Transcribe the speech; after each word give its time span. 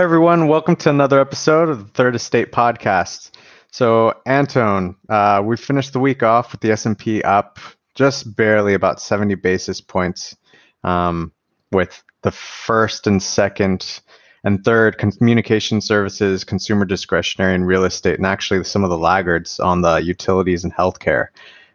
Hi, 0.00 0.04
everyone. 0.04 0.48
Welcome 0.48 0.76
to 0.76 0.88
another 0.88 1.20
episode 1.20 1.68
of 1.68 1.78
the 1.78 1.92
Third 1.92 2.14
Estate 2.14 2.52
Podcast. 2.52 3.32
So, 3.70 4.14
Antone, 4.24 4.96
uh, 5.10 5.42
we 5.44 5.58
finished 5.58 5.92
the 5.92 6.00
week 6.00 6.22
off 6.22 6.52
with 6.52 6.62
the 6.62 6.70
S&P 6.70 7.20
up 7.20 7.58
just 7.94 8.34
barely 8.34 8.72
about 8.72 9.02
70 9.02 9.34
basis 9.34 9.82
points 9.82 10.34
um, 10.84 11.32
with 11.70 12.02
the 12.22 12.30
first 12.30 13.06
and 13.06 13.22
second 13.22 14.00
and 14.42 14.64
third 14.64 14.96
communication 14.96 15.82
services, 15.82 16.44
consumer 16.44 16.86
discretionary, 16.86 17.54
and 17.54 17.66
real 17.66 17.84
estate, 17.84 18.16
and 18.16 18.24
actually 18.24 18.64
some 18.64 18.84
of 18.84 18.88
the 18.88 18.96
laggards 18.96 19.60
on 19.60 19.82
the 19.82 19.96
utilities 19.96 20.64
and 20.64 20.72
healthcare. 20.72 21.26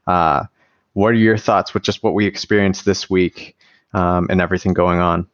Uh, 0.07 0.45
what 0.93 1.09
are 1.09 1.13
your 1.13 1.37
thoughts 1.37 1.75
with 1.75 1.83
just 1.83 2.01
what 2.01 2.15
we 2.15 2.25
experienced 2.25 2.85
this 2.85 3.07
week 3.07 3.55
um, 3.93 4.25
and 4.31 4.41
everything 4.41 4.73
going 4.73 4.97
on? 4.97 5.27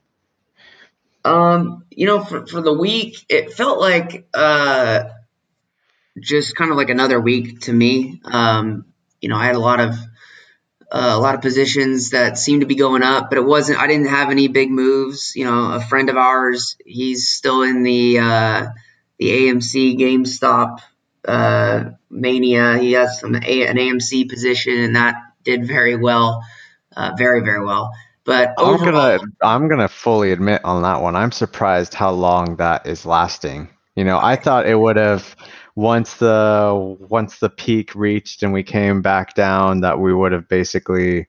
Um, 1.23 1.85
you 1.89 2.07
know, 2.07 2.23
for, 2.23 2.47
for 2.47 2.61
the 2.61 2.73
week, 2.73 3.25
it 3.29 3.53
felt 3.53 3.79
like 3.79 4.27
uh, 4.33 5.03
just 6.19 6.55
kind 6.55 6.71
of 6.71 6.77
like 6.77 6.89
another 6.89 7.19
week 7.19 7.61
to 7.61 7.73
me. 7.73 8.21
Um, 8.25 8.85
you 9.19 9.29
know, 9.29 9.35
I 9.35 9.45
had 9.45 9.55
a 9.55 9.59
lot 9.59 9.79
of 9.79 9.95
uh, 10.91 11.13
a 11.13 11.19
lot 11.19 11.35
of 11.35 11.41
positions 11.41 12.09
that 12.09 12.37
seemed 12.37 12.61
to 12.61 12.67
be 12.67 12.75
going 12.75 13.01
up, 13.01 13.29
but 13.29 13.37
it 13.37 13.45
wasn't. 13.45 13.79
I 13.79 13.87
didn't 13.87 14.07
have 14.07 14.29
any 14.29 14.47
big 14.47 14.69
moves. 14.69 15.33
You 15.35 15.45
know, 15.45 15.71
a 15.73 15.79
friend 15.79 16.09
of 16.09 16.17
ours, 16.17 16.75
he's 16.85 17.29
still 17.29 17.61
in 17.61 17.83
the 17.83 18.19
uh, 18.19 18.67
the 19.17 19.29
AMC 19.29 19.97
GameStop 19.97 20.79
uh, 21.25 21.91
mania. 22.09 22.77
He 22.77 22.93
has 22.93 23.19
some 23.19 23.35
a, 23.35 23.67
an 23.67 23.77
AMC 23.77 24.29
position, 24.29 24.77
and 24.77 24.95
that 24.95 25.15
did 25.43 25.65
very 25.65 25.95
well, 25.95 26.43
uh, 26.95 27.13
very 27.17 27.41
very 27.41 27.63
well. 27.63 27.93
But 28.23 28.53
I'm 28.57 28.77
gonna 28.77 29.19
I'm 29.41 29.67
gonna 29.67 29.87
fully 29.87 30.31
admit 30.31 30.61
on 30.63 30.83
that 30.83 31.01
one. 31.01 31.15
I'm 31.15 31.31
surprised 31.31 31.93
how 31.93 32.11
long 32.11 32.57
that 32.57 32.85
is 32.85 33.05
lasting. 33.05 33.69
You 33.95 34.03
know, 34.03 34.19
I 34.21 34.35
thought 34.35 34.67
it 34.67 34.75
would 34.75 34.97
have 34.97 35.35
once 35.75 36.15
the 36.15 36.97
once 36.99 37.39
the 37.39 37.49
peak 37.49 37.95
reached 37.95 38.43
and 38.43 38.53
we 38.53 38.63
came 38.63 39.01
back 39.01 39.33
down 39.33 39.81
that 39.81 39.99
we 39.99 40.13
would 40.13 40.31
have 40.31 40.47
basically 40.47 41.27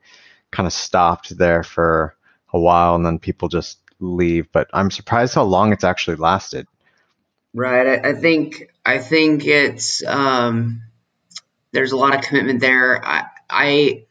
kind 0.51 0.67
of 0.67 0.73
stopped 0.73 1.37
there 1.39 1.62
for 1.62 2.15
a 2.53 2.61
while 2.61 2.95
and 2.95 3.06
then 3.06 3.19
people 3.19 3.49
just 3.49 3.79
leave. 3.99 4.51
But 4.53 4.69
I'm 4.73 4.91
surprised 4.91 5.34
how 5.34 5.45
long 5.45 5.73
it's 5.73 5.84
actually 5.84 6.17
lasted. 6.17 6.67
Right. 7.55 8.01
I, 8.05 8.11
I 8.11 8.12
think 8.15 8.71
I 8.84 8.99
think 8.99 9.47
it's 9.47 10.05
um, 10.06 10.83
there's 11.73 11.93
a 11.93 11.97
lot 11.97 12.15
of 12.15 12.23
commitment 12.23 12.61
there. 12.61 13.03
I 13.05 13.25
I 13.49 14.05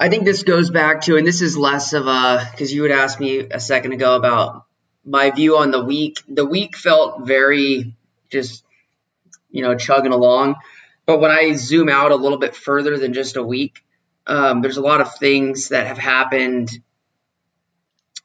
I 0.00 0.08
think 0.08 0.24
this 0.24 0.44
goes 0.44 0.70
back 0.70 1.02
to, 1.02 1.16
and 1.16 1.26
this 1.26 1.42
is 1.42 1.56
less 1.56 1.92
of 1.92 2.06
a, 2.06 2.46
because 2.50 2.72
you 2.72 2.82
would 2.82 2.92
ask 2.92 3.18
me 3.18 3.40
a 3.40 3.58
second 3.58 3.92
ago 3.92 4.14
about 4.14 4.64
my 5.04 5.30
view 5.30 5.56
on 5.56 5.72
the 5.72 5.84
week. 5.84 6.18
The 6.28 6.44
week 6.44 6.76
felt 6.76 7.26
very 7.26 7.94
just, 8.30 8.64
you 9.50 9.62
know, 9.62 9.74
chugging 9.76 10.12
along. 10.12 10.56
But 11.04 11.20
when 11.20 11.32
I 11.32 11.54
zoom 11.54 11.88
out 11.88 12.12
a 12.12 12.16
little 12.16 12.38
bit 12.38 12.54
further 12.54 12.96
than 12.96 13.12
just 13.12 13.36
a 13.36 13.42
week, 13.42 13.84
um, 14.26 14.60
there's 14.60 14.76
a 14.76 14.82
lot 14.82 15.00
of 15.00 15.16
things 15.16 15.70
that 15.70 15.86
have 15.86 15.98
happened 15.98 16.70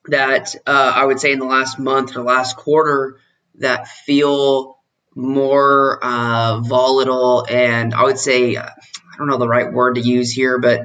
that 0.07 0.53
uh, 0.67 0.91
I 0.95 1.05
would 1.05 1.19
say 1.19 1.31
in 1.31 1.39
the 1.39 1.45
last 1.45 1.79
month 1.79 2.15
or 2.15 2.23
last 2.23 2.57
quarter 2.57 3.17
that 3.55 3.87
feel 3.87 4.77
more 5.15 6.03
uh, 6.03 6.59
volatile 6.59 7.45
and 7.49 7.93
I 7.93 8.03
would 8.03 8.19
say 8.19 8.57
I 8.57 8.71
don't 9.17 9.27
know 9.27 9.37
the 9.37 9.47
right 9.47 9.71
word 9.71 9.95
to 9.95 10.01
use 10.01 10.31
here, 10.31 10.59
but 10.59 10.81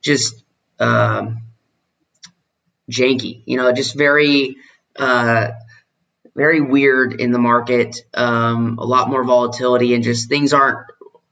just 0.00 0.42
um, 0.78 1.42
janky. 2.90 3.42
You 3.46 3.56
know, 3.56 3.72
just 3.72 3.96
very 3.96 4.56
uh, 4.96 5.48
very 6.34 6.60
weird 6.60 7.20
in 7.20 7.32
the 7.32 7.38
market. 7.38 7.96
Um, 8.14 8.78
a 8.78 8.84
lot 8.84 9.10
more 9.10 9.24
volatility 9.24 9.94
and 9.94 10.04
just 10.04 10.28
things 10.28 10.52
aren't 10.52 10.86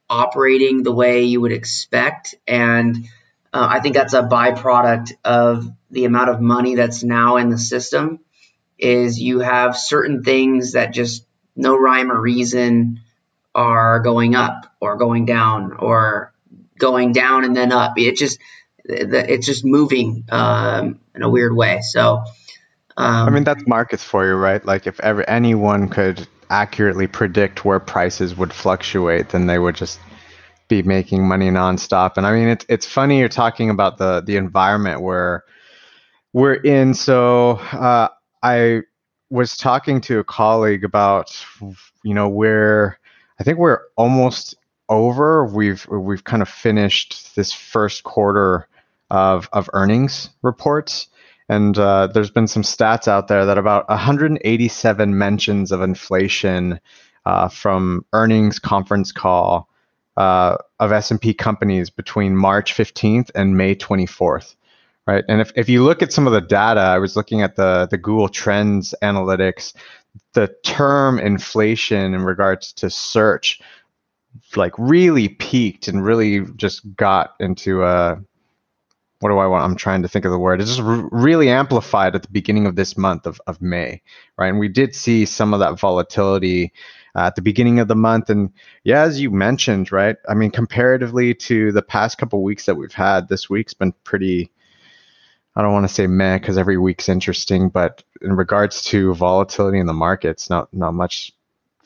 operating 0.08 0.82
the 0.82 0.92
way 0.92 1.22
you 1.22 1.40
would 1.40 1.52
expect. 1.52 2.34
And 2.46 2.96
uh, 3.52 3.66
I 3.70 3.80
think 3.80 3.94
that's 3.94 4.14
a 4.14 4.22
byproduct 4.22 5.12
of 5.24 5.70
the 5.90 6.04
amount 6.04 6.30
of 6.30 6.40
money 6.40 6.74
that's 6.74 7.02
now 7.02 7.36
in 7.36 7.50
the 7.50 7.58
system. 7.58 8.20
Is 8.78 9.18
you 9.18 9.38
have 9.40 9.76
certain 9.76 10.22
things 10.22 10.72
that 10.72 10.92
just 10.92 11.24
no 11.54 11.76
rhyme 11.78 12.12
or 12.12 12.20
reason 12.20 13.00
are 13.54 14.00
going 14.00 14.34
up 14.34 14.74
or 14.80 14.96
going 14.96 15.24
down 15.24 15.72
or 15.72 16.34
going 16.78 17.12
down 17.12 17.44
and 17.44 17.56
then 17.56 17.72
up. 17.72 17.94
It 17.96 18.16
just 18.16 18.38
it's 18.84 19.46
just 19.46 19.64
moving 19.64 20.24
um, 20.30 21.00
in 21.14 21.22
a 21.22 21.28
weird 21.28 21.54
way. 21.54 21.80
So, 21.82 22.22
um, 22.96 23.28
I 23.28 23.30
mean, 23.30 23.44
that's 23.44 23.66
markets 23.66 24.04
for 24.04 24.26
you, 24.26 24.34
right? 24.34 24.64
Like 24.64 24.86
if 24.86 25.00
ever 25.00 25.28
anyone 25.28 25.88
could 25.88 26.26
accurately 26.50 27.06
predict 27.06 27.64
where 27.64 27.80
prices 27.80 28.36
would 28.36 28.52
fluctuate, 28.52 29.30
then 29.30 29.46
they 29.46 29.58
would 29.58 29.74
just 29.74 29.98
be 30.68 30.82
making 30.82 31.26
money 31.26 31.50
nonstop. 31.50 32.16
And 32.16 32.26
I 32.26 32.32
mean, 32.32 32.48
it's 32.48 32.66
it's 32.68 32.86
funny 32.86 33.18
you're 33.18 33.28
talking 33.28 33.70
about 33.70 33.98
the 33.98 34.22
the 34.24 34.36
environment 34.36 35.00
where 35.00 35.44
we're 36.32 36.54
in. 36.54 36.94
So 36.94 37.52
uh, 37.72 38.08
I 38.42 38.82
was 39.30 39.56
talking 39.56 40.00
to 40.02 40.20
a 40.20 40.24
colleague 40.24 40.84
about 40.84 41.44
you 42.02 42.14
know 42.14 42.28
where 42.28 42.98
I 43.38 43.44
think 43.44 43.58
we're 43.58 43.80
almost 43.96 44.54
over. 44.88 45.44
We've 45.44 45.86
we've 45.88 46.24
kind 46.24 46.42
of 46.42 46.48
finished 46.48 47.34
this 47.36 47.52
first 47.52 48.04
quarter 48.04 48.68
of 49.10 49.48
of 49.52 49.70
earnings 49.72 50.30
reports. 50.42 51.08
And 51.48 51.78
uh, 51.78 52.08
there's 52.08 52.30
been 52.30 52.48
some 52.48 52.62
stats 52.62 53.06
out 53.06 53.28
there 53.28 53.46
that 53.46 53.56
about 53.56 53.88
187 53.88 55.16
mentions 55.16 55.70
of 55.70 55.80
inflation 55.80 56.80
uh, 57.24 57.48
from 57.48 58.04
earnings 58.12 58.58
conference 58.58 59.12
call 59.12 59.68
uh, 60.16 60.56
of 60.80 60.92
S&P 60.92 61.34
companies 61.34 61.90
between 61.90 62.36
March 62.36 62.74
15th 62.74 63.30
and 63.34 63.56
May 63.56 63.74
24th, 63.74 64.56
right? 65.06 65.24
And 65.28 65.40
if, 65.40 65.52
if 65.56 65.68
you 65.68 65.84
look 65.84 66.02
at 66.02 66.12
some 66.12 66.26
of 66.26 66.32
the 66.32 66.40
data, 66.40 66.80
I 66.80 66.98
was 66.98 67.16
looking 67.16 67.42
at 67.42 67.56
the 67.56 67.86
the 67.90 67.98
Google 67.98 68.28
Trends 68.28 68.94
analytics, 69.02 69.74
the 70.32 70.54
term 70.64 71.18
inflation 71.18 72.14
in 72.14 72.22
regards 72.22 72.72
to 72.74 72.90
search, 72.90 73.60
like 74.56 74.72
really 74.78 75.28
peaked 75.28 75.88
and 75.88 76.04
really 76.04 76.40
just 76.56 76.94
got 76.96 77.34
into 77.40 77.84
a 77.84 78.20
what 79.20 79.30
do 79.30 79.38
I 79.38 79.46
want? 79.46 79.64
I'm 79.64 79.76
trying 79.76 80.02
to 80.02 80.08
think 80.08 80.24
of 80.24 80.30
the 80.30 80.38
word. 80.38 80.60
It 80.60 80.66
just 80.66 80.80
r- 80.80 81.08
really 81.10 81.48
amplified 81.48 82.14
at 82.14 82.22
the 82.22 82.28
beginning 82.28 82.66
of 82.66 82.76
this 82.76 82.98
month 82.98 83.26
of, 83.26 83.40
of 83.46 83.62
May, 83.62 84.02
right? 84.36 84.48
And 84.48 84.58
we 84.58 84.68
did 84.68 84.94
see 84.94 85.24
some 85.24 85.54
of 85.54 85.60
that 85.60 85.78
volatility 85.78 86.72
uh, 87.14 87.26
at 87.26 87.34
the 87.34 87.42
beginning 87.42 87.80
of 87.80 87.88
the 87.88 87.96
month. 87.96 88.28
And 88.28 88.52
yeah, 88.84 89.02
as 89.02 89.18
you 89.20 89.30
mentioned, 89.30 89.90
right? 89.90 90.16
I 90.28 90.34
mean, 90.34 90.50
comparatively 90.50 91.34
to 91.34 91.72
the 91.72 91.82
past 91.82 92.18
couple 92.18 92.42
weeks 92.42 92.66
that 92.66 92.74
we've 92.74 92.92
had, 92.92 93.28
this 93.28 93.48
week's 93.48 93.74
been 93.74 93.92
pretty. 94.04 94.50
I 95.58 95.62
don't 95.62 95.72
want 95.72 95.88
to 95.88 95.94
say 95.94 96.06
meh 96.06 96.36
because 96.38 96.58
every 96.58 96.76
week's 96.76 97.08
interesting, 97.08 97.70
but 97.70 98.04
in 98.20 98.36
regards 98.36 98.82
to 98.84 99.14
volatility 99.14 99.78
in 99.78 99.86
the 99.86 99.94
markets, 99.94 100.50
not 100.50 100.68
not 100.74 100.92
much 100.92 101.32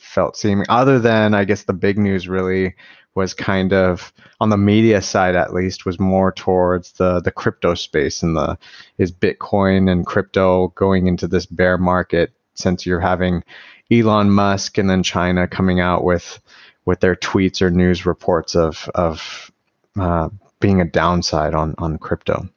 felt 0.01 0.37
seeming 0.37 0.67
other 0.69 0.99
than 0.99 1.35
I 1.35 1.45
guess 1.45 1.65
the 1.65 1.73
big 1.73 1.99
news 1.99 2.29
really 2.29 2.75
was 3.15 3.35
kind 3.35 3.73
of 3.73 4.13
on 4.41 4.51
the 4.51 4.57
media 4.57 5.03
side 5.03 5.35
at 5.35 5.53
least 5.53 5.85
was 5.85 5.99
more 5.99 6.33
towards 6.33 6.93
the 6.93 7.21
the 7.21 7.31
crypto 7.31 7.75
space 7.75 8.23
and 8.23 8.37
the 8.37 8.59
is 8.99 9.13
Bitcoin 9.13 9.91
and 9.91 10.07
crypto 10.07 10.69
going 10.69 11.07
into 11.07 11.27
this 11.27 11.47
bear 11.47 11.77
market 11.77 12.33
since 12.55 12.87
you're 12.87 13.01
having 13.01 13.43
Elon 13.91 14.31
Musk 14.31 14.79
and 14.79 14.89
then 14.89 15.03
China 15.03 15.49
coming 15.49 15.81
out 15.81 16.05
with 16.05 16.41
with 16.85 17.01
their 17.01 17.17
tweets 17.17 17.63
or 17.63 17.71
news 17.71 18.07
reports 18.07 18.55
of 18.55 18.89
of 18.95 19.51
uh, 19.99 20.29
being 20.61 20.81
a 20.81 20.85
downside 20.85 21.55
on 21.55 21.75
on 21.79 21.99
crypto? 21.99 22.49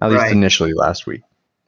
At 0.00 0.10
least 0.10 0.22
right. 0.22 0.32
initially 0.32 0.72
last 0.72 1.06
week. 1.06 1.22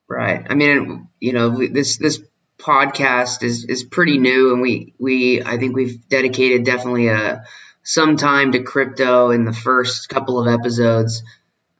Right. 0.09 0.47
I 0.49 0.55
mean 0.55 1.09
you 1.21 1.33
know 1.33 1.67
this 1.67 1.97
this 1.97 2.23
podcast 2.59 3.42
is 3.42 3.65
is 3.65 3.84
pretty 3.84 4.18
new 4.18 4.53
and 4.53 4.62
we 4.62 4.95
we 4.98 5.42
I 5.42 5.59
think 5.59 5.74
we've 5.74 6.09
dedicated 6.09 6.65
definitely 6.65 7.09
a 7.09 7.45
some 7.84 8.16
time 8.16 8.53
to 8.53 8.62
crypto 8.62 9.30
in 9.30 9.45
the 9.45 9.53
first 9.53 10.09
couple 10.09 10.41
of 10.41 10.48
episodes. 10.48 11.22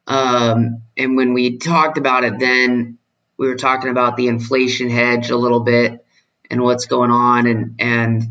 Um, 0.06 0.82
and 0.97 1.17
when 1.17 1.32
we 1.32 1.56
talked 1.59 1.99
about 1.99 2.25
it 2.25 2.38
then, 2.38 2.99
we 3.38 3.49
were 3.49 3.56
talking 3.56 3.91
about 3.91 4.17
the 4.17 4.29
inflation 4.29 4.91
hedge 4.91 5.31
a 5.31 5.37
little 5.37 5.61
bit 5.61 6.05
and 6.50 6.62
what's 6.62 6.87
going 6.87 7.11
on. 7.11 7.47
And, 7.47 7.75
and 7.81 8.23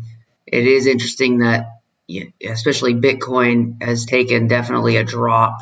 it 0.46 0.66
is 0.66 0.86
interesting 0.86 1.38
that, 1.38 1.66
especially 2.46 2.94
Bitcoin 2.94 3.82
has 3.82 4.06
taken 4.06 4.46
definitely 4.46 4.96
a 4.96 5.04
drop 5.04 5.58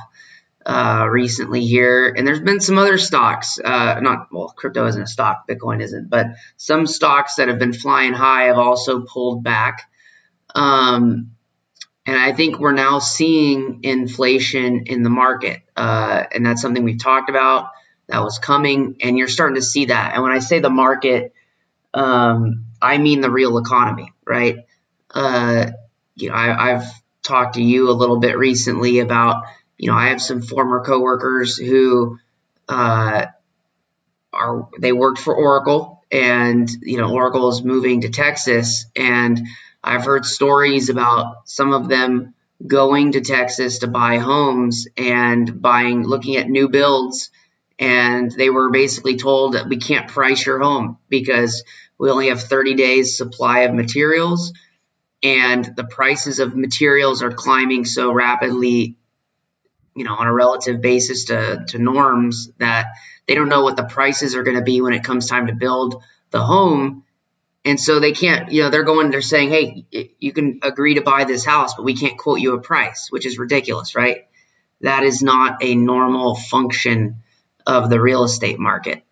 uh, 0.64 1.06
recently 1.10 1.64
here. 1.64 2.14
And 2.16 2.26
there's 2.26 2.40
been 2.40 2.60
some 2.60 2.78
other 2.78 2.98
stocks, 2.98 3.58
uh, 3.58 4.00
not, 4.00 4.28
well, 4.30 4.48
crypto 4.48 4.86
isn't 4.86 5.02
a 5.02 5.06
stock, 5.06 5.46
Bitcoin 5.48 5.82
isn't, 5.82 6.08
but 6.08 6.26
some 6.56 6.86
stocks 6.86 7.36
that 7.36 7.48
have 7.48 7.58
been 7.58 7.72
flying 7.72 8.12
high 8.12 8.44
have 8.44 8.58
also 8.58 9.00
pulled 9.00 9.42
back. 9.42 9.90
Um, 10.54 11.32
and 12.04 12.16
I 12.16 12.32
think 12.32 12.58
we're 12.58 12.72
now 12.72 12.98
seeing 12.98 13.80
inflation 13.82 14.84
in 14.86 15.02
the 15.02 15.10
market. 15.10 15.62
Uh, 15.76 16.24
and 16.32 16.44
that's 16.44 16.60
something 16.60 16.82
we've 16.82 17.02
talked 17.02 17.30
about 17.30 17.70
that 18.08 18.22
was 18.22 18.38
coming. 18.38 18.96
And 19.00 19.16
you're 19.16 19.28
starting 19.28 19.54
to 19.54 19.62
see 19.62 19.86
that. 19.86 20.14
And 20.14 20.22
when 20.22 20.32
I 20.32 20.40
say 20.40 20.58
the 20.58 20.70
market, 20.70 21.32
um, 21.94 22.66
I 22.80 22.98
mean 22.98 23.20
the 23.20 23.30
real 23.30 23.58
economy, 23.58 24.12
right? 24.26 24.66
Uh, 25.10 25.70
you 26.16 26.30
know, 26.30 26.34
I, 26.34 26.70
have 26.70 26.92
talked 27.22 27.54
to 27.54 27.62
you 27.62 27.90
a 27.90 27.92
little 27.92 28.18
bit 28.18 28.36
recently 28.36 28.98
about, 28.98 29.44
you 29.82 29.90
know, 29.90 29.96
I 29.96 30.10
have 30.10 30.22
some 30.22 30.42
former 30.42 30.84
coworkers 30.84 31.56
who 31.56 32.20
uh, 32.68 33.26
are 34.32 34.68
they 34.78 34.92
worked 34.92 35.18
for 35.18 35.34
Oracle, 35.34 36.04
and 36.08 36.70
you 36.82 36.98
know, 36.98 37.12
Oracle 37.12 37.48
is 37.48 37.64
moving 37.64 38.02
to 38.02 38.08
Texas, 38.08 38.84
and 38.94 39.44
I've 39.82 40.04
heard 40.04 40.24
stories 40.24 40.88
about 40.88 41.48
some 41.48 41.72
of 41.72 41.88
them 41.88 42.34
going 42.64 43.12
to 43.12 43.22
Texas 43.22 43.80
to 43.80 43.88
buy 43.88 44.18
homes 44.18 44.86
and 44.96 45.60
buying, 45.60 46.04
looking 46.04 46.36
at 46.36 46.48
new 46.48 46.68
builds. 46.68 47.30
And 47.76 48.30
they 48.30 48.50
were 48.50 48.70
basically 48.70 49.16
told 49.16 49.54
that 49.54 49.68
we 49.68 49.78
can't 49.78 50.06
price 50.06 50.46
your 50.46 50.62
home 50.62 50.98
because 51.08 51.64
we 51.98 52.08
only 52.08 52.28
have 52.28 52.40
30 52.40 52.74
days 52.74 53.16
supply 53.16 53.60
of 53.60 53.74
materials. 53.74 54.52
And 55.24 55.64
the 55.74 55.82
prices 55.82 56.38
of 56.38 56.54
materials 56.54 57.20
are 57.24 57.32
climbing 57.32 57.84
so 57.84 58.12
rapidly, 58.12 58.96
you 59.94 60.04
know, 60.04 60.14
on 60.14 60.26
a 60.26 60.32
relative 60.32 60.80
basis 60.80 61.26
to, 61.26 61.64
to 61.68 61.78
norms 61.78 62.50
that 62.58 62.86
they 63.26 63.34
don't 63.34 63.48
know 63.48 63.62
what 63.62 63.76
the 63.76 63.84
prices 63.84 64.34
are 64.34 64.42
going 64.42 64.56
to 64.56 64.62
be 64.62 64.80
when 64.80 64.92
it 64.92 65.04
comes 65.04 65.28
time 65.28 65.46
to 65.46 65.54
build 65.54 66.02
the 66.30 66.42
home 66.42 67.04
and 67.64 67.78
so 67.78 68.00
they 68.00 68.12
can't, 68.12 68.50
you 68.50 68.62
know, 68.62 68.70
they're 68.70 68.82
going, 68.82 69.10
they're 69.10 69.22
saying, 69.22 69.50
hey, 69.50 70.12
you 70.18 70.32
can 70.32 70.60
agree 70.62 70.94
to 70.94 71.00
buy 71.00 71.24
this 71.24 71.44
house, 71.44 71.74
but 71.74 71.84
we 71.84 71.94
can't 71.94 72.18
quote 72.18 72.40
you 72.40 72.54
a 72.54 72.60
price, 72.60 73.08
which 73.10 73.24
is 73.24 73.38
ridiculous, 73.38 73.94
right? 73.94 74.26
That 74.80 75.04
is 75.04 75.22
not 75.22 75.62
a 75.62 75.76
normal 75.76 76.34
function 76.34 77.22
of 77.64 77.88
the 77.88 78.00
real 78.00 78.24
estate 78.24 78.58
market. 78.58 79.04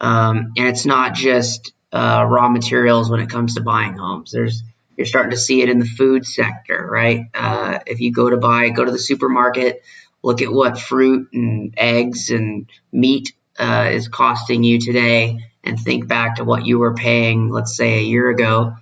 Um, 0.00 0.52
and 0.58 0.68
it's 0.68 0.84
not 0.84 1.14
just 1.14 1.72
uh, 1.92 2.26
raw 2.28 2.48
materials 2.48 3.10
when 3.10 3.20
it 3.20 3.30
comes 3.30 3.54
to 3.54 3.62
buying 3.62 3.96
homes. 3.96 4.32
There's, 4.32 4.62
you're 4.98 5.06
starting 5.06 5.30
to 5.30 5.38
see 5.38 5.62
it 5.62 5.70
in 5.70 5.78
the 5.78 5.86
food 5.86 6.26
sector, 6.26 6.86
right? 6.90 7.26
Uh, 7.32 7.78
if 7.86 8.00
you 8.00 8.12
go 8.12 8.28
to 8.28 8.36
buy, 8.36 8.68
go 8.68 8.84
to 8.84 8.92
the 8.92 8.98
supermarket, 8.98 9.82
look 10.24 10.40
at 10.40 10.50
what 10.50 10.80
fruit 10.80 11.28
and 11.34 11.74
eggs 11.76 12.30
and 12.30 12.66
meat 12.90 13.34
uh, 13.58 13.90
is 13.92 14.08
costing 14.08 14.64
you 14.64 14.80
today 14.80 15.44
and 15.62 15.78
think 15.78 16.08
back 16.08 16.36
to 16.36 16.44
what 16.44 16.64
you 16.64 16.78
were 16.78 16.94
paying, 16.94 17.50
let's 17.50 17.76
say 17.76 17.98
a 17.98 18.02
year 18.02 18.30
ago, 18.30 18.74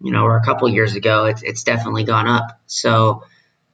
you 0.00 0.10
know, 0.10 0.22
or 0.22 0.38
a 0.38 0.42
couple 0.42 0.66
years 0.66 0.96
ago, 0.96 1.26
it's, 1.26 1.42
it's 1.42 1.62
definitely 1.62 2.04
gone 2.04 2.26
up. 2.26 2.58
So, 2.66 3.24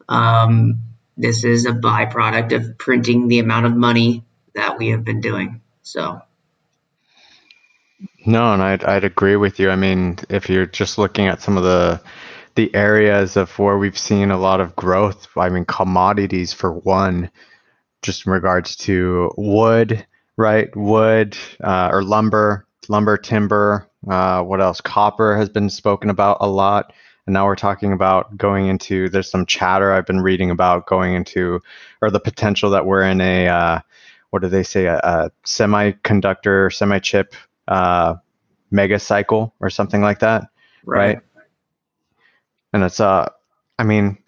um, 0.09 0.81
this 1.17 1.45
is 1.45 1.67
a 1.67 1.73
byproduct 1.73 2.53
of 2.53 2.79
printing 2.79 3.29
the 3.29 3.39
amount 3.39 3.67
of 3.67 3.77
money 3.77 4.25
that 4.57 4.77
we 4.77 4.89
have 4.89 5.05
been 5.05 5.21
doing. 5.21 5.61
So, 5.83 6.21
no, 8.27 8.53
and 8.55 8.61
I'd, 8.61 8.83
I'd 8.83 9.05
agree 9.05 9.37
with 9.37 9.61
you. 9.61 9.71
I 9.71 9.77
mean, 9.77 10.19
if 10.29 10.49
you're 10.49 10.67
just 10.67 10.99
looking 10.99 11.29
at 11.29 11.41
some 11.41 11.57
of 11.57 11.63
the 11.63 12.01
the 12.55 12.75
areas 12.75 13.37
of 13.37 13.59
where 13.59 13.79
we've 13.79 13.99
seen 13.99 14.31
a 14.31 14.39
lot 14.39 14.61
of 14.61 14.77
growth, 14.77 15.27
I 15.37 15.49
mean, 15.49 15.65
commodities 15.65 16.53
for 16.53 16.73
one, 16.73 17.31
just 18.03 18.27
in 18.27 18.33
regards 18.33 18.77
to 18.77 19.33
wood, 19.37 20.07
right? 20.37 20.75
Wood 20.77 21.37
uh, 21.63 21.91
or 21.93 22.03
lumber, 22.03 22.67
lumber, 22.89 23.17
timber. 23.17 23.89
Uh, 24.09 24.43
what 24.43 24.61
else? 24.61 24.81
Copper 24.81 25.37
has 25.37 25.49
been 25.49 25.71
spoken 25.71 26.11
about 26.11 26.39
a 26.41 26.49
lot. 26.49 26.93
And 27.27 27.33
now 27.33 27.47
we're 27.47 27.57
talking 27.57 27.93
about 27.93 28.37
going 28.37 28.67
into, 28.67 29.09
there's 29.09 29.31
some 29.31 29.47
chatter 29.47 29.93
I've 29.93 30.07
been 30.07 30.21
reading 30.21 30.51
about 30.51 30.87
going 30.87 31.15
into, 31.15 31.61
or 32.03 32.11
the 32.11 32.21
potential 32.21 32.71
that 32.71 32.85
we're 32.85 33.03
in 33.03 33.21
a, 33.21 33.49
uh, 33.49 33.81
what 34.31 34.43
do 34.43 34.49
they 34.49 34.63
say, 34.63 34.87
a, 34.87 34.99
a 34.99 35.31
semiconductor, 35.47 36.73
semi 36.73 36.99
chip 36.99 37.35
uh, 37.67 38.17
mega 38.71 38.99
cycle 38.99 39.55
or 39.61 39.71
something 39.71 40.03
like 40.03 40.19
that. 40.19 40.49
Right. 40.85 41.15
right? 41.15 41.23
And 42.75 42.83
it's, 42.83 42.99
uh, 42.99 43.31
I 43.79 43.85
mean, 43.85 44.19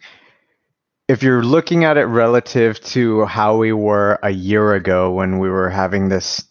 if 1.09 1.23
you're 1.23 1.43
looking 1.43 1.85
at 1.85 1.97
it 1.97 2.05
relative 2.05 2.81
to 2.81 3.25
how 3.25 3.57
we 3.57 3.73
were 3.73 4.19
a 4.23 4.31
year 4.31 4.75
ago 4.75 5.13
when 5.13 5.39
we 5.39 5.51
were 5.51 5.69
having 5.69 6.09
this 6.09 6.45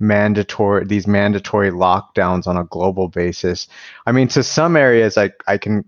mandatory 0.00 0.84
these 0.84 1.08
mandatory 1.08 1.72
lockdowns 1.72 2.46
on 2.46 2.56
a 2.56 2.62
global 2.62 3.08
basis 3.08 3.66
i 4.06 4.12
mean 4.12 4.28
to 4.28 4.44
some 4.44 4.76
areas 4.76 5.18
i 5.18 5.28
i 5.48 5.58
can 5.58 5.84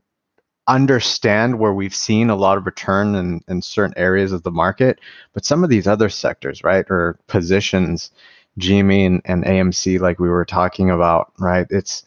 understand 0.67 1.61
where 1.61 1.73
we've 1.73 1.95
seen 1.95 2.29
a 2.29 2.35
lot 2.35 2.59
of 2.59 2.67
return 2.67 3.15
in, 3.15 3.41
in 3.47 3.63
certain 3.63 3.95
areas 3.97 4.33
of 4.33 4.43
the 4.43 4.51
market 4.51 4.99
but 5.33 5.45
some 5.45 5.63
of 5.63 5.71
these 5.71 5.87
other 5.87 6.09
sectors 6.09 6.65
right 6.65 6.87
or 6.91 7.21
positions 7.29 8.11
gme 8.59 9.07
and, 9.07 9.23
and 9.27 9.45
amc 9.45 10.01
like 10.01 10.19
we 10.19 10.29
were 10.29 10.45
talking 10.45 10.91
about 10.91 11.33
right 11.39 11.69
it's 11.71 12.05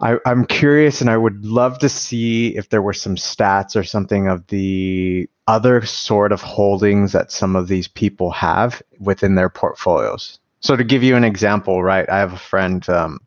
I, 0.00 0.18
I'm 0.26 0.44
curious, 0.44 1.00
and 1.00 1.08
I 1.08 1.16
would 1.16 1.44
love 1.44 1.78
to 1.78 1.88
see 1.88 2.56
if 2.56 2.68
there 2.68 2.82
were 2.82 2.92
some 2.92 3.16
stats 3.16 3.76
or 3.76 3.82
something 3.84 4.28
of 4.28 4.46
the 4.48 5.28
other 5.46 5.84
sort 5.86 6.32
of 6.32 6.42
holdings 6.42 7.12
that 7.12 7.32
some 7.32 7.56
of 7.56 7.68
these 7.68 7.88
people 7.88 8.30
have 8.32 8.82
within 8.98 9.36
their 9.36 9.48
portfolios. 9.48 10.38
So, 10.60 10.76
to 10.76 10.84
give 10.84 11.02
you 11.02 11.16
an 11.16 11.24
example, 11.24 11.82
right, 11.82 12.08
I 12.10 12.18
have 12.18 12.34
a 12.34 12.38
friend 12.38 12.86
um, 12.90 13.20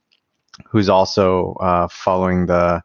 who's 0.68 0.89
also 0.89 1.54
uh, 1.60 1.88
following 1.88 2.45
the 2.45 2.83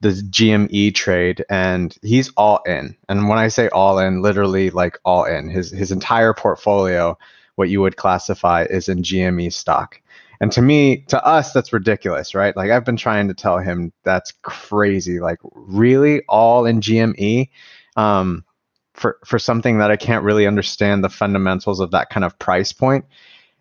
the 0.00 0.08
GME 0.08 0.94
trade, 0.94 1.44
and 1.48 1.96
he's 2.02 2.30
all 2.36 2.60
in. 2.66 2.96
And 3.08 3.28
when 3.28 3.38
I 3.38 3.48
say 3.48 3.68
all 3.68 4.00
in, 4.00 4.20
literally 4.20 4.70
like 4.70 4.98
all 5.04 5.24
in. 5.24 5.48
His 5.48 5.70
his 5.70 5.92
entire 5.92 6.34
portfolio, 6.34 7.16
what 7.54 7.70
you 7.70 7.80
would 7.80 7.96
classify, 7.96 8.64
is 8.64 8.88
in 8.88 9.02
GME 9.02 9.52
stock. 9.52 10.00
And 10.42 10.50
to 10.52 10.60
me, 10.60 10.96
to 11.06 11.24
us, 11.24 11.52
that's 11.52 11.72
ridiculous, 11.72 12.34
right? 12.34 12.56
Like 12.56 12.72
I've 12.72 12.84
been 12.84 12.96
trying 12.96 13.28
to 13.28 13.34
tell 13.34 13.58
him 13.58 13.92
that's 14.02 14.32
crazy. 14.42 15.20
Like 15.20 15.38
really, 15.52 16.24
all 16.28 16.66
in 16.66 16.80
GME, 16.80 17.48
um, 17.94 18.44
for 18.92 19.18
for 19.24 19.38
something 19.38 19.78
that 19.78 19.92
I 19.92 19.96
can't 19.96 20.24
really 20.24 20.48
understand 20.48 21.04
the 21.04 21.08
fundamentals 21.08 21.78
of 21.78 21.92
that 21.92 22.10
kind 22.10 22.24
of 22.24 22.36
price 22.40 22.72
point. 22.72 23.04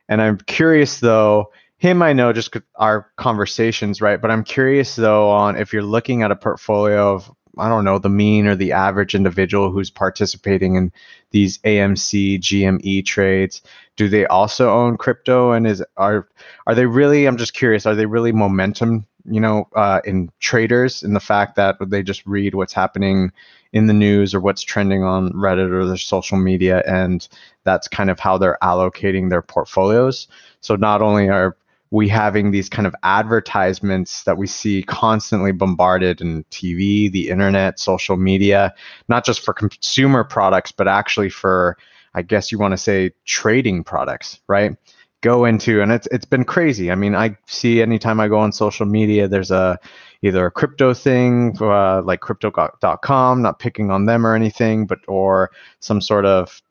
And 0.09 0.23
I'm 0.23 0.39
curious 0.39 0.99
though. 0.99 1.51
Him, 1.77 2.01
I 2.01 2.13
know 2.13 2.33
just 2.33 2.55
our 2.75 3.11
conversations, 3.15 4.01
right? 4.01 4.19
But 4.19 4.31
I'm 4.31 4.43
curious 4.43 4.95
though 4.95 5.29
on 5.29 5.57
if 5.57 5.73
you're 5.73 5.83
looking 5.83 6.23
at 6.23 6.31
a 6.31 6.35
portfolio 6.35 7.13
of 7.13 7.31
I 7.57 7.67
don't 7.69 7.83
know, 7.83 7.99
the 7.99 8.09
mean 8.09 8.47
or 8.47 8.55
the 8.55 8.71
average 8.71 9.13
individual 9.13 9.71
who's 9.71 9.89
participating 9.89 10.75
in 10.75 10.91
these 11.31 11.57
AMC, 11.59 12.39
GME 12.39 13.05
trades, 13.05 13.61
do 13.97 14.07
they 14.07 14.25
also 14.25 14.69
own 14.69 14.97
crypto? 14.97 15.51
And 15.51 15.67
is 15.67 15.83
are 15.97 16.27
are 16.65 16.75
they 16.75 16.85
really? 16.85 17.25
I'm 17.25 17.37
just 17.37 17.53
curious. 17.53 17.85
Are 17.85 17.95
they 17.95 18.05
really 18.05 18.31
momentum? 18.31 19.05
You 19.25 19.39
know, 19.39 19.67
uh, 19.75 20.01
in 20.05 20.31
traders, 20.39 21.03
in 21.03 21.13
the 21.13 21.19
fact 21.19 21.55
that 21.55 21.77
they 21.89 22.01
just 22.01 22.25
read 22.25 22.55
what's 22.55 22.73
happening 22.73 23.31
in 23.73 23.87
the 23.87 23.93
news 23.93 24.33
or 24.33 24.39
what's 24.39 24.63
trending 24.63 25.03
on 25.03 25.31
Reddit 25.33 25.71
or 25.71 25.85
their 25.85 25.97
social 25.97 26.37
media, 26.37 26.83
and 26.87 27.27
that's 27.63 27.87
kind 27.87 28.09
of 28.09 28.19
how 28.19 28.37
they're 28.37 28.57
allocating 28.63 29.29
their 29.29 29.41
portfolios. 29.41 30.27
So 30.61 30.75
not 30.75 31.01
only 31.01 31.29
are 31.29 31.55
we 31.91 32.07
having 32.07 32.51
these 32.51 32.69
kind 32.69 32.87
of 32.87 32.95
advertisements 33.03 34.23
that 34.23 34.37
we 34.37 34.47
see 34.47 34.81
constantly 34.81 35.51
bombarded 35.51 36.21
in 36.21 36.43
TV, 36.45 37.11
the 37.11 37.29
internet, 37.29 37.79
social 37.79 38.15
media, 38.15 38.73
not 39.09 39.25
just 39.25 39.41
for 39.41 39.53
consumer 39.53 40.23
products, 40.23 40.71
but 40.71 40.87
actually 40.87 41.29
for, 41.29 41.77
I 42.13 42.21
guess 42.21 42.51
you 42.51 42.57
want 42.57 42.71
to 42.71 42.77
say, 42.77 43.11
trading 43.25 43.83
products, 43.83 44.39
right? 44.47 44.75
Go 45.19 45.45
into, 45.45 45.81
and 45.81 45.91
it's 45.91 46.07
it's 46.07 46.25
been 46.25 46.45
crazy. 46.45 46.89
I 46.89 46.95
mean, 46.95 47.13
I 47.13 47.37
see 47.45 47.81
anytime 47.81 48.19
I 48.19 48.27
go 48.27 48.39
on 48.39 48.51
social 48.51 48.87
media, 48.87 49.27
there's 49.27 49.51
a 49.51 49.77
either 50.23 50.47
a 50.47 50.51
crypto 50.51 50.95
thing 50.95 51.55
uh, 51.61 52.01
like 52.01 52.21
crypto.com, 52.21 53.41
not 53.41 53.59
picking 53.59 53.91
on 53.91 54.05
them 54.05 54.25
or 54.25 54.33
anything, 54.33 54.87
but 54.87 54.99
or 55.07 55.51
some 55.79 56.01
sort 56.01 56.25
of 56.25 56.61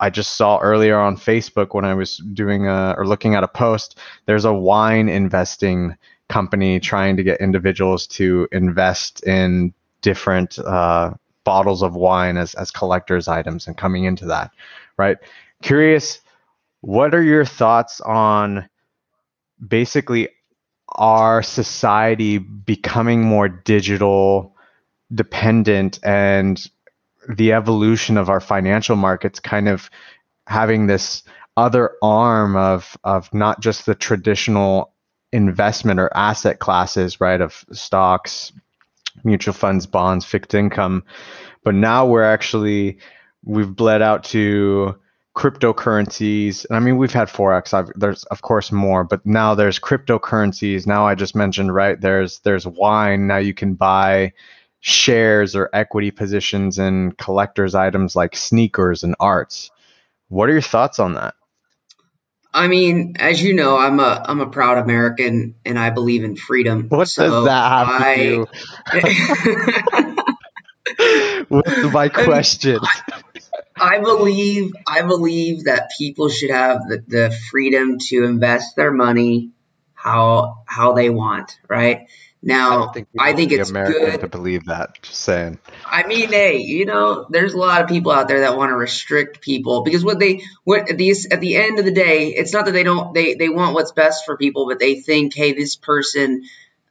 I 0.00 0.10
just 0.10 0.36
saw 0.36 0.58
earlier 0.58 0.98
on 0.98 1.16
Facebook 1.16 1.74
when 1.74 1.84
I 1.84 1.94
was 1.94 2.18
doing 2.34 2.66
a, 2.66 2.94
or 2.96 3.06
looking 3.06 3.34
at 3.34 3.44
a 3.44 3.48
post, 3.48 3.98
there's 4.26 4.44
a 4.44 4.52
wine 4.52 5.08
investing 5.08 5.96
company 6.28 6.80
trying 6.80 7.16
to 7.16 7.22
get 7.22 7.40
individuals 7.40 8.06
to 8.08 8.48
invest 8.52 9.22
in 9.24 9.72
different 10.02 10.58
uh, 10.58 11.12
bottles 11.44 11.82
of 11.82 11.94
wine 11.94 12.36
as, 12.36 12.54
as 12.54 12.70
collector's 12.70 13.28
items 13.28 13.66
and 13.66 13.76
coming 13.76 14.04
into 14.04 14.26
that, 14.26 14.50
right? 14.96 15.18
Curious, 15.62 16.20
what 16.80 17.14
are 17.14 17.22
your 17.22 17.44
thoughts 17.44 18.00
on 18.00 18.68
basically 19.66 20.28
our 20.96 21.42
society 21.42 22.38
becoming 22.38 23.22
more 23.22 23.48
digital 23.48 24.54
dependent 25.14 25.98
and 26.02 26.68
the 27.28 27.52
evolution 27.52 28.16
of 28.16 28.28
our 28.28 28.40
financial 28.40 28.96
markets 28.96 29.40
kind 29.40 29.68
of 29.68 29.90
having 30.46 30.86
this 30.86 31.22
other 31.56 31.92
arm 32.02 32.56
of 32.56 32.96
of 33.04 33.32
not 33.32 33.60
just 33.60 33.86
the 33.86 33.94
traditional 33.94 34.92
investment 35.32 35.98
or 35.98 36.14
asset 36.16 36.58
classes, 36.58 37.20
right, 37.20 37.40
of 37.40 37.64
stocks, 37.72 38.52
mutual 39.24 39.54
funds, 39.54 39.86
bonds, 39.86 40.24
fixed 40.24 40.54
income, 40.54 41.02
but 41.62 41.74
now 41.74 42.06
we're 42.06 42.24
actually 42.24 42.98
we've 43.44 43.74
bled 43.74 44.02
out 44.02 44.24
to 44.24 44.94
cryptocurrencies. 45.36 46.64
I 46.70 46.78
mean, 46.78 46.96
we've 46.96 47.12
had 47.12 47.28
forex. 47.28 47.74
I've, 47.74 47.90
there's 47.96 48.24
of 48.24 48.42
course 48.42 48.70
more, 48.70 49.04
but 49.04 49.24
now 49.26 49.54
there's 49.54 49.80
cryptocurrencies. 49.80 50.86
Now 50.86 51.06
I 51.06 51.14
just 51.14 51.34
mentioned 51.34 51.74
right 51.74 52.00
there's 52.00 52.38
there's 52.40 52.66
wine. 52.66 53.26
Now 53.26 53.38
you 53.38 53.54
can 53.54 53.74
buy 53.74 54.32
shares 54.86 55.56
or 55.56 55.70
equity 55.72 56.10
positions 56.10 56.78
in 56.78 57.10
collectors 57.12 57.74
items 57.74 58.14
like 58.14 58.36
sneakers 58.36 59.02
and 59.02 59.14
arts. 59.18 59.70
What 60.28 60.50
are 60.50 60.52
your 60.52 60.60
thoughts 60.60 60.98
on 60.98 61.14
that? 61.14 61.34
I 62.52 62.68
mean, 62.68 63.14
as 63.18 63.42
you 63.42 63.54
know, 63.54 63.78
I'm 63.78 63.98
a 63.98 64.22
I'm 64.28 64.42
a 64.42 64.46
proud 64.50 64.76
American 64.76 65.54
and 65.64 65.78
I 65.78 65.88
believe 65.88 66.22
in 66.22 66.36
freedom. 66.36 66.90
What 66.90 67.08
so 67.08 67.30
does 67.30 67.44
that 67.46 67.70
have 67.70 67.88
I, 67.88 68.16
to 68.16 68.46
do? 70.98 71.46
with 71.48 71.92
my 71.92 72.10
question? 72.10 72.80
I 73.76 74.00
believe 74.00 74.74
I 74.86 75.00
believe 75.00 75.64
that 75.64 75.92
people 75.96 76.28
should 76.28 76.50
have 76.50 76.80
the, 76.86 77.02
the 77.08 77.34
freedom 77.50 77.96
to 78.08 78.24
invest 78.24 78.76
their 78.76 78.92
money 78.92 79.52
how 79.94 80.62
how 80.66 80.92
they 80.92 81.08
want, 81.08 81.58
right? 81.68 82.06
Now, 82.46 82.88
I 82.88 82.92
think, 82.92 83.08
I 83.18 83.32
think 83.32 83.52
it's 83.52 83.70
American 83.70 84.02
good 84.02 84.20
to 84.20 84.28
believe 84.28 84.66
that. 84.66 85.02
Just 85.02 85.20
saying. 85.20 85.58
I 85.86 86.06
mean, 86.06 86.28
hey, 86.28 86.58
you 86.58 86.84
know, 86.84 87.26
there's 87.30 87.54
a 87.54 87.58
lot 87.58 87.80
of 87.80 87.88
people 87.88 88.12
out 88.12 88.28
there 88.28 88.40
that 88.40 88.54
want 88.54 88.70
to 88.70 88.76
restrict 88.76 89.40
people 89.40 89.82
because 89.82 90.04
what 90.04 90.18
they 90.18 90.42
what 90.62 90.90
at 90.90 90.98
the 90.98 91.14
at 91.30 91.40
the 91.40 91.56
end 91.56 91.78
of 91.78 91.86
the 91.86 91.90
day, 91.90 92.28
it's 92.28 92.52
not 92.52 92.66
that 92.66 92.72
they 92.72 92.82
don't 92.82 93.14
they 93.14 93.32
they 93.34 93.48
want 93.48 93.72
what's 93.72 93.92
best 93.92 94.26
for 94.26 94.36
people, 94.36 94.66
but 94.66 94.78
they 94.78 94.96
think, 95.00 95.34
hey, 95.34 95.54
this 95.54 95.74
person 95.76 96.44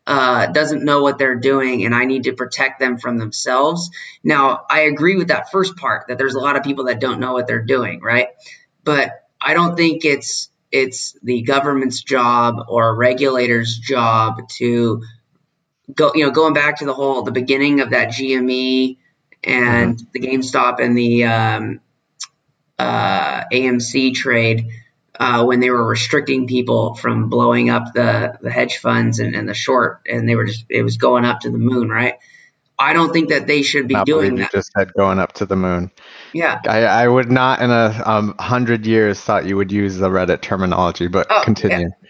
uh, 0.08 0.48
doesn't 0.48 0.84
know 0.84 1.04
what 1.04 1.20
they're 1.20 1.36
doing, 1.36 1.86
and 1.86 1.94
I 1.94 2.06
need 2.06 2.24
to 2.24 2.34
protect 2.34 2.80
them 2.80 2.98
from 2.98 3.20
themselves. 3.20 3.92
Now, 4.24 4.66
I 4.68 4.82
agree 4.82 5.18
with 5.18 5.28
that 5.28 5.52
first 5.52 5.78
part 5.78 6.08
that 6.08 6.18
there's 6.18 6.36
a 6.36 6.40
lot 6.40 6.56
of 6.56 6.64
people 6.64 6.86
that 6.86 7.00
don't 7.00 7.20
know 7.20 7.34
what 7.34 7.46
they're 7.46 7.62
doing, 7.62 8.02
right? 8.02 8.30
But 8.84 9.12
I 9.40 9.54
don't 9.54 9.76
think 9.76 10.04
it's 10.04 10.50
it's 10.72 11.16
the 11.22 11.44
government's 11.44 12.02
job 12.02 12.56
or 12.68 12.90
a 12.90 12.94
regulator's 12.96 13.78
job 13.78 14.50
to 14.56 15.04
go 15.94 16.12
you 16.16 16.26
know 16.26 16.32
going 16.32 16.54
back 16.54 16.80
to 16.80 16.86
the 16.86 16.94
whole 16.94 17.24
the 17.24 17.32
beginning 17.32 17.82
of 17.82 17.92
that 17.92 18.10
GME 18.10 18.98
and 19.44 19.98
mm-hmm. 19.98 20.06
the 20.14 20.20
GameStop 20.20 20.80
and 20.80 20.98
the 20.98 21.26
um, 21.26 21.82
uh, 22.80 23.44
AMC 23.52 24.14
trade 24.14 24.68
uh, 25.20 25.44
when 25.46 25.60
they 25.60 25.70
were 25.70 25.86
restricting 25.86 26.48
people 26.48 26.96
from 26.96 27.30
blowing 27.30 27.70
up 27.70 27.94
the 27.94 28.38
the 28.42 28.52
hedge 28.52 28.78
funds 28.78 29.20
and, 29.20 29.36
and, 29.36 29.48
the 29.48 29.54
short 29.54 30.02
and 30.08 30.28
they 30.28 30.36
were 30.36 30.46
just 30.46 30.66
it 30.70 30.84
was 30.84 30.98
going 30.98 31.26
up 31.26 31.42
to 31.42 31.50
the 31.50 31.58
moon 31.58 31.90
right 31.90 32.16
I 32.80 32.94
don't 32.94 33.14
think 33.14 33.30
that 33.30 33.46
they 33.48 33.62
should 33.62 33.88
be 33.88 33.96
doing 34.06 34.36
that. 34.36 34.52
just 34.52 34.72
said 34.76 34.92
going 34.94 35.20
up 35.20 35.34
to 35.34 35.46
the 35.46 35.56
moon. 35.56 35.92
Yeah. 36.34 36.60
I, 36.68 36.80
I 36.84 37.08
would 37.08 37.32
not 37.32 37.62
in 37.62 37.70
a 37.70 38.02
um, 38.06 38.36
hundred 38.40 38.86
years 38.86 39.22
thought 39.22 39.46
you 39.46 39.56
would 39.56 39.72
use 39.72 39.98
the 39.98 40.10
Reddit 40.10 40.42
terminology, 40.42 41.08
but 41.08 41.28
oh, 41.30 41.44
continue. 41.46 41.88
Yeah. 41.88 42.10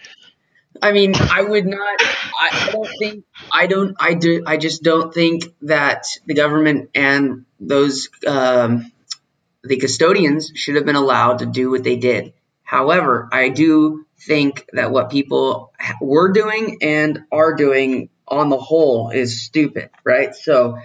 I 0.82 0.92
mean, 0.92 1.14
I 1.14 1.42
would 1.42 1.66
not. 1.66 2.00
I 2.00 2.70
don't 2.72 2.88
think. 2.98 3.24
I 3.50 3.66
don't. 3.66 3.96
I 3.98 4.14
do. 4.14 4.42
I 4.46 4.56
just 4.56 4.82
don't 4.82 5.12
think 5.14 5.44
that 5.62 6.04
the 6.26 6.34
government 6.34 6.90
and 6.94 7.44
those 7.60 8.08
um, 8.26 8.92
the 9.62 9.76
custodians 9.76 10.52
should 10.54 10.76
have 10.76 10.84
been 10.84 10.96
allowed 10.96 11.38
to 11.38 11.46
do 11.46 11.70
what 11.70 11.84
they 11.84 11.96
did. 11.96 12.34
However, 12.62 13.28
I 13.32 13.48
do 13.50 14.06
think 14.18 14.66
that 14.72 14.90
what 14.90 15.10
people 15.10 15.72
were 16.00 16.32
doing 16.32 16.78
and 16.82 17.24
are 17.30 17.54
doing 17.54 18.08
on 18.26 18.48
the 18.48 18.58
whole 18.58 19.10
is 19.10 19.42
stupid, 19.42 19.90
right? 20.02 20.34
So, 20.34 20.78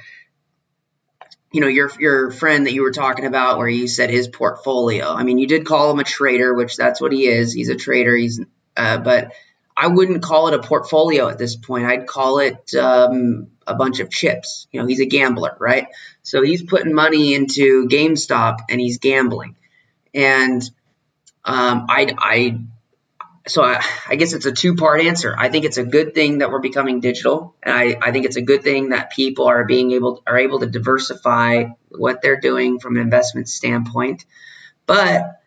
you 1.51 1.61
know, 1.61 1.67
your 1.67 1.89
your 1.99 2.31
friend 2.31 2.65
that 2.67 2.73
you 2.73 2.83
were 2.83 2.91
talking 2.91 3.25
about, 3.25 3.57
where 3.57 3.67
you 3.67 3.87
said 3.87 4.09
his 4.09 4.27
portfolio. 4.27 5.11
I 5.11 5.23
mean, 5.23 5.39
you 5.39 5.47
did 5.47 5.65
call 5.65 5.91
him 5.91 5.99
a 5.99 6.03
traitor, 6.03 6.53
which 6.53 6.75
that's 6.75 7.01
what 7.01 7.11
he 7.11 7.27
is. 7.27 7.53
He's 7.53 7.69
a 7.69 7.75
trader. 7.75 8.15
He's, 8.15 8.39
uh, 8.77 8.97
but 8.99 9.31
I 9.81 9.87
wouldn't 9.87 10.21
call 10.21 10.49
it 10.49 10.53
a 10.53 10.59
portfolio 10.59 11.29
at 11.29 11.37
this 11.37 11.55
point. 11.55 11.85
I'd 11.85 12.05
call 12.05 12.39
it 12.39 12.73
um, 12.75 13.47
a 13.65 13.75
bunch 13.75 14.01
of 14.01 14.09
chips. 14.09 14.67
You 14.73 14.81
know, 14.81 14.87
he's 14.87 14.99
a 14.99 15.05
gambler, 15.05 15.55
right? 15.57 15.87
So 16.21 16.43
he's 16.43 16.61
putting 16.61 16.93
money 16.93 17.33
into 17.33 17.87
GameStop 17.87 18.57
and 18.69 18.81
he's 18.81 18.97
gambling. 18.97 19.55
And 20.13 20.61
um, 21.45 21.85
I, 21.87 22.13
I, 22.17 22.59
so 23.47 23.63
I, 23.63 23.81
I 24.05 24.17
guess 24.17 24.33
it's 24.33 24.45
a 24.45 24.51
two 24.51 24.75
part 24.75 24.99
answer. 24.99 25.33
I 25.37 25.47
think 25.47 25.63
it's 25.63 25.77
a 25.77 25.85
good 25.85 26.13
thing 26.13 26.39
that 26.39 26.51
we're 26.51 26.59
becoming 26.59 26.99
digital, 26.99 27.55
and 27.63 27.73
I, 27.73 27.97
I 28.01 28.11
think 28.11 28.25
it's 28.25 28.35
a 28.35 28.41
good 28.41 28.63
thing 28.63 28.89
that 28.89 29.11
people 29.11 29.45
are 29.47 29.63
being 29.63 29.91
able 29.91 30.21
are 30.27 30.37
able 30.37 30.59
to 30.59 30.67
diversify 30.67 31.65
what 31.87 32.21
they're 32.21 32.39
doing 32.39 32.79
from 32.79 32.97
an 32.97 33.01
investment 33.01 33.47
standpoint. 33.47 34.25
But 34.85 35.41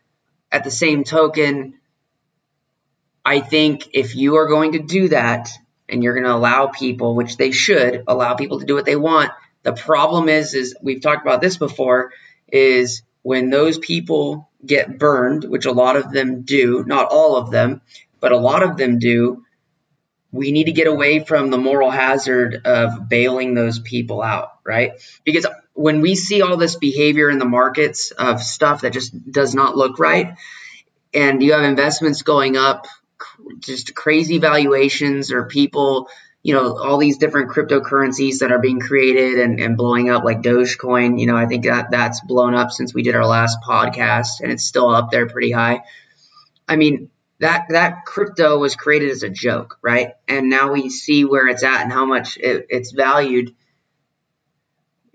at 0.51 0.65
the 0.65 0.71
same 0.71 1.05
token, 1.05 1.75
I 3.25 3.41
think 3.41 3.91
if 3.93 4.17
you 4.17 4.37
are 4.37 4.49
going 4.49 4.73
to 4.73 4.81
do 4.81 5.09
that 5.09 5.49
and 5.89 6.03
you're 6.03 6.15
going 6.15 6.27
to 6.27 6.35
allow 6.35 6.67
people, 6.67 7.15
which 7.15 7.37
they 7.37 7.51
should 7.51 8.05
allow 8.07 8.35
people 8.35 8.61
to 8.61 8.67
do 8.67 8.75
what 8.75 8.85
they 8.85 8.97
want, 8.97 9.31
the 9.63 9.73
problem 9.73 10.29
is, 10.29 10.55
is 10.55 10.75
we've 10.83 11.01
talked 11.01 11.25
about 11.25 11.41
this 11.41 11.57
before, 11.57 12.13
is 12.49 13.03
when 13.23 13.51
those 13.51 13.79
people 13.79 14.51
get 14.65 14.99
burned, 14.99 15.45
which 15.45 15.67
a 15.67 15.73
lot 15.73 15.97
of 15.97 16.11
them 16.11 16.43
do, 16.43 16.85
not 16.85 17.09
all 17.11 17.37
of 17.37 17.51
them, 17.51 17.81
but 18.21 18.33
a 18.33 18.39
lot 18.39 18.63
of 18.63 18.77
them 18.77 18.99
do, 18.99 19.45
we 20.33 20.51
need 20.51 20.65
to 20.65 20.73
get 20.73 20.87
away 20.87 21.21
from 21.21 21.51
the 21.51 21.59
moral 21.59 21.91
hazard 21.91 22.63
of 22.65 23.09
bailing 23.09 23.55
those 23.55 23.79
people 23.79 24.23
out, 24.23 24.49
right? 24.65 24.93
Because 25.25 25.47
when 25.75 26.01
we 26.01 26.15
see 26.15 26.43
all 26.43 26.57
this 26.57 26.77
behavior 26.77 27.31
in 27.31 27.39
the 27.39 27.45
markets 27.45 28.11
of 28.13 28.43
stuff 28.43 28.81
that 28.81 28.93
just 28.93 29.31
does 29.31 29.55
not 29.55 29.77
look 29.77 29.99
right, 29.99 30.35
and 31.15 31.43
you 31.43 31.53
have 31.53 31.65
investments 31.65 32.23
going 32.23 32.57
up 32.57 32.87
just 33.59 33.95
crazy 33.95 34.39
valuations 34.39 35.33
or 35.33 35.47
people, 35.47 36.09
you 36.43 36.55
know, 36.55 36.79
all 36.79 36.99
these 36.99 37.19
different 37.19 37.51
cryptocurrencies 37.51 38.39
that 38.39 38.53
are 38.53 38.59
being 38.59 38.81
created 38.81 39.39
and, 39.39 39.61
and 39.61 39.77
blowing 39.77 40.11
up 40.11 40.25
like 40.25 40.43
Dogecoin. 40.43 41.21
You 41.21 41.27
know, 41.27 41.37
I 41.37 41.47
think 41.47 41.65
that 41.65 41.91
that's 41.91 42.21
blown 42.21 42.55
up 42.55 42.71
since 42.71 42.93
we 42.93 43.03
did 43.03 43.15
our 43.15 43.27
last 43.27 43.59
podcast 43.67 44.41
and 44.43 44.51
it's 44.51 44.65
still 44.65 44.91
up 44.91 45.11
there 45.11 45.29
pretty 45.29 45.53
high. 45.53 45.83
I 46.69 46.77
mean, 46.77 47.11
that 47.43 47.67
that 47.71 48.05
crypto 48.05 48.59
was 48.59 48.77
created 48.77 49.11
as 49.11 49.25
a 49.25 49.29
joke, 49.29 49.79
right? 49.83 50.13
And 50.29 50.49
now 50.49 50.73
we 50.73 50.91
see 50.91 51.25
where 51.25 51.49
it's 51.49 51.65
at 51.65 51.83
and 51.83 51.93
how 51.93 52.07
much 52.07 52.37
it, 52.37 52.67
it's 52.71 52.93
valued. 52.93 53.55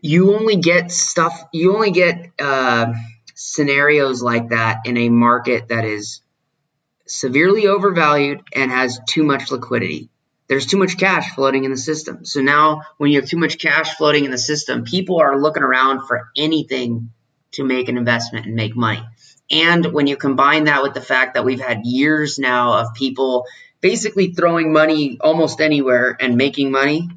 You 0.01 0.35
only 0.35 0.57
get 0.57 0.91
stuff. 0.91 1.41
You 1.53 1.73
only 1.73 1.91
get 1.91 2.31
uh, 2.37 2.93
scenarios 3.33 4.21
like 4.21 4.49
that 4.49 4.79
in 4.85 4.97
a 4.97 5.09
market 5.09 5.69
that 5.69 5.85
is 5.85 6.21
severely 7.07 7.67
overvalued 7.67 8.41
and 8.53 8.71
has 8.71 8.99
too 9.07 9.23
much 9.23 9.51
liquidity. 9.51 10.09
There's 10.47 10.65
too 10.65 10.77
much 10.77 10.97
cash 10.97 11.35
floating 11.35 11.65
in 11.65 11.71
the 11.71 11.77
system. 11.77 12.23
So 12.25 12.41
now, 12.41 12.83
when 12.97 13.11
you 13.11 13.19
have 13.19 13.29
too 13.29 13.37
much 13.37 13.59
cash 13.59 13.95
floating 13.95 14.25
in 14.25 14.31
the 14.31 14.37
system, 14.37 14.85
people 14.85 15.19
are 15.19 15.39
looking 15.39 15.63
around 15.63 16.07
for 16.07 16.29
anything 16.37 17.11
to 17.53 17.63
make 17.63 17.89
an 17.89 17.97
investment 17.97 18.45
and 18.45 18.55
make 18.55 18.75
money. 18.75 19.03
And 19.49 19.85
when 19.85 20.07
you 20.07 20.17
combine 20.17 20.65
that 20.65 20.83
with 20.83 20.93
the 20.93 21.01
fact 21.01 21.33
that 21.33 21.45
we've 21.45 21.61
had 21.61 21.85
years 21.85 22.39
now 22.39 22.79
of 22.79 22.93
people 22.93 23.45
basically 23.81 24.33
throwing 24.33 24.73
money 24.73 25.17
almost 25.21 25.61
anywhere 25.61 26.15
and 26.19 26.37
making 26.37 26.71
money, 26.71 27.09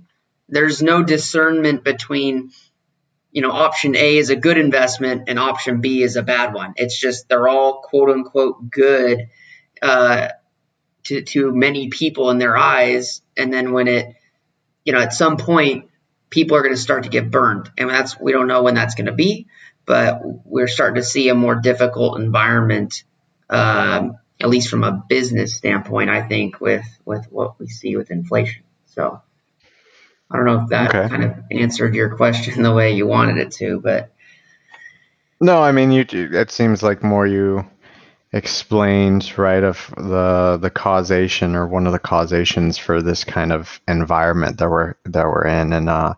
there's 0.48 0.82
no 0.82 1.02
discernment 1.02 1.84
between 1.84 2.50
you 3.32 3.42
know 3.42 3.52
option 3.52 3.96
A 3.96 4.18
is 4.18 4.30
a 4.30 4.36
good 4.36 4.58
investment 4.58 5.28
and 5.28 5.38
option 5.38 5.80
B 5.80 6.02
is 6.02 6.16
a 6.16 6.22
bad 6.22 6.52
one. 6.52 6.74
It's 6.76 6.98
just 6.98 7.28
they're 7.28 7.48
all 7.48 7.82
quote 7.82 8.10
unquote 8.10 8.70
good 8.70 9.28
uh, 9.82 10.28
to 11.04 11.22
to 11.22 11.52
many 11.52 11.88
people 11.88 12.30
in 12.30 12.38
their 12.38 12.56
eyes, 12.56 13.22
and 13.36 13.52
then 13.52 13.72
when 13.72 13.88
it, 13.88 14.14
you 14.84 14.92
know, 14.92 15.00
at 15.00 15.12
some 15.12 15.36
point, 15.36 15.88
people 16.28 16.56
are 16.56 16.62
going 16.62 16.74
to 16.74 16.80
start 16.80 17.04
to 17.04 17.08
get 17.08 17.30
burned, 17.30 17.70
and 17.78 17.90
that's 17.90 18.18
we 18.18 18.32
don't 18.32 18.46
know 18.46 18.62
when 18.62 18.74
that's 18.74 18.94
going 18.94 19.06
to 19.06 19.12
be, 19.12 19.46
but 19.86 20.20
we're 20.44 20.68
starting 20.68 20.96
to 20.96 21.02
see 21.02 21.28
a 21.28 21.34
more 21.34 21.56
difficult 21.56 22.20
environment, 22.20 23.04
um, 23.48 24.18
at 24.40 24.48
least 24.48 24.68
from 24.68 24.84
a 24.84 25.04
business 25.08 25.54
standpoint. 25.54 26.10
I 26.10 26.22
think 26.26 26.60
with 26.60 26.84
with 27.04 27.26
what 27.30 27.58
we 27.58 27.68
see 27.68 27.96
with 27.96 28.10
inflation. 28.10 28.64
So. 28.86 29.22
I 30.32 30.36
don't 30.36 30.46
know 30.46 30.62
if 30.62 30.68
that 30.68 30.94
okay. 30.94 31.08
kind 31.08 31.24
of 31.24 31.38
answered 31.50 31.92
your 31.92 32.14
question 32.14 32.62
the 32.62 32.72
way 32.72 32.92
you 32.92 33.04
wanted 33.04 33.38
it 33.38 33.50
to, 33.54 33.80
but 33.80 34.12
no, 35.40 35.62
I 35.62 35.72
mean, 35.72 35.90
you. 35.90 36.04
It 36.10 36.50
seems 36.50 36.82
like 36.82 37.02
more 37.02 37.26
you 37.26 37.66
explained 38.32 39.36
right 39.36 39.64
of 39.64 39.92
the 39.96 40.58
the 40.60 40.70
causation 40.70 41.56
or 41.56 41.66
one 41.66 41.86
of 41.86 41.92
the 41.92 41.98
causations 41.98 42.78
for 42.78 43.02
this 43.02 43.24
kind 43.24 43.52
of 43.52 43.80
environment 43.88 44.58
that 44.58 44.70
we're 44.70 44.94
that 45.04 45.26
we're 45.26 45.46
in 45.46 45.72
and 45.72 45.88
uh 45.88 46.14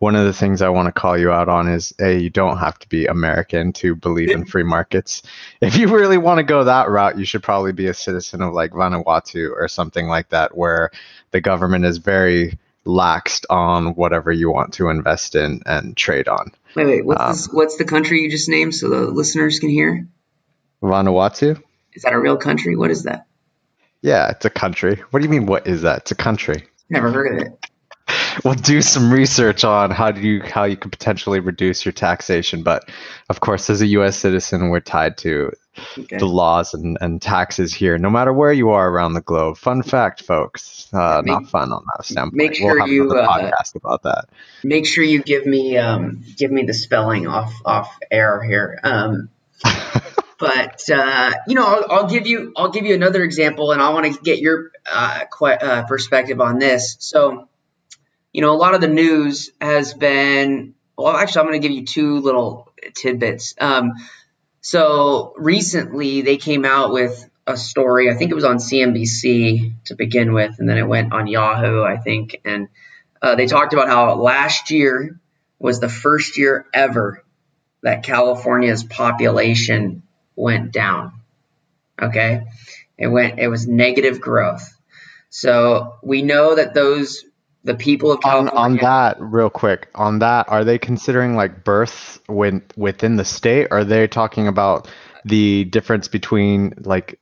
one 0.00 0.16
of 0.16 0.24
the 0.24 0.32
things 0.32 0.62
I 0.62 0.70
want 0.70 0.86
to 0.86 0.98
call 0.98 1.16
you 1.18 1.30
out 1.30 1.50
on 1.50 1.68
is 1.68 1.92
a 2.00 2.18
you 2.18 2.30
don't 2.30 2.56
have 2.56 2.78
to 2.78 2.88
be 2.88 3.04
American 3.04 3.74
to 3.74 3.94
believe 3.94 4.30
in 4.30 4.46
free 4.46 4.62
markets. 4.62 5.22
If 5.60 5.76
you 5.76 5.88
really 5.94 6.16
want 6.16 6.38
to 6.38 6.42
go 6.42 6.64
that 6.64 6.88
route, 6.88 7.18
you 7.18 7.26
should 7.26 7.42
probably 7.42 7.72
be 7.72 7.86
a 7.86 7.92
citizen 7.92 8.40
of 8.40 8.54
like 8.54 8.70
Vanuatu 8.70 9.50
or 9.54 9.68
something 9.68 10.06
like 10.06 10.30
that, 10.30 10.56
where 10.56 10.90
the 11.32 11.42
government 11.42 11.84
is 11.84 11.98
very 11.98 12.58
laxed 12.86 13.44
on 13.50 13.94
whatever 13.94 14.32
you 14.32 14.50
want 14.50 14.72
to 14.74 14.88
invest 14.88 15.34
in 15.34 15.60
and 15.66 15.94
trade 15.98 16.28
on. 16.28 16.50
Wait, 16.74 16.86
wait, 16.86 17.04
what's, 17.04 17.20
um, 17.20 17.32
this, 17.32 17.48
what's 17.52 17.76
the 17.76 17.84
country 17.84 18.22
you 18.22 18.30
just 18.30 18.48
named 18.48 18.74
so 18.74 18.88
the 18.88 19.02
listeners 19.02 19.58
can 19.58 19.68
hear? 19.68 20.08
Vanuatu? 20.82 21.62
Is 21.92 22.02
that 22.02 22.12
a 22.12 22.18
real 22.18 22.36
country? 22.36 22.76
What 22.76 22.90
is 22.90 23.04
that? 23.04 23.26
Yeah, 24.02 24.30
it's 24.30 24.44
a 24.44 24.50
country. 24.50 24.96
What 25.10 25.20
do 25.20 25.24
you 25.24 25.30
mean? 25.30 25.46
What 25.46 25.66
is 25.66 25.82
that? 25.82 25.98
It's 25.98 26.10
a 26.10 26.16
country. 26.16 26.64
Never 26.88 27.10
heard 27.10 27.40
of 27.40 27.46
it. 27.46 27.66
We'll 28.44 28.54
do 28.54 28.80
some 28.80 29.12
research 29.12 29.64
on 29.64 29.90
how 29.90 30.10
do 30.10 30.20
you 30.20 30.42
how 30.42 30.64
you 30.64 30.76
could 30.76 30.90
potentially 30.90 31.40
reduce 31.40 31.84
your 31.84 31.92
taxation. 31.92 32.62
But 32.62 32.88
of 33.28 33.40
course, 33.40 33.70
as 33.70 33.82
a 33.82 33.86
U.S. 33.86 34.16
citizen, 34.16 34.70
we're 34.70 34.80
tied 34.80 35.16
to 35.18 35.52
okay. 35.98 36.16
the 36.16 36.26
laws 36.26 36.74
and, 36.74 36.96
and 37.00 37.20
taxes 37.20 37.72
here, 37.72 37.98
no 37.98 38.10
matter 38.10 38.32
where 38.32 38.52
you 38.52 38.70
are 38.70 38.88
around 38.88 39.14
the 39.14 39.20
globe. 39.20 39.56
Fun 39.58 39.82
fact, 39.82 40.22
folks. 40.22 40.88
Uh, 40.92 41.22
make, 41.24 41.32
not 41.32 41.48
fun 41.48 41.72
on 41.72 41.84
that 41.96 42.04
standpoint. 42.04 42.34
Make 42.34 42.54
sure 42.54 42.76
we'll 42.76 42.88
you 42.88 43.10
uh, 43.12 43.26
podcast 43.26 43.74
about 43.74 44.02
that. 44.04 44.28
Make 44.64 44.86
sure 44.86 45.04
you 45.04 45.22
give 45.22 45.46
me 45.46 45.76
um, 45.76 46.24
give 46.36 46.50
me 46.50 46.64
the 46.64 46.74
spelling 46.74 47.26
off 47.26 47.52
off 47.64 47.96
air 48.10 48.42
here. 48.42 48.78
Um, 48.82 49.28
but 50.40 50.88
uh, 50.90 51.32
you 51.46 51.54
know, 51.54 51.66
I'll, 51.66 51.84
I'll, 51.90 52.06
give 52.06 52.26
you 52.26 52.52
I'll 52.56 52.70
give 52.70 52.86
you 52.86 52.94
another 52.94 53.22
example, 53.22 53.72
and 53.72 53.82
I 53.82 53.90
want 53.90 54.12
to 54.12 54.20
get 54.22 54.38
your 54.40 54.70
uh, 54.90 55.24
qu- 55.30 55.46
uh, 55.46 55.86
perspective 55.86 56.40
on 56.40 56.58
this. 56.58 56.96
So, 56.98 57.48
you 58.32 58.40
know, 58.40 58.50
a 58.52 58.56
lot 58.56 58.74
of 58.74 58.80
the 58.80 58.88
news 58.88 59.50
has 59.60 59.92
been 59.92 60.74
well. 60.96 61.14
Actually, 61.14 61.40
I'm 61.40 61.46
going 61.48 61.60
to 61.60 61.68
give 61.68 61.76
you 61.76 61.84
two 61.84 62.20
little 62.20 62.72
tidbits. 62.96 63.54
Um, 63.60 63.92
so 64.62 65.34
recently, 65.36 66.22
they 66.22 66.38
came 66.38 66.64
out 66.64 66.90
with 66.90 67.28
a 67.46 67.58
story. 67.58 68.10
I 68.10 68.14
think 68.14 68.30
it 68.30 68.34
was 68.34 68.44
on 68.44 68.56
CNBC 68.56 69.84
to 69.84 69.94
begin 69.94 70.32
with, 70.32 70.56
and 70.58 70.66
then 70.66 70.78
it 70.78 70.88
went 70.88 71.12
on 71.12 71.26
Yahoo, 71.26 71.82
I 71.82 71.98
think, 71.98 72.40
and 72.46 72.68
uh, 73.20 73.34
they 73.34 73.46
talked 73.46 73.74
about 73.74 73.88
how 73.88 74.14
last 74.14 74.70
year 74.70 75.20
was 75.58 75.80
the 75.80 75.90
first 75.90 76.38
year 76.38 76.64
ever 76.72 77.22
that 77.82 78.02
California's 78.04 78.82
population 78.82 80.02
went 80.36 80.72
down. 80.72 81.12
Okay. 82.00 82.46
It 82.96 83.08
went, 83.08 83.38
it 83.38 83.48
was 83.48 83.66
negative 83.66 84.20
growth. 84.20 84.76
So 85.28 85.94
we 86.02 86.22
know 86.22 86.54
that 86.54 86.74
those, 86.74 87.24
the 87.62 87.74
people 87.74 88.10
of 88.10 88.20
California. 88.20 88.52
On, 88.52 88.72
on 88.72 88.76
that, 88.78 89.16
real 89.20 89.50
quick, 89.50 89.88
on 89.94 90.20
that, 90.20 90.48
are 90.48 90.64
they 90.64 90.78
considering 90.78 91.36
like 91.36 91.62
births 91.64 92.18
when, 92.26 92.62
within 92.76 93.16
the 93.16 93.24
state? 93.24 93.68
Are 93.70 93.84
they 93.84 94.08
talking 94.08 94.48
about 94.48 94.88
the 95.24 95.64
difference 95.64 96.08
between 96.08 96.74
like 96.80 97.18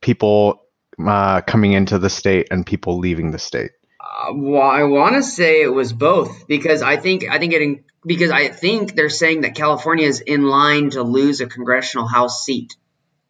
people 0.00 0.62
uh, 1.04 1.42
coming 1.42 1.72
into 1.72 1.98
the 1.98 2.10
state 2.10 2.48
and 2.50 2.64
people 2.64 2.98
leaving 2.98 3.30
the 3.30 3.38
state? 3.38 3.70
Uh, 4.16 4.32
well, 4.32 4.62
I 4.62 4.84
want 4.84 5.16
to 5.16 5.22
say 5.22 5.60
it 5.60 5.72
was 5.72 5.92
both 5.92 6.46
because 6.46 6.80
I 6.80 6.96
think 6.96 7.24
I 7.28 7.38
think 7.38 7.52
it 7.52 7.84
because 8.06 8.30
I 8.30 8.48
think 8.48 8.94
they're 8.94 9.10
saying 9.10 9.42
that 9.42 9.54
California 9.54 10.06
is 10.06 10.20
in 10.20 10.46
line 10.46 10.90
to 10.90 11.02
lose 11.02 11.40
a 11.40 11.46
congressional 11.46 12.06
House 12.06 12.44
seat. 12.44 12.76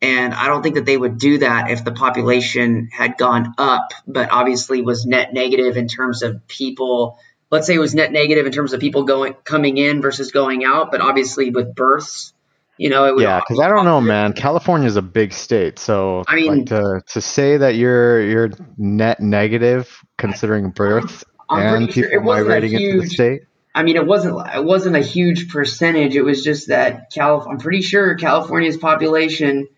And 0.03 0.35
I 0.35 0.47
don't 0.47 0.63
think 0.63 0.75
that 0.75 0.85
they 0.85 0.97
would 0.97 1.19
do 1.19 1.39
that 1.39 1.71
if 1.71 1.83
the 1.83 1.91
population 1.91 2.91
had 2.93 3.17
gone 3.17 3.55
up, 3.57 3.89
but 4.07 4.31
obviously 4.31 4.83
was 4.83 5.07
net 5.07 5.33
negative 5.33 5.77
in 5.77 5.89
terms 5.89 6.23
of 6.23 6.47
people. 6.47 7.19
Let's 7.51 7.67
say 7.67 7.75
it 7.75 7.79
was 7.79 7.95
net 7.95 8.13
negative 8.13 8.47
in 8.47 8.53
terms 8.53 8.73
of 8.73 8.81
people 8.81 9.05
going 9.05 9.35
coming 9.43 9.79
in 9.79 10.03
versus 10.03 10.31
going 10.31 10.65
out, 10.65 10.93
but 10.93 11.01
obviously 11.01 11.51
with 11.51 11.75
births, 11.75 12.35
you 12.79 12.91
know, 12.91 13.07
it 13.07 13.15
would. 13.15 13.23
Yeah, 13.23 13.41
because 13.41 13.61
I 13.61 13.69
don't 13.69 13.85
know, 13.85 14.01
man. 14.01 14.33
California 14.33 14.87
is 14.87 14.97
a 14.97 15.03
big 15.03 15.33
state, 15.33 15.79
so 15.79 16.25
I 16.27 16.37
mean, 16.37 16.59
like 16.59 16.67
to 16.67 17.03
to 17.13 17.21
say 17.21 17.57
that 17.57 17.77
you're 17.77 18.23
you're 18.23 18.51
net 18.77 19.21
negative 19.21 20.05
considering 20.19 20.71
births 20.71 21.25
and 21.51 21.89
people 21.89 22.11
sure 22.11 22.21
migrating 22.21 22.71
huge, 22.71 22.83
into 22.83 23.01
the 23.03 23.07
state. 23.09 23.43
I 23.75 23.83
mean, 23.83 23.97
it 23.97 24.07
wasn't 24.07 24.39
it 24.55 24.65
wasn't 24.65 24.97
a 24.97 25.01
huge 25.01 25.49
percentage. 25.51 26.17
It 26.17 26.23
was 26.23 26.43
just 26.43 26.69
that 26.69 27.11
Calif- 27.13 27.47
I'm 27.47 27.59
pretty 27.59 27.83
sure 27.83 28.15
California's 28.15 28.77
population 28.77 29.69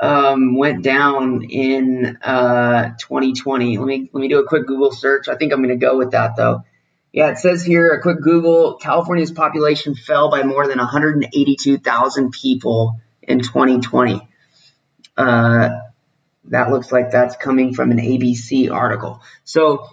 um, 0.00 0.56
went 0.56 0.82
down 0.82 1.44
in 1.44 2.18
uh, 2.22 2.90
2020. 2.98 3.78
Let 3.78 3.86
me 3.86 4.10
let 4.12 4.20
me 4.20 4.28
do 4.28 4.38
a 4.38 4.46
quick 4.46 4.66
Google 4.66 4.92
search. 4.92 5.28
I 5.28 5.36
think 5.36 5.52
I'm 5.52 5.62
going 5.62 5.70
to 5.70 5.76
go 5.76 5.96
with 5.96 6.12
that 6.12 6.36
though. 6.36 6.62
Yeah, 7.12 7.30
it 7.30 7.38
says 7.38 7.64
here 7.64 7.92
a 7.92 8.02
quick 8.02 8.20
Google. 8.20 8.74
California's 8.76 9.32
population 9.32 9.94
fell 9.94 10.30
by 10.30 10.42
more 10.42 10.66
than 10.66 10.78
182,000 10.78 12.30
people 12.30 13.00
in 13.22 13.40
2020. 13.40 14.28
Uh, 15.16 15.70
that 16.44 16.70
looks 16.70 16.92
like 16.92 17.10
that's 17.10 17.36
coming 17.36 17.74
from 17.74 17.90
an 17.90 17.98
ABC 17.98 18.70
article. 18.70 19.22
So 19.44 19.88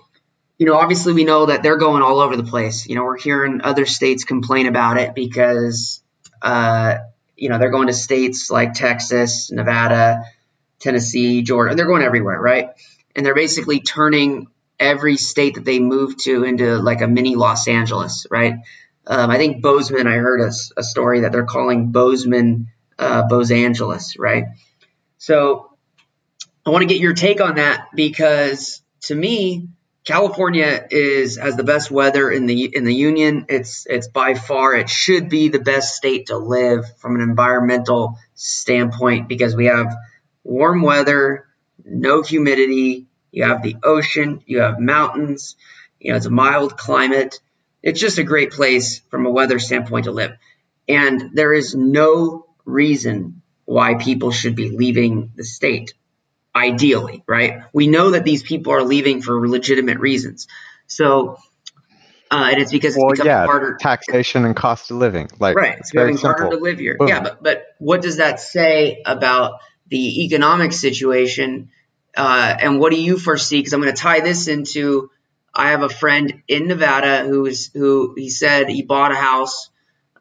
you 0.58 0.66
know, 0.66 0.76
obviously 0.76 1.14
we 1.14 1.26
know 1.26 1.48
that 1.48 1.64
they're 1.64 1.78
going 1.78 2.02
all 2.02 2.20
over 2.20 2.38
the 2.38 2.44
place. 2.44 2.88
You 2.88 2.96
know, 2.96 3.04
we're 3.04 3.18
hearing 3.18 3.62
other 3.62 3.86
states 3.86 4.24
complain 4.24 4.68
about 4.68 4.98
it 4.98 5.14
because, 5.14 6.02
uh, 6.42 6.96
you 7.36 7.50
know, 7.50 7.58
they're 7.58 7.72
going 7.72 7.88
to 7.88 7.94
states 7.94 8.50
like 8.50 8.74
Texas, 8.74 9.52
Nevada, 9.52 10.24
Tennessee, 10.80 11.42
Georgia. 11.42 11.76
They're 11.76 11.86
going 11.86 12.04
everywhere, 12.04 12.40
right? 12.40 12.70
And 13.16 13.26
they're 13.26 13.36
basically 13.36 13.82
turning 13.82 14.48
every 14.80 15.18
state 15.18 15.56
that 15.56 15.66
they 15.66 15.80
move 15.80 16.18
to 16.18 16.44
into 16.44 16.78
like 16.78 17.02
a 17.02 17.08
mini 17.08 17.36
Los 17.36 17.68
Angeles, 17.68 18.28
right? 18.30 18.56
Um, 19.08 19.30
I 19.30 19.38
think 19.38 19.62
Bozeman, 19.62 20.08
I 20.08 20.16
heard 20.16 20.42
a, 20.42 20.52
a, 20.78 20.84
story 20.84 21.22
that 21.22 21.32
they're 21.32 21.46
calling 21.46 21.92
Bozeman, 21.92 22.70
uh, 22.98 23.28
right? 24.18 24.46
So 25.18 25.78
I 26.66 26.70
want 26.72 26.82
to 26.82 26.88
get 26.88 27.00
your 27.00 27.14
take 27.14 27.40
on 27.40 27.56
that 27.56 27.90
because 27.94 28.82
to 29.02 29.16
me, 29.16 29.70
California 30.04 30.86
is 30.92 31.38
has 31.38 31.56
the 31.56 31.64
best 31.64 31.90
weather 31.90 32.30
in 32.30 32.46
the 32.46 32.76
in 32.76 32.84
the 32.84 32.94
union. 32.94 33.46
It's 33.50 33.88
it's 33.88 34.08
by 34.08 34.36
far 34.36 34.76
it 34.76 34.90
should 34.90 35.30
be 35.30 35.50
the 35.50 35.60
best 35.60 35.96
state 35.96 36.28
to 36.28 36.38
live 36.38 36.86
from 37.00 37.16
an 37.16 37.22
environmental 37.22 38.20
standpoint 38.36 39.28
because 39.28 39.56
we 39.56 39.66
have 39.66 39.96
warm 40.44 40.84
weather, 40.84 41.48
no 41.84 42.22
humidity, 42.22 43.08
you 43.36 43.44
have 43.44 43.62
the 43.62 43.76
ocean, 43.84 44.42
you 44.46 44.62
have 44.62 44.80
mountains, 44.80 45.58
you 46.00 46.12
know, 46.12 46.18
it's 46.18 46.26
a 46.26 46.32
mild 46.32 46.78
climate. 46.78 47.40
It's 47.84 48.00
just 48.00 48.18
a 48.18 48.24
great 48.24 48.52
place 48.52 49.02
from 49.10 49.26
a 49.26 49.30
weather 49.30 49.60
standpoint 49.60 50.06
to 50.06 50.12
live. 50.12 50.38
And 50.88 51.32
there 51.34 51.54
is 51.54 51.76
no 51.76 52.46
reason 52.64 53.42
why 53.66 53.96
people 53.96 54.32
should 54.32 54.56
be 54.56 54.70
leaving 54.70 55.32
the 55.36 55.44
state 55.44 55.94
ideally, 56.56 57.24
right? 57.28 57.64
We 57.74 57.88
know 57.88 58.12
that 58.12 58.24
these 58.24 58.42
people 58.42 58.72
are 58.72 58.84
leaving 58.84 59.22
for 59.22 59.48
legitimate 59.50 60.00
reasons. 60.00 60.48
So, 60.88 61.38
uh, 62.32 62.50
and 62.52 62.62
it's 62.62 62.72
because 62.72 62.96
well, 62.96 63.12
it's 63.12 63.24
yeah, 63.24 63.46
harder 63.46 63.76
taxation 63.76 64.46
and 64.46 64.56
cost 64.56 64.92
of 64.92 64.98
living. 64.98 65.28
Like, 65.40 65.58
right, 65.58 65.78
it's 65.78 65.92
becoming 65.92 66.18
harder 66.18 66.52
to 66.52 66.58
live 66.58 66.80
here. 66.80 66.96
Boom. 66.98 67.10
Yeah, 67.10 67.22
but 67.22 67.44
but 67.44 67.66
what 67.80 68.02
does 68.02 68.18
that 68.18 68.40
say 68.40 69.02
about 69.06 69.60
the 69.90 70.24
economic 70.24 70.72
situation? 70.72 71.70
Uh, 72.16 72.56
and 72.60 72.80
what 72.80 72.92
do 72.92 73.02
you 73.02 73.18
foresee? 73.18 73.60
Because 73.60 73.74
I'm 73.74 73.82
going 73.82 73.94
to 73.94 74.02
tie 74.02 74.22
this 74.22 74.48
into. 74.48 75.10
I 75.54 75.72
have 75.72 75.84
a 75.84 75.90
friend 75.90 76.44
in 76.48 76.68
Nevada 76.68 77.26
who 77.26 77.46
is 77.46 77.72
who 77.74 78.14
he 78.18 78.30
said 78.30 78.68
he 78.68 78.82
bought 78.82 79.12
a 79.12 79.16
house 79.16 79.70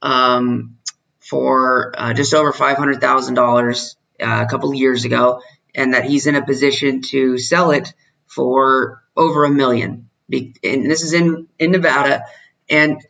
um, 0.00 0.78
for 1.18 1.92
uh, 1.96 2.14
just 2.14 2.34
over 2.34 2.52
five 2.52 2.76
hundred 2.76 3.00
thousand 3.00 3.36
uh, 3.38 3.42
dollars 3.42 3.96
a 4.20 4.46
couple 4.46 4.70
of 4.70 4.76
years 4.76 5.04
ago 5.04 5.40
and 5.74 5.94
that 5.94 6.04
he's 6.04 6.26
in 6.26 6.36
a 6.36 6.44
position 6.44 7.02
to 7.02 7.36
sell 7.38 7.72
it 7.72 7.92
for 8.26 9.02
over 9.16 9.44
a 9.44 9.50
million. 9.50 10.08
And 10.32 10.90
this 10.90 11.02
is 11.02 11.12
in, 11.12 11.48
in 11.58 11.72
Nevada. 11.72 12.24
And 12.68 13.04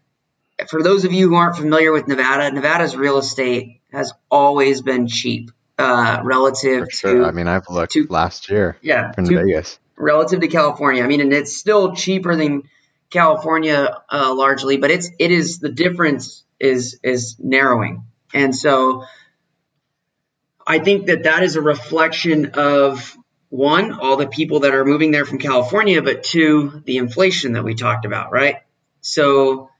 for 0.68 0.82
those 0.82 1.04
of 1.04 1.12
you 1.12 1.28
who 1.28 1.34
aren't 1.34 1.56
familiar 1.56 1.92
with 1.92 2.08
Nevada, 2.08 2.50
Nevada's 2.54 2.96
real 2.96 3.18
estate 3.18 3.80
has 3.92 4.12
always 4.30 4.80
been 4.80 5.06
cheap 5.06 5.50
uh, 5.78 6.20
relative 6.22 6.88
sure. 6.90 7.22
to. 7.22 7.24
I 7.24 7.32
mean, 7.32 7.48
I've 7.48 7.68
looked 7.68 7.92
to, 7.92 8.06
last 8.08 8.50
year. 8.50 8.76
Yeah, 8.82 9.12
in 9.16 9.24
to, 9.24 9.36
Vegas. 9.44 9.78
Relative 9.96 10.40
to 10.40 10.48
California, 10.48 11.04
I 11.04 11.06
mean, 11.06 11.20
and 11.20 11.32
it's 11.32 11.56
still 11.56 11.94
cheaper 11.94 12.34
than 12.36 12.64
California 13.10 14.02
uh, 14.10 14.34
largely, 14.34 14.76
but 14.76 14.90
it's 14.90 15.10
it 15.18 15.30
is 15.30 15.58
the 15.58 15.70
difference 15.70 16.44
is 16.58 16.98
is 17.02 17.36
narrowing, 17.38 18.04
and 18.32 18.54
so 18.54 19.04
I 20.66 20.78
think 20.78 21.06
that 21.06 21.24
that 21.24 21.42
is 21.42 21.56
a 21.56 21.60
reflection 21.60 22.52
of 22.54 23.16
one, 23.50 23.92
all 23.92 24.16
the 24.16 24.26
people 24.26 24.60
that 24.60 24.74
are 24.74 24.84
moving 24.84 25.12
there 25.12 25.24
from 25.24 25.38
California, 25.38 26.02
but 26.02 26.24
two, 26.24 26.82
the 26.86 26.96
inflation 26.96 27.52
that 27.52 27.62
we 27.62 27.74
talked 27.74 28.04
about, 28.04 28.32
right? 28.32 28.56
So 29.00 29.70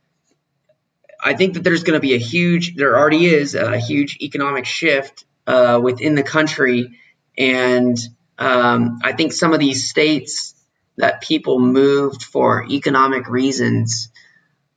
I 1.20 1.34
think 1.34 1.54
that 1.54 1.64
there's 1.64 1.82
going 1.82 1.94
to 1.94 2.00
be 2.00 2.14
a 2.14 2.18
huge, 2.18 2.76
there 2.76 2.96
already 2.96 3.26
is 3.26 3.54
a 3.54 3.78
huge 3.78 4.18
economic 4.20 4.66
shift 4.66 5.24
uh, 5.46 5.80
within 5.82 6.14
the 6.14 6.22
country. 6.22 6.98
And 7.36 7.96
um, 8.38 9.00
I 9.02 9.12
think 9.12 9.32
some 9.32 9.52
of 9.52 9.60
these 9.60 9.88
states 9.88 10.54
that 10.96 11.22
people 11.22 11.58
moved 11.58 12.22
for 12.22 12.64
economic 12.70 13.28
reasons 13.28 14.10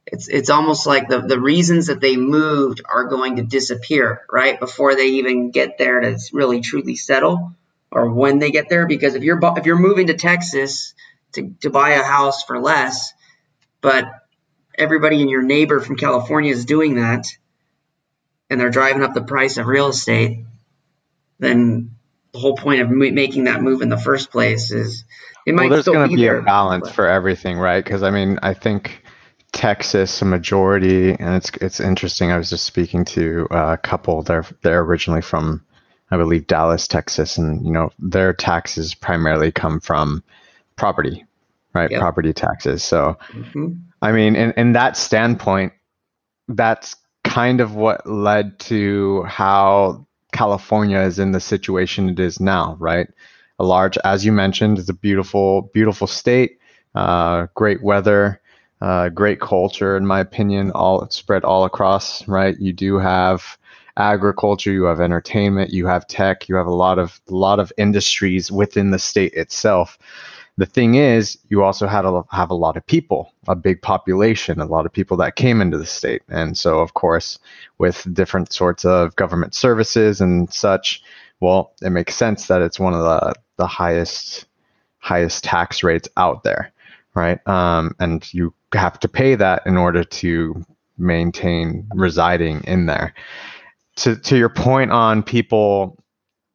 it's 0.08 0.27
it's 0.30 0.49
almost 0.49 0.88
like 0.88 1.10
the, 1.10 1.21
the 1.21 1.39
reasons 1.39 1.88
that 1.88 1.99
they 1.99 2.15
moved 2.15 2.82
are 2.86 3.06
going 3.06 3.36
to 3.36 3.43
disappear 3.43 4.21
right 4.32 4.60
before 4.60 4.95
they 4.95 5.08
even 5.08 5.51
get 5.51 5.77
there 5.77 5.99
to 5.99 6.17
really 6.32 6.62
truly 6.62 6.95
settle 6.95 7.53
or 7.91 8.13
when 8.13 8.39
they 8.39 8.51
get 8.51 8.69
there 8.69 8.88
because 8.88 9.15
if 9.15 9.23
you're 9.23 9.39
if 9.58 9.65
you're 9.65 9.77
moving 9.77 10.08
to 10.08 10.13
Texas 10.13 10.93
to, 11.34 11.53
to 11.62 11.69
buy 11.69 11.91
a 11.91 12.03
house 12.03 12.43
for 12.43 12.60
less 12.60 13.13
but 13.82 14.06
everybody 14.77 15.21
in 15.21 15.30
your 15.30 15.43
neighbor 15.43 15.80
from 15.80 15.97
California 15.97 16.51
is 16.51 16.65
doing 16.65 16.95
that 16.95 17.25
and 18.49 18.60
they're 18.60 18.69
driving 18.69 19.03
up 19.03 19.13
the 19.13 19.21
price 19.21 19.58
of 19.58 19.67
real 19.67 19.89
estate 19.89 20.45
then 21.39 21.91
the 22.34 22.39
whole 22.39 22.56
point 22.56 22.82
of 22.82 22.89
making 22.89 23.45
that 23.45 23.62
move 23.62 23.82
in 23.82 23.89
the 23.89 23.97
first 23.97 24.32
place 24.32 24.71
is 24.71 25.06
it 25.45 25.56
might. 25.56 25.63
Well, 25.63 25.71
there's 25.71 25.86
going 25.86 26.10
to 26.10 26.15
be, 26.15 26.21
be 26.23 26.28
a 26.28 26.41
balance 26.41 26.88
but. 26.88 26.95
for 26.95 27.08
everything, 27.08 27.58
right? 27.58 27.84
Because 27.84 28.04
I 28.04 28.12
mean, 28.12 28.39
I 28.41 28.54
think 28.54 29.04
Texas, 29.54 30.21
a 30.21 30.26
majority, 30.26 31.12
and 31.12 31.36
it's 31.36 31.52
it's 31.62 31.80
interesting. 31.80 32.32
I 32.32 32.38
was 32.38 32.50
just 32.50 32.65
speaking 32.65 33.06
to 33.06 33.47
a 33.52 33.78
couple. 33.78 34.23
They're 34.23 34.45
they're 34.62 34.82
originally 34.82 35.21
from, 35.21 35.63
I 36.12 36.17
believe, 36.17 36.47
Dallas, 36.47 36.88
Texas, 36.88 37.38
and 37.38 37.65
you 37.65 37.71
know 37.71 37.91
their 38.00 38.34
taxes 38.34 38.93
primarily 38.93 39.52
come 39.52 39.80
from 39.80 40.23
property, 40.76 41.26
right? 41.73 41.89
Yep. 41.89 42.00
Property 42.00 42.34
taxes. 42.34 42.84
So, 42.84 43.17
mm-hmm. 43.32 43.73
I 44.02 44.12
mean, 44.12 44.36
in 44.36 44.52
in 44.58 44.73
that 44.73 44.97
standpoint, 44.97 45.73
that's 46.47 46.95
kind 47.23 47.62
of 47.62 47.76
what 47.76 48.06
led 48.08 48.60
to 48.60 49.23
how 49.23 50.06
California 50.38 51.00
is 51.00 51.17
in 51.17 51.32
the 51.32 51.39
situation 51.39 52.10
it 52.10 52.19
is 52.19 52.39
now, 52.39 52.78
right? 52.80 53.08
A 53.58 53.63
large, 53.63 53.97
as 54.04 54.23
you 54.23 54.32
mentioned, 54.32 54.78
it's 54.78 54.88
a 54.88 54.93
beautiful, 54.93 55.63
beautiful 55.73 56.06
state, 56.06 56.60
uh, 56.93 57.47
great 57.56 57.82
weather, 57.82 58.39
uh, 58.80 59.10
great 59.10 59.41
culture, 59.41 59.97
in 59.97 60.06
my 60.06 60.19
opinion, 60.19 60.69
all 60.76 61.10
spread 61.10 61.43
all 61.43 61.65
across, 61.65 62.28
right? 62.28 62.56
You 62.60 62.71
do 62.71 63.00
have 63.00 63.58
agriculture, 63.97 64.71
you 64.71 64.84
have 64.84 65.02
entertainment, 65.02 65.71
you 65.71 65.88
have 65.88 66.06
tech, 66.06 66.47
you 66.47 66.56
have 66.56 66.67
a 66.67 66.73
lot 66.86 67.00
of 67.00 67.19
a 67.30 67.34
lot 67.34 67.60
of 67.60 67.73
industries 67.80 68.52
within 68.52 68.91
the 68.91 69.00
state 69.00 69.34
itself. 69.34 69.97
The 70.57 70.65
thing 70.65 70.95
is, 70.95 71.37
you 71.49 71.63
also 71.63 71.85
had 71.85 72.03
a, 72.03 72.23
have 72.31 72.49
a 72.49 72.55
lot 72.55 72.77
of 72.77 72.85
people, 72.87 73.31
a 73.47 73.55
big 73.55 73.81
population, 73.81 74.59
a 74.59 74.65
lot 74.65 74.87
of 74.87 74.91
people 74.91 75.15
that 75.17 75.35
came 75.35 75.61
into 75.61 75.77
the 75.77 75.85
state. 75.85 76.23
And 76.29 76.57
so, 76.57 76.79
of 76.79 76.95
course, 76.95 77.37
with 77.77 78.11
different 78.13 78.51
sorts 78.51 78.83
of 78.83 79.15
government 79.15 79.53
services 79.53 80.19
and 80.19 80.51
such, 80.51 81.03
well, 81.39 81.73
it 81.83 81.91
makes 81.91 82.15
sense 82.15 82.47
that 82.47 82.63
it's 82.63 82.79
one 82.79 82.93
of 82.93 83.03
the, 83.03 83.35
the 83.57 83.67
highest 83.67 84.45
highest 84.99 85.43
tax 85.43 85.83
rates 85.83 86.09
out 86.17 86.43
there, 86.43 86.71
right? 87.13 87.39
Um, 87.47 87.95
and 87.99 88.33
you 88.33 88.53
have 88.73 88.99
to 88.99 89.07
pay 89.07 89.35
that 89.35 89.61
in 89.65 89.77
order 89.77 90.03
to 90.03 90.65
maintain 90.97 91.87
residing 91.93 92.63
in 92.63 92.87
there. 92.87 93.13
To 93.97 94.15
to 94.15 94.37
your 94.37 94.49
point 94.49 94.91
on 94.91 95.23
people 95.23 95.97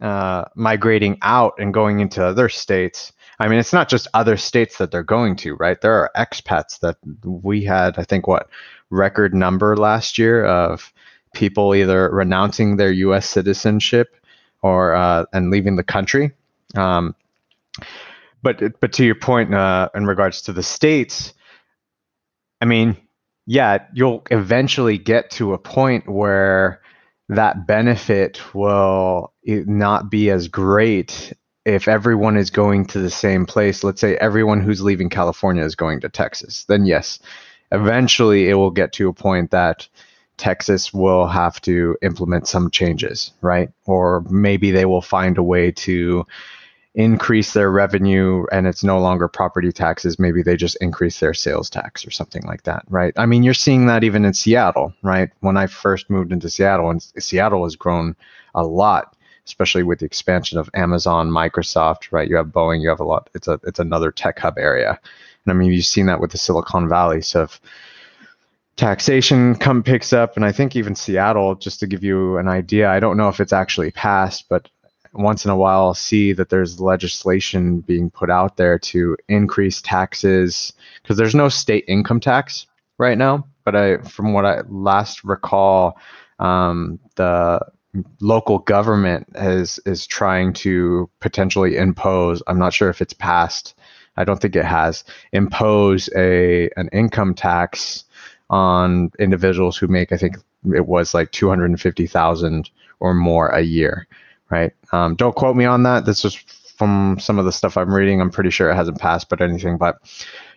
uh, 0.00 0.44
migrating 0.56 1.18
out 1.22 1.54
and 1.58 1.72
going 1.72 2.00
into 2.00 2.24
other 2.24 2.48
states, 2.48 3.12
I 3.42 3.48
mean, 3.48 3.58
it's 3.58 3.72
not 3.72 3.88
just 3.88 4.06
other 4.14 4.36
states 4.36 4.78
that 4.78 4.92
they're 4.92 5.02
going 5.02 5.34
to, 5.36 5.56
right? 5.56 5.80
There 5.80 5.94
are 5.94 6.12
expats 6.16 6.78
that 6.78 6.96
we 7.24 7.64
had, 7.64 7.98
I 7.98 8.04
think, 8.04 8.28
what 8.28 8.48
record 8.90 9.34
number 9.34 9.76
last 9.76 10.16
year 10.16 10.44
of 10.44 10.92
people 11.34 11.74
either 11.74 12.08
renouncing 12.10 12.76
their 12.76 12.92
U.S. 12.92 13.28
citizenship 13.28 14.14
or 14.62 14.94
uh, 14.94 15.24
and 15.32 15.50
leaving 15.50 15.74
the 15.74 15.82
country. 15.82 16.30
Um, 16.76 17.16
but 18.44 18.78
but 18.78 18.92
to 18.92 19.04
your 19.04 19.16
point 19.16 19.52
uh, 19.52 19.88
in 19.92 20.06
regards 20.06 20.42
to 20.42 20.52
the 20.52 20.62
states, 20.62 21.34
I 22.60 22.66
mean, 22.66 22.96
yeah, 23.46 23.78
you'll 23.92 24.22
eventually 24.30 24.98
get 24.98 25.30
to 25.32 25.52
a 25.52 25.58
point 25.58 26.08
where 26.08 26.80
that 27.28 27.66
benefit 27.66 28.54
will 28.54 29.32
not 29.44 30.10
be 30.12 30.30
as 30.30 30.46
great 30.46 31.32
if 31.64 31.88
everyone 31.88 32.36
is 32.36 32.50
going 32.50 32.86
to 32.86 32.98
the 32.98 33.10
same 33.10 33.46
place, 33.46 33.84
let's 33.84 34.00
say 34.00 34.16
everyone 34.16 34.60
who's 34.60 34.82
leaving 34.82 35.08
California 35.08 35.64
is 35.64 35.76
going 35.76 36.00
to 36.00 36.08
Texas, 36.08 36.64
then 36.64 36.86
yes, 36.86 37.20
eventually 37.70 38.48
it 38.48 38.54
will 38.54 38.70
get 38.70 38.92
to 38.94 39.08
a 39.08 39.12
point 39.12 39.50
that 39.52 39.88
Texas 40.36 40.92
will 40.92 41.26
have 41.26 41.60
to 41.60 41.96
implement 42.02 42.48
some 42.48 42.70
changes, 42.70 43.32
right? 43.42 43.70
Or 43.86 44.24
maybe 44.28 44.70
they 44.70 44.86
will 44.86 45.02
find 45.02 45.38
a 45.38 45.42
way 45.42 45.70
to 45.72 46.26
increase 46.94 47.52
their 47.52 47.70
revenue 47.70 48.44
and 48.52 48.66
it's 48.66 48.84
no 48.84 48.98
longer 48.98 49.28
property 49.28 49.72
taxes. 49.72 50.18
Maybe 50.18 50.42
they 50.42 50.56
just 50.56 50.76
increase 50.80 51.20
their 51.20 51.32
sales 51.32 51.70
tax 51.70 52.06
or 52.06 52.10
something 52.10 52.42
like 52.42 52.64
that, 52.64 52.84
right? 52.88 53.14
I 53.16 53.24
mean, 53.24 53.42
you're 53.42 53.54
seeing 53.54 53.86
that 53.86 54.04
even 54.04 54.24
in 54.24 54.34
Seattle, 54.34 54.92
right? 55.02 55.30
When 55.40 55.56
I 55.56 55.68
first 55.68 56.10
moved 56.10 56.32
into 56.32 56.50
Seattle, 56.50 56.90
and 56.90 57.02
Seattle 57.02 57.64
has 57.64 57.76
grown 57.76 58.16
a 58.54 58.64
lot 58.64 59.16
especially 59.46 59.82
with 59.82 59.98
the 59.98 60.06
expansion 60.06 60.58
of 60.58 60.70
Amazon, 60.74 61.30
Microsoft, 61.30 62.12
right? 62.12 62.28
You 62.28 62.36
have 62.36 62.46
Boeing, 62.46 62.80
you 62.80 62.88
have 62.88 63.00
a 63.00 63.04
lot. 63.04 63.28
It's 63.34 63.48
a 63.48 63.60
it's 63.64 63.80
another 63.80 64.10
tech 64.10 64.38
hub 64.38 64.58
area, 64.58 65.00
and 65.44 65.52
I 65.52 65.54
mean 65.54 65.72
you've 65.72 65.84
seen 65.84 66.06
that 66.06 66.20
with 66.20 66.30
the 66.30 66.38
Silicon 66.38 66.88
Valley. 66.88 67.22
So 67.22 67.42
if 67.42 67.60
taxation 68.76 69.54
come 69.56 69.82
picks 69.82 70.12
up, 70.12 70.36
and 70.36 70.44
I 70.44 70.52
think 70.52 70.76
even 70.76 70.94
Seattle, 70.94 71.54
just 71.54 71.80
to 71.80 71.86
give 71.86 72.04
you 72.04 72.38
an 72.38 72.48
idea, 72.48 72.90
I 72.90 73.00
don't 73.00 73.16
know 73.16 73.28
if 73.28 73.40
it's 73.40 73.52
actually 73.52 73.90
passed, 73.90 74.48
but 74.48 74.68
once 75.14 75.44
in 75.44 75.50
a 75.50 75.56
while 75.56 75.84
I'll 75.84 75.94
see 75.94 76.32
that 76.32 76.48
there's 76.48 76.80
legislation 76.80 77.80
being 77.80 78.10
put 78.10 78.30
out 78.30 78.56
there 78.56 78.78
to 78.78 79.16
increase 79.28 79.82
taxes 79.82 80.72
because 81.02 81.16
there's 81.16 81.34
no 81.34 81.48
state 81.48 81.84
income 81.86 82.20
tax 82.20 82.66
right 82.98 83.18
now. 83.18 83.46
But 83.64 83.76
I, 83.76 83.98
from 83.98 84.32
what 84.32 84.46
I 84.46 84.62
last 84.68 85.22
recall, 85.22 85.98
um, 86.38 86.98
the 87.16 87.60
local 88.20 88.58
government 88.60 89.26
is 89.34 89.78
is 89.84 90.06
trying 90.06 90.52
to 90.52 91.10
potentially 91.20 91.76
impose. 91.76 92.42
I'm 92.46 92.58
not 92.58 92.72
sure 92.72 92.88
if 92.88 93.02
it's 93.02 93.12
passed. 93.12 93.74
I 94.16 94.24
don't 94.24 94.40
think 94.40 94.56
it 94.56 94.64
has 94.64 95.04
impose 95.32 96.08
a 96.16 96.70
an 96.76 96.88
income 96.92 97.34
tax 97.34 98.04
on 98.50 99.10
individuals 99.18 99.76
who 99.76 99.88
make 99.88 100.12
I 100.12 100.16
think 100.16 100.36
it 100.74 100.86
was 100.86 101.14
like 101.14 101.32
250,000 101.32 102.70
or 103.00 103.14
more 103.14 103.48
a 103.48 103.62
year, 103.62 104.06
right? 104.50 104.72
Um, 104.92 105.16
don't 105.16 105.34
quote 105.34 105.56
me 105.56 105.64
on 105.64 105.82
that. 105.82 106.04
This 106.04 106.24
is 106.24 106.34
from 106.76 107.18
some 107.18 107.38
of 107.38 107.44
the 107.44 107.52
stuff 107.52 107.76
I'm 107.76 107.92
reading. 107.92 108.20
I'm 108.20 108.30
pretty 108.30 108.50
sure 108.50 108.70
it 108.70 108.76
hasn't 108.76 109.00
passed, 109.00 109.28
but 109.28 109.40
anything. 109.40 109.76
But 109.76 109.98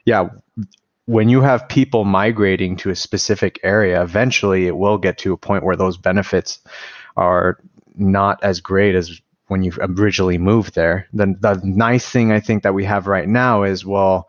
yeah, 0.06 0.30
when 1.06 1.30
you 1.30 1.41
have 1.41 1.67
people 1.69 2.04
migrating 2.04 2.76
to 2.78 2.89
a 2.89 2.95
specific 2.95 3.60
area, 3.63 4.02
eventually 4.02 4.67
it 4.67 4.78
will 4.78 4.98
get 4.98 5.17
to 5.19 5.34
a 5.34 5.38
point 5.38 5.63
where 5.63 5.76
those 5.76 5.98
benefits 5.98 6.60
are 7.15 7.60
not 7.95 8.43
as 8.43 8.60
great 8.60 8.95
as 8.95 9.21
when 9.47 9.63
you 9.63 9.71
originally 9.80 10.38
moved 10.38 10.75
there. 10.75 11.08
The, 11.13 11.36
the 11.39 11.62
nice 11.63 12.10
thing 12.10 12.32
I 12.32 12.39
think 12.39 12.63
that 12.63 12.73
we 12.73 12.84
have 12.86 13.08
right 13.08 13.28
now 13.28 13.63
is 13.63 13.86
well, 13.86 14.28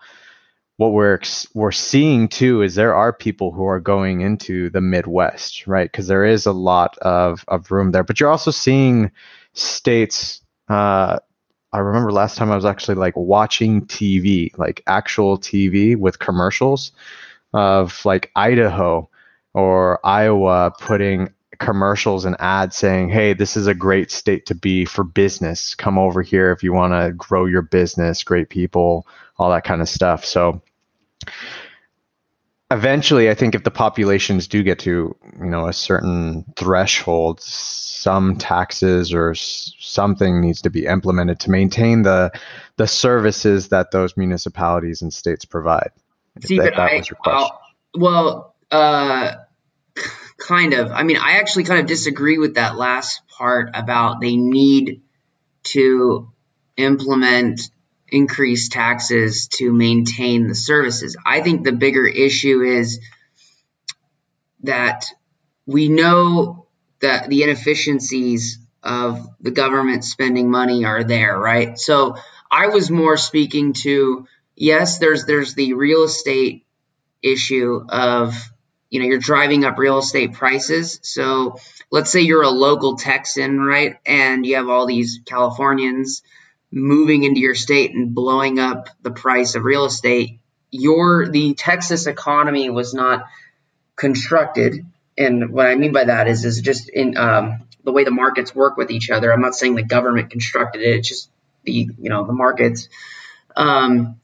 what 0.77 0.93
we're 0.93 1.21
we're 1.55 1.73
seeing 1.73 2.29
too 2.29 2.63
is 2.63 2.75
there 2.75 2.95
are 2.95 3.13
people 3.13 3.51
who 3.53 3.65
are 3.67 3.81
going 3.81 4.21
into 4.21 4.69
the 4.71 4.81
Midwest, 4.81 5.67
right? 5.67 5.91
Because 5.91 6.07
there 6.07 6.25
is 6.25 6.45
a 6.47 6.53
lot 6.53 6.99
of 6.99 7.45
of 7.49 7.71
room 7.71 7.93
there. 7.93 8.05
But 8.05 8.21
you're 8.21 8.31
also 8.31 8.51
seeing 8.51 9.11
states. 9.55 10.43
Uh, 10.69 11.19
I 11.73 11.79
remember 11.79 12.13
last 12.13 12.37
time 12.37 12.51
I 12.51 12.57
was 12.57 12.65
actually 12.65 12.97
like 12.97 13.17
watching 13.17 13.87
TV, 13.87 14.57
like 14.59 14.83
actual 14.87 15.39
TV 15.39 15.97
with 15.97 16.19
commercials 16.19 16.93
of 17.53 18.05
like 18.05 18.31
Idaho 18.37 19.09
or 19.55 20.01
Iowa 20.05 20.73
putting 20.79 21.33
commercials 21.59 22.25
and 22.25 22.37
ads 22.39 22.77
saying, 22.77 23.11
"Hey, 23.11 23.33
this 23.33 23.57
is 23.57 23.67
a 23.67 23.75
great 23.75 24.11
state 24.11 24.47
to 24.47 24.55
be 24.55 24.85
for 24.85 25.05
business. 25.05 25.75
Come 25.75 25.99
over 25.99 26.23
here 26.23 26.53
if 26.53 26.63
you 26.63 26.73
want 26.73 26.93
to 26.93 27.13
grow 27.13 27.47
your 27.47 27.63
business, 27.63 28.25
great 28.25 28.49
people, 28.49 29.07
all 29.39 29.51
that 29.51 29.65
kind 29.65 29.83
of 29.83 29.89
stuff." 29.89 30.25
So 30.25 30.63
eventually, 32.71 33.31
I 33.31 33.35
think 33.35 33.55
if 33.55 33.65
the 33.65 33.71
populations 33.71 34.49
do 34.49 34.63
get 34.63 34.79
to, 34.81 35.17
you 35.39 35.47
know, 35.47 35.69
a 35.69 35.73
certain 35.73 36.45
threshold, 36.57 37.41
some 37.41 38.37
taxes 38.37 39.13
or 39.13 39.35
something 39.35 40.41
needs 40.41 40.63
to 40.63 40.71
be 40.71 40.87
implemented 40.87 41.41
to 41.41 41.51
maintain 41.51 42.03
the 42.03 42.31
the 42.77 42.87
services 42.87 43.69
that 43.69 43.91
those 43.91 44.17
municipalities 44.17 45.03
and 45.03 45.13
states 45.13 45.45
provide. 45.45 45.91
See, 46.43 46.59
that, 46.59 46.75
but 46.75 46.77
that 46.77 46.91
I, 47.25 47.49
well, 47.95 48.55
uh, 48.71 49.33
kind 50.39 50.75
of. 50.75 50.93
I 50.93 51.03
mean, 51.03 51.17
I 51.17 51.39
actually 51.39 51.65
kind 51.65 51.81
of 51.81 51.87
disagree 51.87 52.39
with 52.39 52.55
that 52.55 52.77
last 52.77 53.21
part 53.29 53.71
about 53.75 54.21
they 54.21 54.37
need 54.37 55.03
to 55.65 56.31
implement 56.77 57.61
increased 58.09 58.73
taxes 58.73 59.49
to 59.49 59.73
maintain 59.73 60.47
the 60.49 60.55
services. 60.55 61.17
I 61.25 61.41
think 61.41 61.65
the 61.65 61.73
bigger 61.73 62.07
issue 62.07 62.63
is 62.63 63.01
that 64.63 65.07
we 65.67 65.89
know 65.89 66.67
that 67.01 67.29
the 67.29 67.43
inefficiencies 67.43 68.59
of 68.83 69.27
the 69.41 69.51
government 69.51 70.05
spending 70.05 70.51
money 70.51 70.85
are 70.85 71.03
there, 71.03 71.37
right? 71.39 71.79
So 71.79 72.17
I 72.51 72.69
was 72.69 72.91
more 72.91 73.17
speaking 73.17 73.73
to 73.85 74.27
yes, 74.55 74.99
there's 74.99 75.25
there's 75.27 75.55
the 75.55 75.75
real 75.75 76.05
estate 76.05 76.65
issue 77.23 77.85
of 77.89 78.35
you 78.91 79.01
know 79.01 79.07
you're 79.07 79.19
driving 79.19 79.65
up 79.65 79.79
real 79.79 79.99
estate 79.99 80.33
prices 80.33 80.99
so 81.03 81.59
let's 81.91 82.11
say 82.11 82.21
you're 82.21 82.43
a 82.43 82.51
local 82.51 82.97
texan 82.97 83.61
right 83.61 83.97
and 84.05 84.47
you 84.47 84.57
have 84.57 84.69
all 84.69 84.87
these 84.87 85.21
californians 85.25 86.23
moving 86.71 87.25
into 87.25 87.41
your 87.41 87.55
state 87.55 87.93
and 87.93 88.15
blowing 88.15 88.59
up 88.59 88.89
the 89.03 89.11
price 89.11 89.55
of 89.55 89.65
real 89.65 89.85
estate 89.85 90.39
your 90.71 91.29
the 91.29 91.55
texas 91.55 92.07
economy 92.07 92.71
was 92.71 92.95
not 92.95 93.25
constructed 93.97 94.85
and 95.19 95.51
what 95.51 95.67
I 95.67 95.75
mean 95.75 95.93
by 95.93 96.05
that 96.05 96.29
is 96.29 96.45
is 96.45 96.61
just 96.61 96.89
in 96.89 97.17
um, 97.17 97.67
the 97.85 97.93
way 97.93 98.05
the 98.05 98.11
markets 98.11 98.55
work 98.55 98.77
with 98.77 98.91
each 98.91 99.11
other. 99.11 99.33
I'm 99.33 99.41
not 99.41 99.55
saying 99.55 99.75
the 99.75 99.83
government 99.83 100.31
constructed 100.31 100.83
it. 100.83 100.99
It's 100.99 101.09
just 101.09 101.31
the 101.65 101.73
you 101.73 102.11
know 102.11 102.27
the 102.27 102.33
markets. 102.33 102.89
Um, 103.55 104.21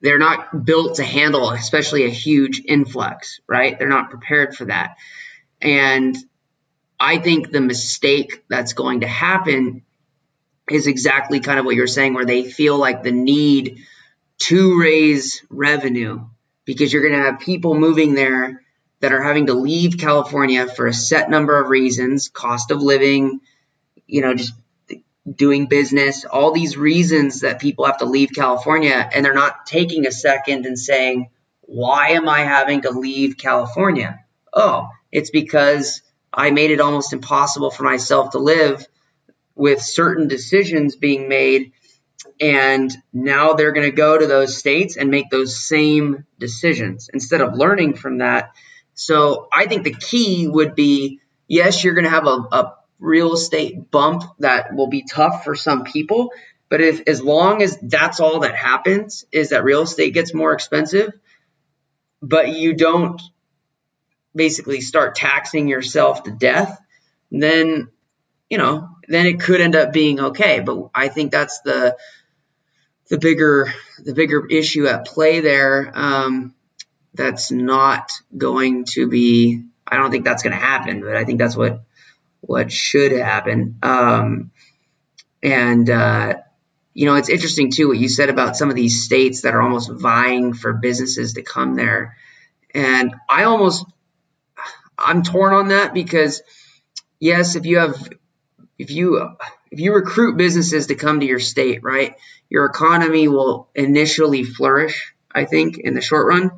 they're 0.00 0.18
not 0.18 0.64
built 0.64 0.96
to 0.96 1.04
handle, 1.04 1.50
especially 1.50 2.04
a 2.04 2.10
huge 2.10 2.62
influx, 2.64 3.40
right? 3.48 3.78
They're 3.78 3.88
not 3.88 4.10
prepared 4.10 4.54
for 4.54 4.66
that. 4.66 4.96
And 5.60 6.16
I 7.00 7.18
think 7.18 7.50
the 7.50 7.60
mistake 7.60 8.44
that's 8.48 8.72
going 8.72 9.00
to 9.00 9.08
happen 9.08 9.82
is 10.70 10.86
exactly 10.86 11.40
kind 11.40 11.58
of 11.58 11.64
what 11.64 11.74
you're 11.74 11.86
saying, 11.86 12.14
where 12.14 12.26
they 12.26 12.44
feel 12.44 12.76
like 12.76 13.02
the 13.02 13.12
need 13.12 13.84
to 14.38 14.80
raise 14.80 15.42
revenue 15.48 16.26
because 16.64 16.92
you're 16.92 17.02
going 17.02 17.20
to 17.20 17.30
have 17.30 17.40
people 17.40 17.74
moving 17.74 18.14
there 18.14 18.62
that 19.00 19.12
are 19.12 19.22
having 19.22 19.46
to 19.46 19.54
leave 19.54 19.98
California 19.98 20.66
for 20.66 20.86
a 20.86 20.92
set 20.92 21.30
number 21.30 21.60
of 21.60 21.70
reasons 21.70 22.28
cost 22.28 22.70
of 22.70 22.82
living, 22.82 23.40
you 24.06 24.20
know, 24.20 24.34
just 24.34 24.52
doing 25.36 25.66
business, 25.66 26.24
all 26.24 26.52
these 26.52 26.76
reasons 26.76 27.40
that 27.40 27.60
people 27.60 27.84
have 27.86 27.98
to 27.98 28.04
leave 28.04 28.30
California, 28.34 29.08
and 29.12 29.24
they're 29.24 29.34
not 29.34 29.66
taking 29.66 30.06
a 30.06 30.12
second 30.12 30.66
and 30.66 30.78
saying, 30.78 31.30
why 31.62 32.10
am 32.10 32.28
I 32.28 32.40
having 32.40 32.82
to 32.82 32.90
leave 32.90 33.36
California? 33.36 34.24
Oh, 34.52 34.88
it's 35.12 35.30
because 35.30 36.02
I 36.32 36.50
made 36.50 36.70
it 36.70 36.80
almost 36.80 37.12
impossible 37.12 37.70
for 37.70 37.82
myself 37.82 38.30
to 38.30 38.38
live 38.38 38.86
with 39.54 39.82
certain 39.82 40.28
decisions 40.28 40.96
being 40.96 41.28
made. 41.28 41.72
And 42.40 42.90
now 43.12 43.52
they're 43.52 43.72
going 43.72 43.90
to 43.90 43.96
go 43.96 44.16
to 44.16 44.26
those 44.26 44.56
states 44.56 44.96
and 44.96 45.10
make 45.10 45.30
those 45.30 45.60
same 45.60 46.24
decisions 46.38 47.10
instead 47.12 47.40
of 47.40 47.54
learning 47.54 47.94
from 47.94 48.18
that. 48.18 48.52
So 48.94 49.48
I 49.52 49.66
think 49.66 49.84
the 49.84 49.94
key 49.94 50.46
would 50.48 50.74
be 50.74 51.20
yes, 51.48 51.82
you're 51.82 51.94
going 51.94 52.04
to 52.04 52.10
have 52.10 52.26
a, 52.26 52.46
a 52.52 52.74
real 52.98 53.34
estate 53.34 53.90
bump 53.90 54.24
that 54.38 54.74
will 54.74 54.88
be 54.88 55.02
tough 55.02 55.44
for 55.44 55.54
some 55.54 55.84
people. 55.84 56.32
But 56.68 56.80
if 56.80 57.08
as 57.08 57.22
long 57.22 57.62
as 57.62 57.78
that's 57.80 58.20
all 58.20 58.40
that 58.40 58.54
happens 58.54 59.24
is 59.32 59.50
that 59.50 59.64
real 59.64 59.82
estate 59.82 60.14
gets 60.14 60.34
more 60.34 60.52
expensive, 60.52 61.12
but 62.20 62.48
you 62.48 62.74
don't 62.74 63.20
basically 64.34 64.80
start 64.80 65.14
taxing 65.14 65.68
yourself 65.68 66.24
to 66.24 66.30
death, 66.30 66.78
then 67.30 67.88
you 68.50 68.56
know, 68.58 68.88
then 69.08 69.26
it 69.26 69.40
could 69.40 69.60
end 69.60 69.76
up 69.76 69.92
being 69.92 70.20
okay. 70.20 70.60
But 70.60 70.90
I 70.94 71.08
think 71.08 71.30
that's 71.30 71.60
the 71.60 71.96
the 73.08 73.18
bigger 73.18 73.72
the 74.02 74.14
bigger 74.14 74.46
issue 74.46 74.86
at 74.86 75.06
play 75.06 75.40
there. 75.40 75.90
Um, 75.94 76.54
that's 77.14 77.50
not 77.50 78.12
going 78.36 78.84
to 78.92 79.08
be. 79.08 79.64
I 79.86 79.96
don't 79.96 80.10
think 80.10 80.24
that's 80.24 80.42
going 80.42 80.52
to 80.54 80.62
happen, 80.62 81.00
but 81.00 81.16
I 81.16 81.24
think 81.24 81.38
that's 81.38 81.56
what 81.56 81.82
what 82.40 82.72
should 82.72 83.12
happen. 83.12 83.78
Um, 83.82 84.50
and 85.42 85.88
uh, 85.88 86.34
you 86.94 87.06
know, 87.06 87.14
it's 87.14 87.28
interesting 87.28 87.70
too 87.70 87.88
what 87.88 87.98
you 87.98 88.08
said 88.08 88.28
about 88.28 88.56
some 88.56 88.70
of 88.70 88.76
these 88.76 89.04
states 89.04 89.42
that 89.42 89.54
are 89.54 89.62
almost 89.62 89.90
vying 89.90 90.52
for 90.52 90.72
businesses 90.72 91.34
to 91.34 91.42
come 91.42 91.74
there. 91.74 92.16
And 92.74 93.14
I 93.28 93.44
almost 93.44 93.86
I'm 94.98 95.22
torn 95.22 95.54
on 95.54 95.68
that 95.68 95.94
because 95.94 96.42
yes, 97.20 97.54
if 97.54 97.66
you 97.66 97.78
have 97.78 98.08
if 98.78 98.90
you 98.90 99.36
if 99.70 99.80
you 99.80 99.94
recruit 99.94 100.36
businesses 100.36 100.88
to 100.88 100.94
come 100.94 101.20
to 101.20 101.26
your 101.26 101.40
state, 101.40 101.82
right, 101.82 102.14
your 102.48 102.64
economy 102.64 103.28
will 103.28 103.68
initially 103.74 104.42
flourish, 104.42 105.14
I 105.32 105.44
think, 105.44 105.78
in 105.78 105.94
the 105.94 106.00
short 106.00 106.26
run. 106.26 106.50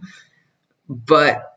But 0.88 1.49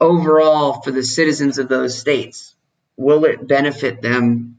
overall 0.00 0.80
for 0.80 0.90
the 0.90 1.02
citizens 1.02 1.58
of 1.58 1.68
those 1.68 1.98
states? 1.98 2.54
Will 2.96 3.24
it 3.24 3.46
benefit 3.46 4.02
them 4.02 4.58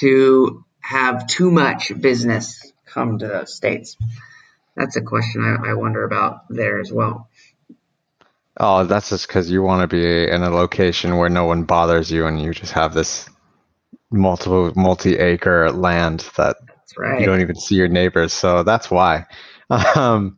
to 0.00 0.64
have 0.80 1.26
too 1.26 1.50
much 1.50 1.92
business 2.00 2.72
come 2.86 3.18
to 3.18 3.26
those 3.26 3.54
states? 3.54 3.96
That's 4.76 4.96
a 4.96 5.02
question 5.02 5.42
I, 5.42 5.70
I 5.70 5.74
wonder 5.74 6.04
about 6.04 6.48
there 6.48 6.80
as 6.80 6.92
well. 6.92 7.28
Oh, 8.58 8.84
that's 8.84 9.10
just 9.10 9.26
because 9.26 9.50
you 9.50 9.62
want 9.62 9.82
to 9.82 9.96
be 9.96 10.30
in 10.30 10.42
a 10.42 10.50
location 10.50 11.16
where 11.18 11.28
no 11.28 11.44
one 11.44 11.64
bothers 11.64 12.10
you 12.10 12.26
and 12.26 12.40
you 12.40 12.54
just 12.54 12.72
have 12.72 12.94
this 12.94 13.28
multiple 14.10 14.72
multi 14.74 15.18
acre 15.18 15.70
land 15.72 16.20
that 16.36 16.56
right. 16.96 17.20
you 17.20 17.26
don't 17.26 17.42
even 17.42 17.56
see 17.56 17.74
your 17.74 17.88
neighbors. 17.88 18.32
So 18.32 18.62
that's 18.62 18.90
why. 18.90 19.26
Um, 19.96 20.36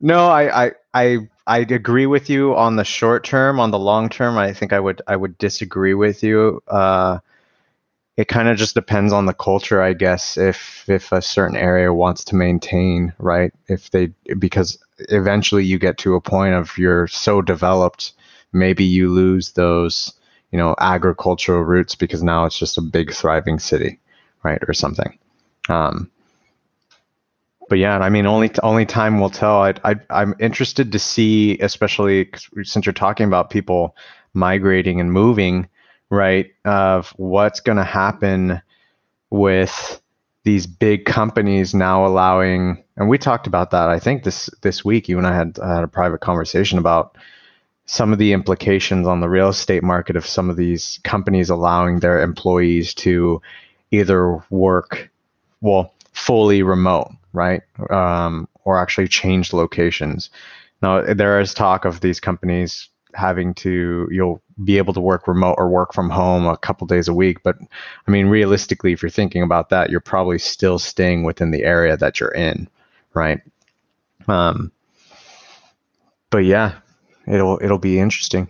no, 0.00 0.28
I, 0.28 0.66
I, 0.66 0.72
I 0.94 1.18
I 1.46 1.58
agree 1.58 2.06
with 2.06 2.30
you 2.30 2.56
on 2.56 2.76
the 2.76 2.84
short 2.84 3.24
term. 3.24 3.60
On 3.60 3.70
the 3.70 3.78
long 3.78 4.08
term, 4.08 4.38
I 4.38 4.52
think 4.52 4.72
I 4.72 4.80
would 4.80 5.02
I 5.06 5.16
would 5.16 5.36
disagree 5.38 5.94
with 5.94 6.22
you. 6.22 6.62
Uh, 6.66 7.18
it 8.16 8.28
kind 8.28 8.48
of 8.48 8.56
just 8.56 8.74
depends 8.74 9.12
on 9.12 9.26
the 9.26 9.34
culture, 9.34 9.82
I 9.82 9.92
guess. 9.92 10.36
If 10.36 10.88
if 10.88 11.12
a 11.12 11.20
certain 11.20 11.56
area 11.56 11.92
wants 11.92 12.24
to 12.24 12.36
maintain, 12.36 13.12
right? 13.18 13.52
If 13.68 13.90
they 13.90 14.12
because 14.38 14.78
eventually 15.10 15.64
you 15.64 15.78
get 15.78 15.98
to 15.98 16.14
a 16.14 16.20
point 16.20 16.54
of 16.54 16.78
you're 16.78 17.08
so 17.08 17.42
developed, 17.42 18.12
maybe 18.52 18.84
you 18.84 19.10
lose 19.10 19.52
those 19.52 20.12
you 20.50 20.58
know 20.58 20.74
agricultural 20.78 21.62
roots 21.62 21.94
because 21.94 22.22
now 22.22 22.46
it's 22.46 22.58
just 22.58 22.78
a 22.78 22.82
big 22.82 23.12
thriving 23.12 23.58
city, 23.58 24.00
right, 24.42 24.62
or 24.66 24.72
something. 24.72 25.18
Um, 25.68 26.10
but 27.68 27.78
yeah, 27.78 27.98
I 27.98 28.10
mean, 28.10 28.26
only 28.26 28.50
only 28.62 28.86
time 28.86 29.20
will 29.20 29.30
tell. 29.30 29.62
I, 29.62 29.74
I 29.84 29.94
I'm 30.10 30.34
interested 30.38 30.92
to 30.92 30.98
see, 30.98 31.58
especially 31.58 32.30
since 32.62 32.84
you're 32.84 32.92
talking 32.92 33.26
about 33.26 33.50
people 33.50 33.96
migrating 34.34 35.00
and 35.00 35.12
moving, 35.12 35.68
right? 36.10 36.52
Of 36.64 37.10
what's 37.16 37.60
going 37.60 37.78
to 37.78 37.84
happen 37.84 38.60
with 39.30 40.00
these 40.44 40.66
big 40.66 41.06
companies 41.06 41.74
now 41.74 42.06
allowing, 42.06 42.84
and 42.96 43.08
we 43.08 43.16
talked 43.16 43.46
about 43.46 43.70
that. 43.70 43.88
I 43.88 43.98
think 43.98 44.24
this 44.24 44.50
this 44.60 44.84
week, 44.84 45.08
you 45.08 45.16
and 45.18 45.26
I 45.26 45.34
had 45.34 45.58
had 45.62 45.84
a 45.84 45.88
private 45.88 46.20
conversation 46.20 46.78
about 46.78 47.16
some 47.86 48.12
of 48.12 48.18
the 48.18 48.32
implications 48.32 49.06
on 49.06 49.20
the 49.20 49.28
real 49.28 49.48
estate 49.48 49.82
market 49.82 50.16
of 50.16 50.26
some 50.26 50.50
of 50.50 50.56
these 50.56 51.00
companies 51.04 51.50
allowing 51.50 52.00
their 52.00 52.22
employees 52.22 52.94
to 52.94 53.40
either 53.90 54.42
work 54.50 55.10
well 55.60 55.94
fully 56.12 56.62
remote 56.62 57.10
right? 57.34 57.62
Um, 57.90 58.48
or 58.64 58.78
actually 58.78 59.08
change 59.08 59.52
locations. 59.52 60.30
Now, 60.80 61.02
there 61.02 61.40
is 61.40 61.52
talk 61.52 61.84
of 61.84 62.00
these 62.00 62.20
companies 62.20 62.88
having 63.12 63.54
to, 63.54 64.08
you'll 64.10 64.42
be 64.62 64.78
able 64.78 64.94
to 64.94 65.00
work 65.00 65.28
remote 65.28 65.56
or 65.58 65.68
work 65.68 65.92
from 65.92 66.10
home 66.10 66.46
a 66.46 66.56
couple 66.56 66.86
days 66.86 67.08
a 67.08 67.14
week. 67.14 67.42
But 67.42 67.56
I 68.06 68.10
mean, 68.10 68.26
realistically, 68.26 68.92
if 68.92 69.02
you're 69.02 69.10
thinking 69.10 69.42
about 69.42 69.70
that, 69.70 69.90
you're 69.90 70.00
probably 70.00 70.38
still 70.38 70.78
staying 70.78 71.24
within 71.24 71.50
the 71.50 71.64
area 71.64 71.96
that 71.96 72.20
you're 72.20 72.30
in, 72.30 72.68
right? 73.12 73.40
Um, 74.26 74.72
but 76.30 76.44
yeah, 76.44 76.78
it'll 77.26 77.58
it'll 77.62 77.78
be 77.78 77.98
interesting. 77.98 78.48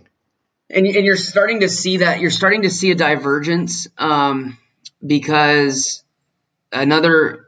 And, 0.69 0.87
and 0.87 1.05
you're 1.05 1.17
starting 1.17 1.59
to 1.59 1.69
see 1.69 1.97
that 1.97 2.19
you're 2.19 2.31
starting 2.31 2.63
to 2.63 2.69
see 2.69 2.91
a 2.91 2.95
divergence 2.95 3.87
um, 3.97 4.57
because 5.05 6.03
another 6.71 7.44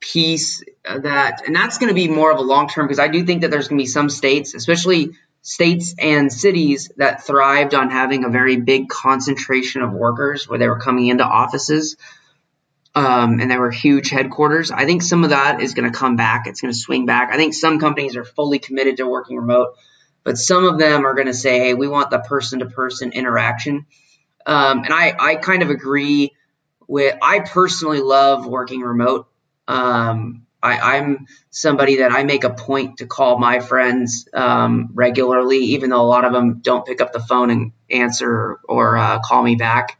piece 0.00 0.64
that, 0.84 1.46
and 1.46 1.54
that's 1.54 1.78
going 1.78 1.88
to 1.88 1.94
be 1.94 2.08
more 2.08 2.32
of 2.32 2.38
a 2.38 2.42
long 2.42 2.68
term 2.68 2.86
because 2.86 2.98
I 2.98 3.08
do 3.08 3.24
think 3.24 3.42
that 3.42 3.50
there's 3.50 3.68
going 3.68 3.78
to 3.78 3.82
be 3.82 3.88
some 3.88 4.10
states, 4.10 4.54
especially 4.54 5.10
states 5.42 5.94
and 5.98 6.32
cities 6.32 6.90
that 6.96 7.24
thrived 7.24 7.74
on 7.74 7.90
having 7.90 8.24
a 8.24 8.28
very 8.30 8.56
big 8.56 8.88
concentration 8.88 9.82
of 9.82 9.92
workers 9.92 10.48
where 10.48 10.58
they 10.58 10.68
were 10.68 10.78
coming 10.78 11.08
into 11.08 11.24
offices 11.24 11.96
um, 12.94 13.40
and 13.40 13.50
there 13.50 13.60
were 13.60 13.70
huge 13.70 14.10
headquarters. 14.10 14.70
I 14.70 14.84
think 14.84 15.02
some 15.02 15.22
of 15.24 15.30
that 15.30 15.60
is 15.60 15.74
going 15.74 15.90
to 15.90 15.96
come 15.96 16.16
back. 16.16 16.46
It's 16.46 16.60
going 16.60 16.72
to 16.72 16.78
swing 16.78 17.06
back. 17.06 17.30
I 17.32 17.36
think 17.36 17.54
some 17.54 17.78
companies 17.78 18.16
are 18.16 18.24
fully 18.24 18.58
committed 18.58 18.96
to 18.96 19.06
working 19.06 19.36
remote, 19.36 19.76
but 20.24 20.36
some 20.36 20.64
of 20.64 20.78
them 20.78 21.06
are 21.06 21.14
going 21.14 21.28
to 21.28 21.34
say, 21.34 21.58
hey, 21.58 21.74
we 21.74 21.88
want 21.88 22.10
the 22.10 22.18
person 22.18 22.58
to 22.60 22.66
person 22.66 23.12
interaction. 23.12 23.86
Um, 24.44 24.84
and 24.84 24.92
I, 24.92 25.14
I 25.18 25.34
kind 25.36 25.62
of 25.62 25.70
agree 25.70 26.32
with, 26.88 27.16
I 27.22 27.40
personally 27.40 28.00
love 28.00 28.46
working 28.46 28.80
remote. 28.80 29.28
Um, 29.70 30.46
I, 30.62 30.96
am 30.96 31.26
somebody 31.50 31.96
that 31.96 32.12
I 32.12 32.24
make 32.24 32.44
a 32.44 32.50
point 32.50 32.98
to 32.98 33.06
call 33.06 33.38
my 33.38 33.60
friends 33.60 34.28
um, 34.34 34.90
regularly, 34.92 35.58
even 35.58 35.90
though 35.90 36.02
a 36.02 36.06
lot 36.06 36.24
of 36.24 36.32
them 36.32 36.60
don't 36.60 36.84
pick 36.84 37.00
up 37.00 37.12
the 37.12 37.20
phone 37.20 37.50
and 37.50 37.72
answer 37.88 38.58
or, 38.68 38.98
uh, 38.98 39.20
call 39.20 39.42
me 39.42 39.54
back 39.54 39.98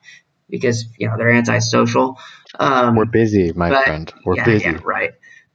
because 0.50 0.85
you 0.98 1.09
know 1.09 1.16
they're 1.16 1.33
antisocial. 1.33 2.18
Um, 2.59 2.96
We're 2.96 3.04
busy, 3.04 3.52
my 3.52 3.70
but, 3.70 3.85
friend. 3.85 4.12
We're 4.24 4.37
yeah, 4.37 4.44
busy. 4.44 4.64
Yeah, 4.64 4.78
right. 4.83 5.12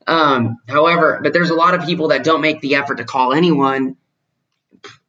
Um, 0.07 0.57
however, 0.67 1.19
but 1.21 1.33
there's 1.33 1.49
a 1.49 1.55
lot 1.55 1.73
of 1.73 1.85
people 1.85 2.09
that 2.09 2.23
don't 2.23 2.41
make 2.41 2.61
the 2.61 2.75
effort 2.75 2.95
to 2.95 3.03
call 3.03 3.33
anyone. 3.33 3.97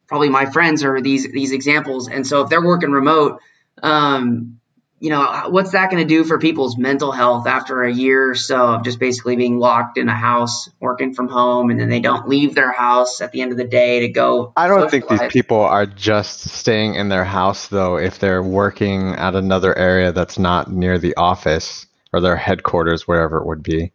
Probably 0.09 0.29
my 0.29 0.47
friends 0.47 0.85
are 0.85 1.01
these 1.01 1.31
these 1.31 1.53
examples, 1.53 2.09
and 2.09 2.27
so 2.27 2.43
if 2.43 2.51
they're 2.51 2.65
working 2.65 2.91
remote, 2.91 3.41
um, 3.83 4.61
you 4.99 5.11
know, 5.11 5.49
what's 5.49 5.73
that 5.73 5.91
going 5.91 6.03
to 6.03 6.09
do 6.09 6.25
for 6.25 6.39
people's 6.39 6.79
mental 6.79 7.13
health 7.13 7.47
after 7.47 7.83
a 7.83 7.93
year 7.93 8.31
or 8.31 8.35
so 8.35 8.75
of 8.75 8.85
just 8.85 8.99
basically 8.99 9.37
being 9.37 9.59
locked 9.59 9.99
in 9.99 10.09
a 10.09 10.15
house, 10.15 10.71
working 10.81 11.13
from 11.13 11.29
home, 11.29 11.69
and 11.71 11.79
then 11.79 11.91
they 11.91 12.01
don't 12.01 12.29
leave 12.29 12.55
their 12.55 12.73
house 12.73 13.21
at 13.21 13.31
the 13.31 13.43
end 13.43 13.53
of 13.53 13.59
the 13.59 13.65
day 13.65 14.01
to 14.01 14.09
go? 14.09 14.55
I 14.57 14.69
don't 14.69 14.91
think 14.91 15.07
these 15.07 15.21
people 15.29 15.61
are 15.61 15.85
just 15.85 16.49
staying 16.49 16.95
in 16.95 17.11
their 17.11 17.25
house, 17.25 17.69
though, 17.69 17.99
if 17.99 18.19
they're 18.19 18.43
working 18.43 19.09
at 19.11 19.35
another 19.35 19.77
area 19.77 20.13
that's 20.13 20.39
not 20.39 20.73
near 20.73 20.99
the 20.99 21.17
office 21.17 21.87
or 22.13 22.23
their 22.23 22.37
headquarters, 22.37 23.07
wherever 23.07 23.37
it 23.37 23.47
would 23.47 23.63
be. 23.63 23.93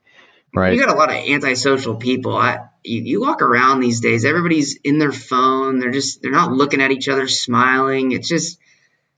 Right. 0.53 0.73
You 0.73 0.85
got 0.85 0.93
a 0.93 0.99
lot 0.99 1.09
of 1.09 1.15
antisocial 1.15 1.95
people. 1.95 2.35
I, 2.35 2.59
you, 2.83 3.01
you 3.01 3.21
walk 3.21 3.41
around 3.41 3.79
these 3.79 4.01
days, 4.01 4.23
everybody's 4.23 4.77
in 4.83 4.99
their 4.99 5.13
phone. 5.13 5.79
They're 5.79 5.91
just, 5.91 6.21
they're 6.21 6.29
not 6.29 6.51
looking 6.51 6.81
at 6.81 6.91
each 6.91 7.07
other, 7.07 7.27
smiling. 7.27 8.11
It's 8.11 8.27
just, 8.27 8.59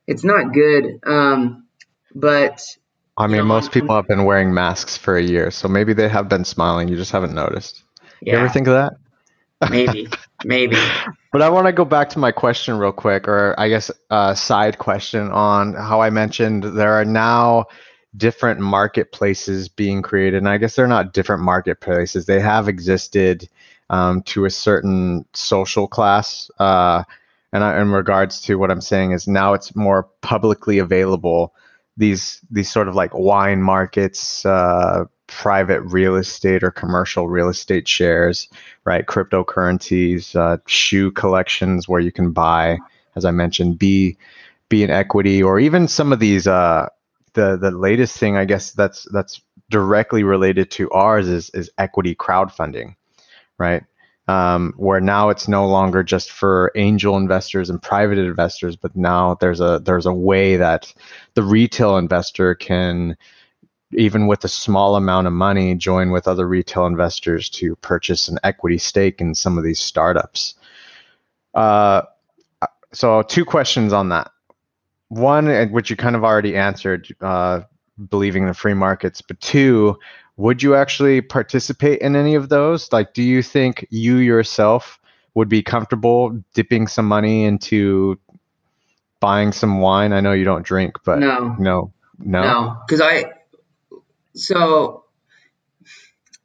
it's 0.08 0.24
not 0.24 0.54
good. 0.54 1.00
Um, 1.06 1.62
but 2.15 2.65
I 3.17 3.28
mean, 3.28 3.45
most 3.45 3.71
people 3.71 3.95
have 3.95 4.08
been 4.08 4.26
wearing 4.26 4.54
masks 4.54 4.97
for 4.97 5.17
a 5.17 5.23
year, 5.23 5.52
so 5.52 5.67
maybe 5.67 5.93
they 5.93 6.10
have 6.10 6.30
been 6.30 6.45
smiling. 6.45 6.88
You 6.88 6.95
just 6.95 7.12
haven't 7.12 7.34
noticed. 7.34 7.84
Yeah. 8.21 8.34
You 8.34 8.39
ever 8.39 8.49
think 8.49 8.67
of 8.67 8.73
that? 8.73 8.93
Maybe, 9.69 10.08
maybe. 10.45 10.78
But 11.32 11.41
I 11.41 11.49
want 11.49 11.67
to 11.67 11.73
go 11.73 11.86
back 11.86 12.10
to 12.10 12.19
my 12.19 12.32
question 12.32 12.78
real 12.78 12.91
quick, 12.91 13.28
or 13.28 13.56
I 13.60 13.69
guess 13.69 13.91
a 14.10 14.36
side 14.36 14.78
question 14.78 15.30
on 15.32 15.73
how 15.73 16.02
I 16.02 16.10
mentioned 16.10 16.63
there 16.63 16.93
are 16.93 17.06
now 17.06 17.65
different 18.15 18.60
marketplaces 18.60 19.67
being 19.67 20.02
created. 20.02 20.38
And 20.38 20.49
I 20.49 20.58
guess 20.58 20.76
they're 20.76 20.88
not 20.88 21.13
different 21.13 21.43
marketplaces, 21.43 22.26
they 22.26 22.39
have 22.39 22.67
existed 22.67 23.49
um, 23.89 24.21
to 24.23 24.45
a 24.45 24.49
certain 24.49 25.26
social 25.34 25.88
class. 25.88 26.49
Uh, 26.60 27.04
and 27.52 27.63
I, 27.63 27.80
in 27.80 27.91
regards 27.91 28.41
to 28.41 28.56
what 28.56 28.71
I'm 28.71 28.82
saying 28.82 29.12
is 29.12 29.28
now 29.28 29.54
it's 29.54 29.76
more 29.76 30.04
publicly 30.21 30.80
available 30.80 31.54
these 31.97 32.41
these 32.49 32.71
sort 32.71 32.88
of 32.88 32.95
like 32.95 33.13
wine 33.13 33.62
markets, 33.62 34.45
uh, 34.45 35.06
private 35.27 35.82
real 35.82 36.15
estate 36.15 36.63
or 36.63 36.71
commercial 36.71 37.27
real 37.27 37.49
estate 37.49 37.88
shares, 37.88 38.47
right? 38.86 39.06
Cryptocurrencies, 39.06 40.36
uh, 40.36 40.58
shoe 40.67 41.12
collections 41.12 41.88
where 41.88 42.01
you 42.01 42.12
can 42.12 42.32
buy, 42.32 42.77
as 43.15 43.25
I 43.25 43.32
mentioned, 43.32 43.79
be 43.79 44.17
be 44.69 44.84
an 44.84 44.89
equity, 44.89 45.41
or 45.43 45.60
even 45.60 45.88
some 45.88 46.13
of 46.13 46.19
these. 46.19 46.47
Uh, 46.47 46.89
the 47.34 47.58
the 47.58 47.71
latest 47.71 48.17
thing, 48.17 48.38
I 48.38 48.45
guess 48.45 48.71
that's 48.71 49.08
that's 49.12 49.41
directly 49.69 50.23
related 50.23 50.69
to 50.71 50.89
ours 50.91 51.27
is 51.27 51.49
is 51.51 51.71
equity 51.77 52.15
crowdfunding, 52.15 52.95
right? 53.58 53.84
Um, 54.27 54.73
where 54.77 55.01
now 55.01 55.29
it's 55.29 55.47
no 55.47 55.67
longer 55.67 56.03
just 56.03 56.31
for 56.31 56.71
angel 56.75 57.17
investors 57.17 57.69
and 57.69 57.81
private 57.81 58.17
investors, 58.17 58.75
but 58.75 58.95
now 58.95 59.36
there's 59.36 59.59
a 59.59 59.81
there's 59.83 60.05
a 60.05 60.13
way 60.13 60.55
that 60.57 60.93
the 61.33 61.43
retail 61.43 61.97
investor 61.97 62.55
can, 62.55 63.17
even 63.91 64.27
with 64.27 64.43
a 64.45 64.49
small 64.49 64.95
amount 64.95 65.27
of 65.27 65.33
money, 65.33 65.75
join 65.75 66.12
with 66.12 66.27
other 66.27 66.47
retail 66.47 66.86
investors 66.86 67.49
to 67.49 67.75
purchase 67.77 68.29
an 68.29 68.39
equity 68.43 68.77
stake 68.77 69.19
in 69.19 69.36
some 69.36 69.57
of 69.57 69.63
these 69.63 69.79
startups. 69.79 70.55
Uh, 71.53 72.03
so 72.93 73.21
two 73.23 73.43
questions 73.43 73.91
on 73.91 74.09
that. 74.09 74.31
One, 75.09 75.71
which 75.71 75.89
you 75.89 75.95
kind 75.95 76.15
of 76.15 76.23
already 76.23 76.55
answered, 76.55 77.13
uh, 77.21 77.62
believing 78.09 78.43
in 78.43 78.47
the 78.47 78.53
free 78.53 78.73
markets, 78.73 79.21
but 79.21 79.39
two, 79.39 79.99
would 80.38 80.63
you 80.63 80.76
actually 80.76 81.22
participate 81.22 82.02
in 82.02 82.15
any 82.15 82.36
of 82.36 82.50
those? 82.50 82.91
Like, 82.91 83.13
do 83.13 83.22
you 83.22 83.43
think 83.43 83.88
you 83.89 84.17
yourself 84.17 85.00
would 85.36 85.50
be 85.50 85.63
comfortable 85.63 86.43
dipping 86.54 86.88
some 86.88 87.08
money 87.08 87.46
into 87.46 88.19
buying 89.19 89.52
some 89.52 89.80
wine? 89.80 90.13
I 90.13 90.22
know 90.22 90.34
you 90.34 90.46
don't 90.46 90.65
drink, 90.65 90.98
but 91.04 91.19
no, 91.19 91.56
no, 91.60 91.93
no, 92.19 92.41
no, 92.41 92.78
because 92.86 93.02
I. 93.02 93.26
So 94.36 95.04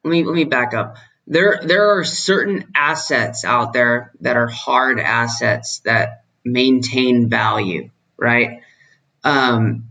let 0.05 0.11
me 0.11 0.25
let 0.25 0.35
me 0.35 0.45
back 0.45 0.75
up. 0.75 0.97
There 1.27 1.61
there 1.63 1.99
are 1.99 2.05
certain 2.05 2.71
assets 2.75 3.45
out 3.45 3.73
there 3.73 4.13
that 4.21 4.37
are 4.37 4.49
hard 4.49 5.01
assets 5.01 5.81
that 5.81 6.25
maintain 6.45 7.29
value, 7.29 7.91
right? 8.17 8.63
Um, 9.25 9.88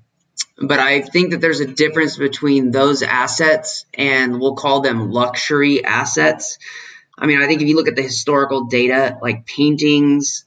but 0.60 0.80
I 0.80 1.02
think 1.02 1.32
that 1.32 1.42
there's 1.42 1.60
a 1.60 1.68
difference 1.68 2.18
between 2.18 2.72
those 2.72 3.04
assets 3.04 3.86
and 3.94 4.40
we'll 4.40 4.56
call 4.56 4.82
them 4.82 5.12
luxury 5.12 5.86
assets. 5.86 6.58
I 7.18 7.28
mean, 7.28 7.42
I 7.42 7.48
think 7.48 7.62
if 7.62 7.68
you 7.68 7.76
look 7.76 7.88
at 7.88 7.96
the 7.96 8.02
historical 8.02 8.66
data, 8.66 9.18
like 9.22 9.46
paintings, 9.46 10.46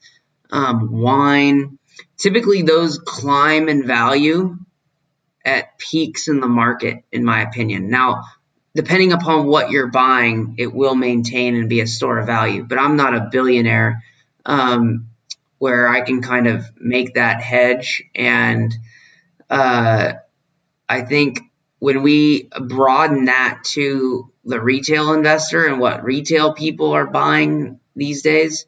um, 0.51 0.91
wine, 0.91 1.79
typically 2.17 2.63
those 2.63 2.99
climb 2.99 3.69
in 3.69 3.87
value 3.87 4.59
at 5.45 5.79
peaks 5.79 6.27
in 6.29 6.41
the 6.41 6.49
market, 6.49 7.05
in 7.13 7.25
my 7.25 7.43
opinion. 7.43 7.89
Now, 7.89 8.25
depending 8.75 9.13
upon 9.13 9.47
what 9.47 9.71
you're 9.71 9.91
buying, 9.91 10.57
it 10.59 10.73
will 10.73 10.97
maintain 10.97 11.55
and 11.55 11.69
be 11.69 11.81
a 11.81 11.87
store 11.87 12.19
of 12.19 12.27
value. 12.27 12.65
But 12.65 12.79
I'm 12.79 12.97
not 12.97 13.15
a 13.15 13.29
billionaire 13.31 14.03
um, 14.45 15.07
where 15.59 15.89
I 15.89 16.01
can 16.01 16.21
kind 16.21 16.49
of 16.49 16.65
make 16.77 17.15
that 17.15 17.43
hedge 17.43 18.03
and– 18.17 18.75
uh, 19.51 20.13
I 20.89 21.03
think 21.03 21.41
when 21.81 22.03
we 22.03 22.49
broaden 22.61 23.27
that 23.27 23.65
to 23.65 24.33
the 24.45 24.61
retail 24.61 25.13
investor 25.13 25.67
and 25.67 25.81
what 25.81 26.05
retail 26.05 26.55
people 26.55 26.93
are 26.93 27.07
buying 27.07 27.81
these 27.97 28.23
days, 28.23 28.67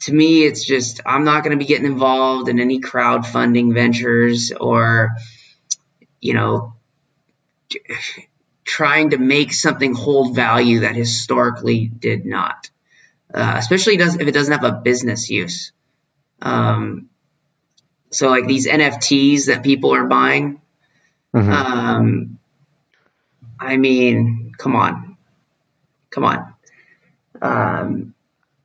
to 0.00 0.12
me, 0.12 0.44
it's 0.44 0.64
just 0.64 1.00
I'm 1.06 1.24
not 1.24 1.42
going 1.42 1.58
to 1.58 1.62
be 1.62 1.68
getting 1.68 1.86
involved 1.86 2.48
in 2.48 2.60
any 2.60 2.80
crowdfunding 2.80 3.72
ventures 3.72 4.52
or, 4.52 5.16
you 6.20 6.34
know, 6.34 6.74
trying 8.64 9.10
to 9.10 9.18
make 9.18 9.52
something 9.52 9.94
hold 9.94 10.34
value 10.34 10.80
that 10.80 10.96
historically 10.96 11.86
did 11.86 12.26
not, 12.26 12.68
uh, 13.32 13.54
especially 13.56 13.94
if 13.94 14.20
it 14.20 14.32
doesn't 14.32 14.60
have 14.60 14.64
a 14.64 14.80
business 14.80 15.30
use. 15.30 15.72
Um, 16.42 17.08
so 18.16 18.28
like 18.28 18.46
these 18.46 18.66
NFTs 18.66 19.46
that 19.46 19.62
people 19.62 19.94
are 19.94 20.06
buying. 20.06 20.60
Mm-hmm. 21.34 21.52
Um, 21.52 22.38
I 23.60 23.76
mean, 23.76 24.52
come 24.56 24.74
on, 24.74 25.16
come 26.10 26.24
on. 26.24 26.54
Um, 27.42 28.14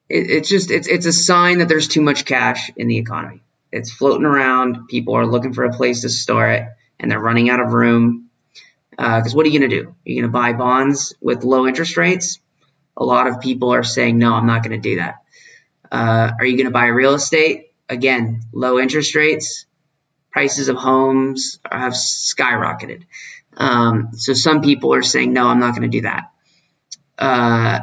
it, 0.08 0.30
it's 0.30 0.50
just 0.50 0.72
it's 0.72 0.88
it's 0.88 1.06
a 1.06 1.12
sign 1.12 1.60
that 1.60 1.68
there's 1.68 1.90
too 1.90 2.02
much 2.02 2.24
cash 2.24 2.72
in 2.78 2.88
the 2.88 2.98
economy. 2.98 3.42
It's 3.74 3.92
floating 3.92 4.26
around. 4.26 4.88
People 4.88 5.16
are 5.16 5.26
looking 5.26 5.54
for 5.54 5.66
a 5.66 5.74
place 5.74 6.02
to 6.02 6.10
store 6.10 6.50
it, 6.50 6.68
and 7.00 7.12
they're 7.12 7.20
running 7.20 7.50
out 7.50 7.60
of 7.60 7.74
room. 7.74 8.30
Because 8.92 9.34
uh, 9.34 9.36
what 9.36 9.46
are 9.46 9.50
you 9.50 9.60
going 9.60 9.70
to 9.70 9.84
do? 9.84 9.96
You're 10.06 10.22
going 10.22 10.32
to 10.32 10.38
buy 10.38 10.54
bonds 10.54 11.16
with 11.22 11.44
low 11.44 11.66
interest 11.66 11.98
rates? 11.98 12.40
A 12.96 13.04
lot 13.04 13.28
of 13.28 13.40
people 13.40 13.74
are 13.74 13.84
saying, 13.84 14.18
no, 14.18 14.34
I'm 14.34 14.46
not 14.46 14.64
going 14.64 14.80
to 14.80 14.90
do 14.90 14.98
that. 14.98 15.24
Uh, 15.92 16.32
are 16.38 16.46
you 16.46 16.58
going 16.58 16.68
to 16.68 16.72
buy 16.72 16.88
real 16.88 17.14
estate? 17.14 17.71
Again, 17.92 18.42
low 18.54 18.80
interest 18.80 19.14
rates, 19.16 19.66
prices 20.32 20.70
of 20.70 20.78
homes 20.78 21.60
have 21.70 21.94
skyrocketed. 21.94 23.04
Um, 23.56 24.12
so 24.14 24.34
some 24.34 24.62
people 24.62 24.94
are 24.94 25.04
saying, 25.04 25.34
no, 25.34 25.48
I'm 25.48 25.60
not 25.60 25.76
going 25.76 25.84
to 25.84 25.98
do 25.98 26.02
that. 26.02 26.32
Uh, 27.20 27.82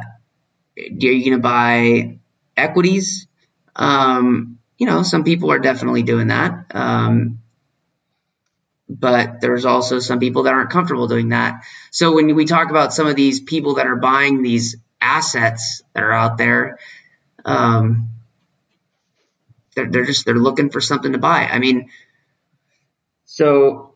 are 0.77 0.81
you 0.81 1.23
going 1.23 1.37
to 1.37 1.39
buy 1.39 2.19
equities? 2.57 3.27
Um, 3.75 4.57
you 4.79 4.87
know, 4.87 5.03
some 5.03 5.23
people 5.23 5.51
are 5.51 5.59
definitely 5.59 6.03
doing 6.03 6.27
that. 6.27 6.65
Um, 6.71 7.39
but 8.89 9.39
there's 9.41 9.65
also 9.65 9.99
some 9.99 10.19
people 10.19 10.43
that 10.43 10.53
aren't 10.53 10.71
comfortable 10.71 11.07
doing 11.07 11.29
that. 11.29 11.63
So 11.91 12.15
when 12.15 12.33
we 12.35 12.45
talk 12.45 12.71
about 12.71 12.93
some 12.93 13.05
of 13.05 13.15
these 13.15 13.39
people 13.39 13.75
that 13.75 13.85
are 13.85 13.97
buying 13.97 14.41
these 14.41 14.77
assets 14.99 15.83
that 15.93 16.01
are 16.01 16.11
out 16.11 16.39
there, 16.39 16.79
um, 17.45 18.09
they're, 19.75 19.89
they're 19.89 20.05
just 20.05 20.25
they're 20.25 20.35
looking 20.35 20.69
for 20.69 20.81
something 20.81 21.13
to 21.13 21.17
buy. 21.17 21.47
I 21.47 21.59
mean, 21.59 21.89
so 23.25 23.93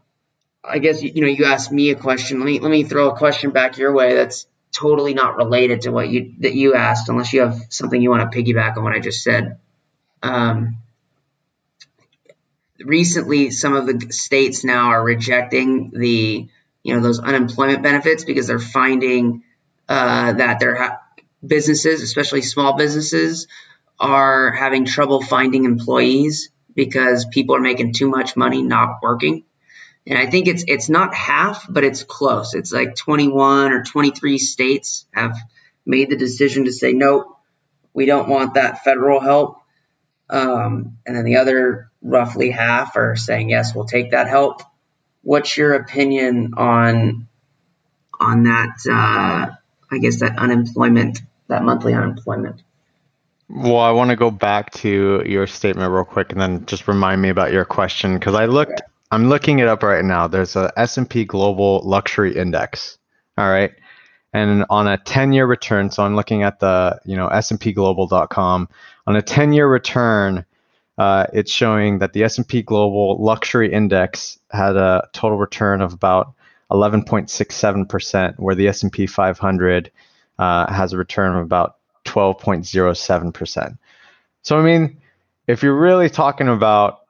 I 0.64 0.80
guess 0.80 1.02
you 1.02 1.22
know 1.22 1.28
you 1.28 1.46
asked 1.46 1.72
me 1.72 1.90
a 1.90 1.96
question. 1.96 2.40
Let 2.40 2.46
me 2.46 2.60
let 2.60 2.72
me 2.72 2.84
throw 2.84 3.10
a 3.10 3.18
question 3.18 3.52
back 3.52 3.78
your 3.78 3.94
way. 3.94 4.16
That's 4.16 4.48
totally 4.72 5.14
not 5.14 5.38
related 5.38 5.82
to 5.82 5.92
what 5.92 6.10
you 6.10 6.34
that 6.40 6.54
you 6.54 6.76
asked, 6.76 7.10
unless 7.10 7.34
you 7.34 7.42
have 7.42 7.60
something 7.70 8.02
you 8.02 8.10
want 8.10 8.32
to 8.32 8.38
piggyback 8.38 8.78
on 8.78 8.84
what 8.84 8.94
I 8.94 9.00
just 9.00 9.24
said. 9.24 9.60
Um, 10.22 10.78
recently, 12.80 13.52
some 13.52 13.76
of 13.76 13.86
the 13.86 14.12
states 14.12 14.64
now 14.64 14.88
are 14.88 15.04
rejecting 15.04 15.92
the 15.92 16.48
you 16.84 16.96
know 16.96 17.02
those 17.02 17.20
unemployment 17.20 17.84
benefits 17.84 18.24
because 18.24 18.48
they're 18.48 18.60
finding 18.60 19.44
uh, 19.90 20.34
that 20.34 20.60
their 20.60 20.76
ha- 20.76 21.00
businesses, 21.46 22.02
especially 22.02 22.42
small 22.42 22.76
businesses, 22.76 23.48
are 24.00 24.52
having 24.52 24.86
trouble 24.86 25.22
finding 25.22 25.66
employees 25.66 26.50
because 26.76 27.26
people 27.26 27.56
are 27.56 27.62
making 27.62 27.94
too 27.94 28.10
much 28.10 28.36
money 28.36 28.62
not 28.62 29.00
working. 29.02 29.44
And 30.06 30.18
I 30.18 30.26
think 30.30 30.48
it's 30.48 30.66
it's 30.68 30.90
not 30.90 31.14
half, 31.14 31.66
but 31.70 31.84
it's 31.84 32.04
close. 32.04 32.54
It's 32.56 32.74
like 32.74 32.96
21 32.96 33.72
or 33.72 33.84
23 33.84 34.38
states 34.38 35.06
have 35.14 35.38
made 35.86 36.10
the 36.10 36.18
decision 36.18 36.66
to 36.66 36.74
say 36.74 36.94
nope, 36.94 37.38
we 37.94 38.06
don't 38.06 38.28
want 38.28 38.56
that 38.56 38.84
federal 38.84 39.20
help. 39.20 39.60
Um, 40.30 40.98
and 41.06 41.16
then 41.16 41.26
the 41.26 41.38
other 41.38 41.92
roughly 42.02 42.50
half 42.50 42.96
are 42.98 43.16
saying 43.16 43.50
yes, 43.50 43.74
we'll 43.74 43.86
take 43.86 44.12
that 44.12 44.28
help. 44.28 44.62
what's 45.22 45.56
your 45.56 45.74
opinion 45.74 46.54
on 46.58 47.28
on 48.20 48.44
that? 48.44 48.76
Uh, 48.90 49.56
I 49.92 49.98
guess 50.00 50.20
that 50.20 50.38
unemployment, 50.38 51.20
that 51.48 51.64
monthly 51.64 51.94
unemployment. 51.94 52.62
Well, 53.50 53.80
I 53.80 53.92
want 53.92 54.10
to 54.10 54.16
go 54.16 54.32
back 54.32 54.72
to 54.76 55.24
your 55.26 55.48
statement 55.48 55.92
real 55.92 56.06
quick, 56.06 56.32
and 56.32 56.42
then 56.42 56.66
just 56.66 56.88
remind 56.88 57.22
me 57.22 57.30
about 57.30 57.52
your 57.52 57.66
question 57.66 58.16
because 58.16 58.36
I 58.36 58.46
looked. 58.46 58.72
Okay. 58.72 58.84
I'm 59.12 59.30
looking 59.30 59.60
it 59.60 59.68
up 59.68 59.84
right 59.84 60.04
now. 60.04 60.28
There's 60.28 60.56
a 60.56 60.74
S&P 60.76 61.26
Global 61.26 61.82
Luxury 61.84 62.36
Index. 62.36 62.98
All 63.38 63.50
right, 63.50 63.72
and 64.34 64.66
on 64.70 64.88
a 64.88 64.98
10-year 64.98 65.46
return, 65.46 65.92
so 65.92 66.04
I'm 66.04 66.16
looking 66.16 66.44
at 66.44 66.60
the 66.60 67.00
you 67.06 67.16
know 67.16 67.28
S&P 67.28 67.76
On 67.78 68.68
a 69.08 69.22
10-year 69.22 69.68
return, 69.68 70.46
uh, 70.98 71.28
it's 71.34 71.52
showing 71.52 72.00
that 72.00 72.14
the 72.14 72.24
S&P 72.24 72.62
Global 72.62 73.24
Luxury 73.24 73.72
Index 73.72 74.40
had 74.52 74.76
a 74.76 75.08
total 75.14 75.38
return 75.38 75.82
of 75.82 75.94
about 75.94 76.34
11.67%, 76.72 78.40
where 78.40 78.56
the 78.56 78.68
S&P 78.68 79.06
500 79.06 79.92
uh, 80.40 80.74
has 80.74 80.94
a 80.94 80.98
return 80.98 81.36
of 81.36 81.44
about 81.44 81.78
12.07%. 82.06 83.78
So 84.42 84.58
I 84.58 84.62
mean, 84.62 85.02
if 85.48 85.64
you're 85.64 85.80
really 85.80 86.10
talking 86.10 86.48
about 86.48 87.02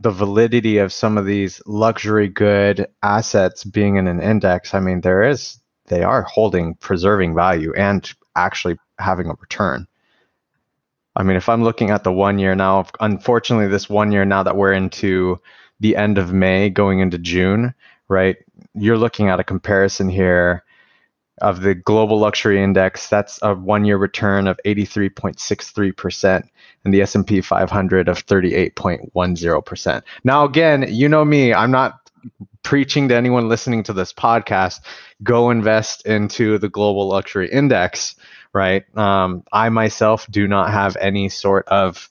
the 0.00 0.10
validity 0.10 0.78
of 0.78 0.92
some 0.92 1.18
of 1.18 1.26
these 1.26 1.60
luxury 1.66 2.28
good 2.28 2.86
assets 3.02 3.64
being 3.64 3.96
in 3.96 4.08
an 4.08 4.20
index, 4.20 4.74
I 4.74 4.80
mean, 4.80 5.00
there 5.00 5.22
is 5.22 5.58
they 5.86 6.02
are 6.02 6.22
holding 6.22 6.74
preserving 6.76 7.34
value 7.34 7.72
and 7.76 8.10
actually 8.36 8.78
having 8.98 9.28
a 9.28 9.34
return. 9.34 9.86
I 11.14 11.22
mean, 11.22 11.36
if 11.36 11.48
I'm 11.48 11.62
looking 11.62 11.90
at 11.90 12.04
the 12.04 12.12
one 12.12 12.38
year 12.38 12.54
now, 12.54 12.86
unfortunately, 13.00 13.68
this 13.68 13.90
one 13.90 14.12
year 14.12 14.24
now 14.24 14.42
that 14.44 14.56
we're 14.56 14.72
into 14.72 15.40
the 15.80 15.96
end 15.96 16.16
of 16.16 16.32
May 16.32 16.70
going 16.70 17.00
into 17.00 17.18
June, 17.18 17.74
right? 18.08 18.36
You're 18.74 18.96
looking 18.96 19.28
at 19.28 19.40
a 19.40 19.44
comparison 19.44 20.08
here 20.08 20.61
of 21.42 21.60
the 21.60 21.74
global 21.74 22.18
luxury 22.18 22.62
index. 22.62 23.08
That's 23.08 23.38
a 23.42 23.54
one 23.54 23.84
year 23.84 23.98
return 23.98 24.48
of 24.48 24.58
83.63% 24.64 26.48
and 26.84 26.94
the 26.94 27.02
S&P 27.02 27.40
500 27.40 28.08
of 28.08 28.26
38.10%. 28.26 30.02
Now, 30.24 30.44
again, 30.44 30.86
you 30.88 31.08
know 31.08 31.24
me, 31.24 31.52
I'm 31.52 31.70
not 31.70 31.98
preaching 32.62 33.08
to 33.08 33.16
anyone 33.16 33.48
listening 33.48 33.82
to 33.82 33.92
this 33.92 34.12
podcast, 34.12 34.80
go 35.22 35.50
invest 35.50 36.06
into 36.06 36.58
the 36.58 36.68
global 36.68 37.08
luxury 37.08 37.50
index 37.50 38.14
right? 38.52 38.84
Um, 38.96 39.44
I 39.52 39.68
myself 39.68 40.26
do 40.30 40.46
not 40.46 40.70
have 40.70 40.96
any 41.00 41.28
sort 41.28 41.66
of, 41.68 42.10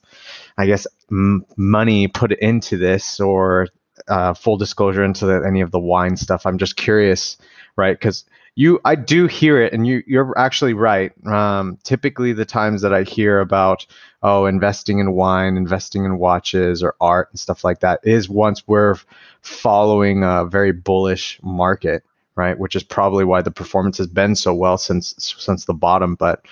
I 0.57 0.65
guess, 0.65 0.87
m- 1.11 1.45
money 1.55 2.07
put 2.07 2.31
into 2.31 2.77
this 2.77 3.19
or 3.19 3.67
uh, 4.07 4.33
full 4.33 4.57
disclosure 4.57 5.03
into 5.03 5.25
the, 5.25 5.43
any 5.45 5.61
of 5.61 5.71
the 5.71 5.79
wine 5.79 6.17
stuff. 6.17 6.45
I'm 6.45 6.57
just 6.57 6.75
curious, 6.75 7.37
right? 7.75 7.97
Because 7.97 8.25
you, 8.55 8.79
I 8.83 8.95
do 8.95 9.27
hear 9.27 9.61
it, 9.61 9.73
and 9.73 9.87
you, 9.87 10.03
you're 10.05 10.37
actually 10.37 10.73
right. 10.73 11.11
Um, 11.25 11.77
typically, 11.83 12.33
the 12.33 12.45
times 12.45 12.81
that 12.81 12.93
I 12.93 13.03
hear 13.03 13.39
about, 13.39 13.85
oh, 14.23 14.45
investing 14.45 14.99
in 14.99 15.13
wine, 15.13 15.57
investing 15.57 16.05
in 16.05 16.17
watches 16.17 16.83
or 16.83 16.95
art 16.99 17.29
and 17.31 17.39
stuff 17.39 17.63
like 17.63 17.79
that, 17.79 18.01
is 18.03 18.29
once 18.29 18.67
we're 18.67 18.95
following 19.41 20.23
a 20.23 20.45
very 20.45 20.71
bullish 20.71 21.39
market 21.41 22.03
right? 22.35 22.57
Which 22.57 22.75
is 22.75 22.83
probably 22.83 23.25
why 23.25 23.41
the 23.41 23.51
performance 23.51 23.97
has 23.97 24.07
been 24.07 24.35
so 24.35 24.53
well 24.53 24.77
since 24.77 25.13
since 25.17 25.65
the 25.65 25.73
bottom. 25.73 26.15
But 26.15 26.45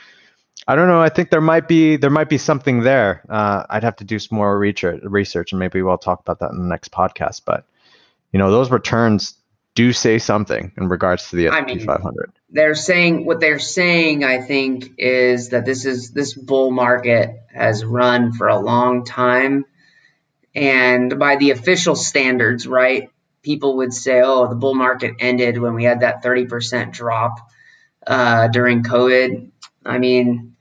I 0.67 0.75
don't 0.75 0.87
know. 0.87 1.01
I 1.01 1.09
think 1.09 1.29
there 1.29 1.41
might 1.41 1.67
be 1.67 1.95
there 1.97 2.09
might 2.09 2.29
be 2.29 2.37
something 2.37 2.81
there. 2.81 3.23
Uh, 3.29 3.63
I'd 3.69 3.83
have 3.83 3.95
to 3.97 4.03
do 4.03 4.19
some 4.19 4.37
more 4.37 4.57
research, 4.57 5.01
research, 5.03 5.51
and 5.51 5.59
maybe 5.59 5.81
we'll 5.81 5.97
talk 5.97 6.19
about 6.19 6.39
that 6.39 6.51
in 6.51 6.59
the 6.59 6.67
next 6.67 6.91
podcast. 6.91 7.41
But 7.45 7.65
you 8.31 8.39
know, 8.39 8.51
those 8.51 8.69
returns 8.69 9.35
do 9.79 9.93
say 9.93 10.19
something 10.19 10.71
in 10.77 10.89
regards 10.89 11.29
to 11.29 11.35
the 11.35 11.47
S&P 11.47 11.57
I 11.57 11.65
mean, 11.65 11.79
500. 11.85 12.31
They're 12.49 12.75
saying 12.75 13.25
what 13.25 13.39
they're 13.39 13.59
saying. 13.59 14.23
I 14.23 14.41
think 14.41 14.91
is 14.97 15.49
that 15.49 15.65
this 15.65 15.85
is 15.85 16.11
this 16.11 16.33
bull 16.33 16.71
market 16.71 17.41
has 17.53 17.85
run 17.85 18.33
for 18.33 18.47
a 18.47 18.59
long 18.59 19.05
time, 19.05 19.65
and 20.55 21.19
by 21.19 21.35
the 21.37 21.51
official 21.51 21.95
standards, 21.95 22.67
right? 22.67 23.09
people 23.41 23.77
would 23.77 23.93
say, 23.93 24.21
oh, 24.21 24.47
the 24.47 24.55
bull 24.55 24.75
market 24.75 25.15
ended 25.19 25.57
when 25.57 25.73
we 25.73 25.83
had 25.83 26.01
that 26.01 26.23
30% 26.23 26.91
drop 26.91 27.39
uh, 28.05 28.47
during 28.47 28.83
COVID. 28.83 29.51
I 29.85 29.97
mean, 29.97 30.55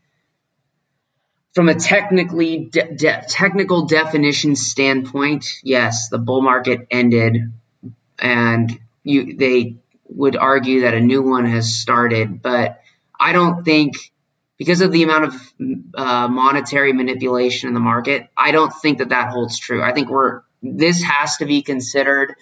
from 1.55 1.69
a 1.69 1.75
technically 1.75 2.67
de- 2.67 2.95
de- 2.95 3.25
technical 3.29 3.87
definition 3.87 4.55
standpoint, 4.55 5.47
yes, 5.63 6.09
the 6.09 6.19
bull 6.19 6.43
market 6.43 6.87
ended, 6.91 7.53
and 8.19 8.79
you 9.09 9.37
they 9.37 9.77
would 10.05 10.37
argue 10.37 10.83
that 10.83 10.95
a 10.95 11.01
new 11.01 11.23
one 11.23 11.47
has 11.47 11.75
started. 11.79 12.43
But 12.43 12.81
I 13.19 13.33
don't 13.33 13.65
think 13.65 13.97
because 14.59 14.81
of 14.81 14.93
the 14.93 15.03
amount 15.03 15.25
of 15.25 15.53
uh, 15.95 16.29
monetary 16.29 16.93
manipulation 16.93 17.69
in 17.69 17.75
the 17.75 17.81
market, 17.81 18.29
I 18.37 18.53
don't 18.53 18.71
think 18.71 18.99
that 18.99 19.11
that 19.11 19.31
holds 19.31 19.59
true. 19.59 19.83
I 19.83 19.93
think 19.93 20.11
we're 20.11 20.43
this 20.63 21.03
has 21.03 21.37
to 21.39 21.47
be 21.47 21.63
considered 21.63 22.35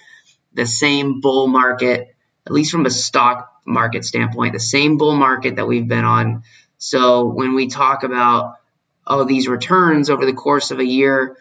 the 0.54 0.66
same 0.66 1.20
bull 1.20 1.46
market, 1.46 2.16
at 2.46 2.52
least 2.52 2.72
from 2.72 2.86
a 2.86 2.90
stock 2.90 3.52
market 3.66 4.04
standpoint, 4.04 4.54
the 4.54 4.60
same 4.60 4.96
bull 4.96 5.16
market 5.16 5.56
that 5.56 5.66
we've 5.66 5.86
been 5.86 6.04
on. 6.04 6.42
So 6.78 7.26
when 7.26 7.54
we 7.54 7.68
talk 7.68 8.02
about 8.02 8.56
oh 9.06 9.24
these 9.24 9.46
returns 9.46 10.10
over 10.10 10.26
the 10.26 10.32
course 10.32 10.70
of 10.72 10.80
a 10.80 10.84
year, 10.84 11.36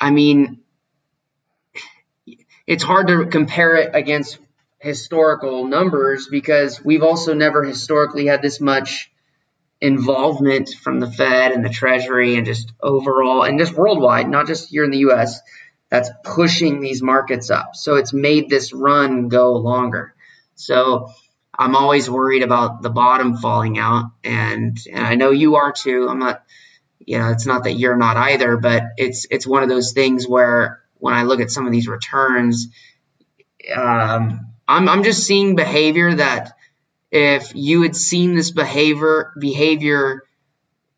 I 0.00 0.10
mean 0.10 0.63
it's 2.66 2.82
hard 2.82 3.08
to 3.08 3.26
compare 3.26 3.76
it 3.76 3.90
against 3.94 4.38
historical 4.78 5.66
numbers 5.66 6.28
because 6.30 6.84
we've 6.84 7.02
also 7.02 7.34
never 7.34 7.64
historically 7.64 8.26
had 8.26 8.42
this 8.42 8.60
much 8.60 9.10
involvement 9.80 10.70
from 10.82 11.00
the 11.00 11.10
Fed 11.10 11.52
and 11.52 11.64
the 11.64 11.68
Treasury 11.68 12.36
and 12.36 12.46
just 12.46 12.72
overall 12.80 13.42
and 13.42 13.58
just 13.58 13.74
worldwide, 13.74 14.28
not 14.28 14.46
just 14.46 14.68
here 14.68 14.84
in 14.84 14.90
the 14.90 15.10
US, 15.10 15.40
that's 15.90 16.10
pushing 16.24 16.80
these 16.80 17.02
markets 17.02 17.50
up. 17.50 17.76
So 17.76 17.96
it's 17.96 18.12
made 18.12 18.48
this 18.48 18.72
run 18.72 19.28
go 19.28 19.54
longer. 19.54 20.14
So 20.54 21.10
I'm 21.56 21.76
always 21.76 22.08
worried 22.10 22.42
about 22.42 22.82
the 22.82 22.90
bottom 22.90 23.36
falling 23.36 23.78
out, 23.78 24.10
and, 24.22 24.78
and 24.90 25.06
I 25.06 25.14
know 25.14 25.30
you 25.30 25.56
are 25.56 25.72
too. 25.72 26.08
I'm 26.08 26.18
not, 26.18 26.42
you 26.98 27.18
know, 27.18 27.30
it's 27.30 27.46
not 27.46 27.64
that 27.64 27.72
you're 27.72 27.96
not 27.96 28.16
either, 28.16 28.56
but 28.56 28.82
it's 28.96 29.26
it's 29.30 29.46
one 29.46 29.62
of 29.62 29.68
those 29.68 29.92
things 29.92 30.26
where 30.26 30.80
when 30.98 31.14
I 31.14 31.22
look 31.22 31.40
at 31.40 31.50
some 31.50 31.66
of 31.66 31.72
these 31.72 31.88
returns, 31.88 32.68
um, 33.74 34.46
I'm 34.66 34.88
I'm 34.88 35.02
just 35.02 35.24
seeing 35.24 35.56
behavior 35.56 36.14
that 36.14 36.52
if 37.10 37.54
you 37.54 37.82
had 37.82 37.94
seen 37.94 38.34
this 38.34 38.50
behavior 38.50 39.32
behavior 39.38 40.24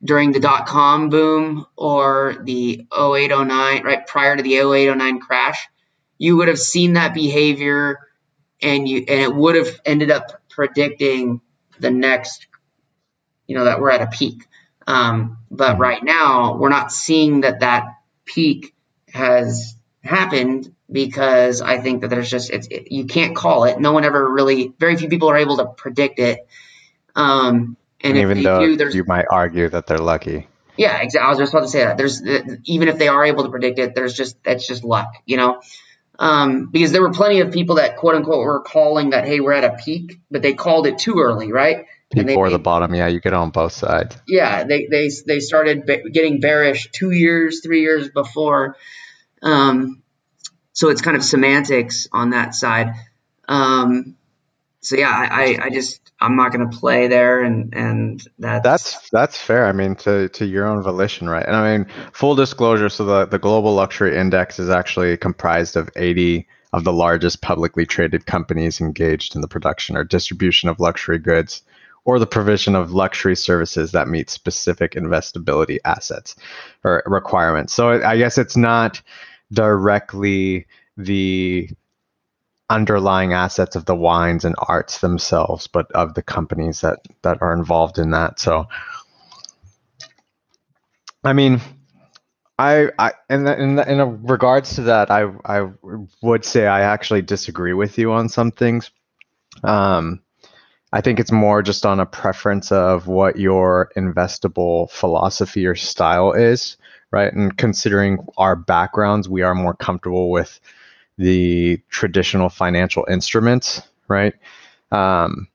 during 0.03 0.33
the 0.33 0.41
dot 0.41 0.67
com 0.67 1.09
boom 1.09 1.67
or 1.77 2.37
the 2.43 2.87
0809, 2.97 3.85
right 3.85 4.07
prior 4.07 4.37
to 4.37 4.43
the 4.43 4.57
0809 4.57 5.21
crash, 5.21 5.69
you 6.19 6.37
would 6.37 6.49
have 6.49 6.59
seen 6.59 6.95
that 6.95 7.15
behavior 7.15 7.99
and 8.63 8.89
you 8.89 9.05
and 9.09 9.21
it 9.21 9.35
would 9.35 9.57
have 9.57 9.81
ended 9.85 10.11
up 10.11 10.43
predicting 10.49 11.41
the 11.79 11.91
next, 11.91 12.47
you 13.47 13.57
know, 13.57 13.65
that 13.65 13.81
we're 13.81 13.91
at 13.91 14.03
a 14.03 14.07
peak. 14.07 14.47
Um, 14.87 15.39
but 15.51 15.73
mm-hmm. 15.73 15.83
right 15.83 16.03
now, 16.03 16.57
we're 16.57 16.69
not 16.69 16.93
seeing 16.93 17.43
that 17.43 17.61
that 17.61 17.85
peak 18.25 18.75
has 19.13 19.76
happened 20.07 20.75
because 20.91 21.61
I 21.61 21.79
think 21.79 22.03
that 22.03 22.09
there's 22.09 22.31
just 22.31 22.51
it's 22.51 22.69
it, 22.69 22.93
you 22.93 23.07
can't 23.07 23.35
call 23.35 23.65
it. 23.65 23.81
No 23.81 23.93
one 23.93 24.05
ever 24.05 24.33
really, 24.33 24.73
very 24.79 24.97
few 24.97 25.09
people 25.09 25.31
are 25.31 25.37
able 25.37 25.59
to 25.59 25.67
predict 25.67 26.19
it. 26.19 26.47
Um, 27.15 27.77
and, 28.01 28.17
even 28.17 28.43
though 28.43 28.77
do, 28.77 28.89
you 28.91 29.05
might 29.05 29.27
argue 29.31 29.69
that 29.69 29.87
they're 29.87 29.99
lucky. 29.99 30.47
Yeah, 30.77 30.99
exactly. 31.01 31.27
I 31.27 31.31
was 31.31 31.39
just 31.39 31.53
about 31.55 31.63
to 31.63 31.69
say 31.69 31.85
that. 31.85 31.97
There's 31.97 32.23
even 32.65 32.89
if 32.89 32.99
they 32.99 33.09
are 33.09 33.25
able 33.25 33.45
to 33.45 33.51
predict 33.51 33.79
it, 33.79 33.95
there's 33.95 34.15
just 34.15 34.43
that's 34.45 34.67
just 34.67 34.85
luck, 34.85 35.09
you 35.25 35.37
know. 35.37 35.61
Um, 36.19 36.71
because 36.71 36.93
there 36.93 37.03
were 37.03 37.13
plenty 37.13 37.41
of 37.41 37.53
people 37.53 37.77
that 37.77 37.97
quote 37.97 38.15
unquote 38.15 38.39
were 38.39 38.61
calling 38.61 39.11
that 39.11 39.27
hey 39.27 39.41
we're 39.41 39.53
at 39.53 39.65
a 39.65 39.77
peak, 39.83 40.21
but 40.31 40.43
they 40.43 40.55
called 40.55 40.87
it 40.87 40.99
too 40.99 41.21
early, 41.21 41.53
right? 41.53 41.87
Before 42.11 42.51
the 42.51 42.59
bottom, 42.59 42.95
yeah, 42.95 43.09
you 43.09 43.21
get 43.21 43.35
on 43.35 43.51
both 43.51 43.73
sides. 43.73 44.17
Yeah, 44.29 44.65
they 44.65 44.87
they 44.87 45.11
they 45.27 45.41
started 45.41 45.87
getting 46.13 46.41
bearish 46.41 46.91
two 46.93 47.11
years, 47.11 47.61
three 47.65 47.81
years 47.81 48.09
before. 48.09 48.77
Um, 49.43 50.03
so 50.73 50.91
it's 50.91 51.01
kind 51.01 51.17
of 51.17 51.25
semantics 51.25 52.09
on 52.13 52.31
that 52.31 52.55
side. 52.55 52.95
Um, 53.49 54.17
so 54.81 54.97
yeah, 54.97 55.11
I, 55.11 55.59
I 55.63 55.71
just 55.71 56.01
I'm 56.21 56.37
not 56.37 56.53
going 56.53 56.71
to 56.71 56.77
play 56.77 57.09
there, 57.09 57.43
and 57.43 57.75
and 57.75 58.29
that's 58.39 58.63
that's 58.63 59.11
that's 59.11 59.37
fair. 59.37 59.67
I 59.67 59.73
mean, 59.73 59.97
to 59.97 60.29
to 60.29 60.47
your 60.47 60.67
own 60.67 60.83
volition, 60.83 61.29
right? 61.29 61.45
And 61.45 61.57
I 61.57 61.77
mean, 61.77 61.87
full 62.13 62.35
disclosure. 62.35 62.89
So 62.89 63.05
the 63.05 63.27
the 63.27 63.39
global 63.39 63.75
luxury 63.75 64.17
index 64.17 64.59
is 64.59 64.71
actually 64.71 65.17
comprised 65.17 65.77
of 65.77 65.91
80 65.97 66.47
of 66.73 66.85
the 66.85 66.93
largest 66.93 67.43
publicly 67.43 67.87
traded 67.87 68.27
companies 68.27 68.81
engaged 68.81 69.35
in 69.35 69.41
the 69.41 69.49
production 69.49 69.97
or 69.97 70.05
distribution 70.05 70.69
of 70.69 70.79
luxury 70.79 71.19
goods 71.19 71.63
or 72.07 72.21
the 72.21 72.27
provision 72.27 72.77
of 72.77 72.93
luxury 72.93 73.35
services 73.35 73.91
that 73.91 74.07
meet 74.09 74.31
specific 74.31 74.93
investability 74.93 75.79
assets 75.85 76.37
or 76.85 77.03
requirements. 77.05 77.75
So 77.75 78.01
I 78.03 78.17
guess 78.17 78.39
it's 78.39 78.57
not 78.57 79.03
directly 79.53 80.67
the 80.97 81.69
underlying 82.71 83.33
assets 83.33 83.75
of 83.75 83.87
the 83.87 83.95
wines 83.97 84.45
and 84.45 84.55
arts 84.69 85.01
themselves, 85.01 85.67
but 85.67 85.91
of 85.93 86.15
the 86.15 86.23
companies 86.23 86.81
that 86.81 87.01
that 87.23 87.43
are 87.43 87.53
involved 87.53 87.99
in 87.99 88.13
that. 88.13 88.39
So, 88.39 88.67
I 91.25 91.33
mean, 91.33 91.61
I, 92.57 92.91
I 93.01 93.13
in 93.29 93.49
in 93.49 93.81
in 93.81 94.23
regards 94.23 94.77
to 94.77 94.83
that, 94.83 95.11
I 95.11 95.29
I 95.45 95.71
would 96.23 96.45
say 96.45 96.69
I 96.69 96.83
actually 96.83 97.23
disagree 97.23 97.73
with 97.73 97.99
you 97.99 98.13
on 98.13 98.29
some 98.29 98.53
things. 98.53 98.93
Um, 99.65 100.23
I 100.97 101.03
think 101.03 101.21
it's 101.21 101.31
more 101.31 101.61
just 101.61 101.85
on 101.85 102.01
a 102.01 102.07
preference 102.07 102.73
of 102.73 103.07
what 103.07 103.39
your 103.39 103.93
investable 103.99 104.91
philosophy 104.91 105.67
or 105.67 105.75
style 105.75 106.33
is, 106.33 106.79
right? 107.11 107.31
And 107.31 107.55
considering 107.59 108.27
our 108.39 108.57
backgrounds, 108.57 109.29
we 109.29 109.43
are 109.43 109.55
more 109.55 109.75
comfortable 109.75 110.31
with 110.31 110.59
the 111.19 111.83
traditional 111.91 112.49
financial 112.49 113.07
instruments, 113.11 113.83
right? 114.09 114.33
Um, 114.91 115.49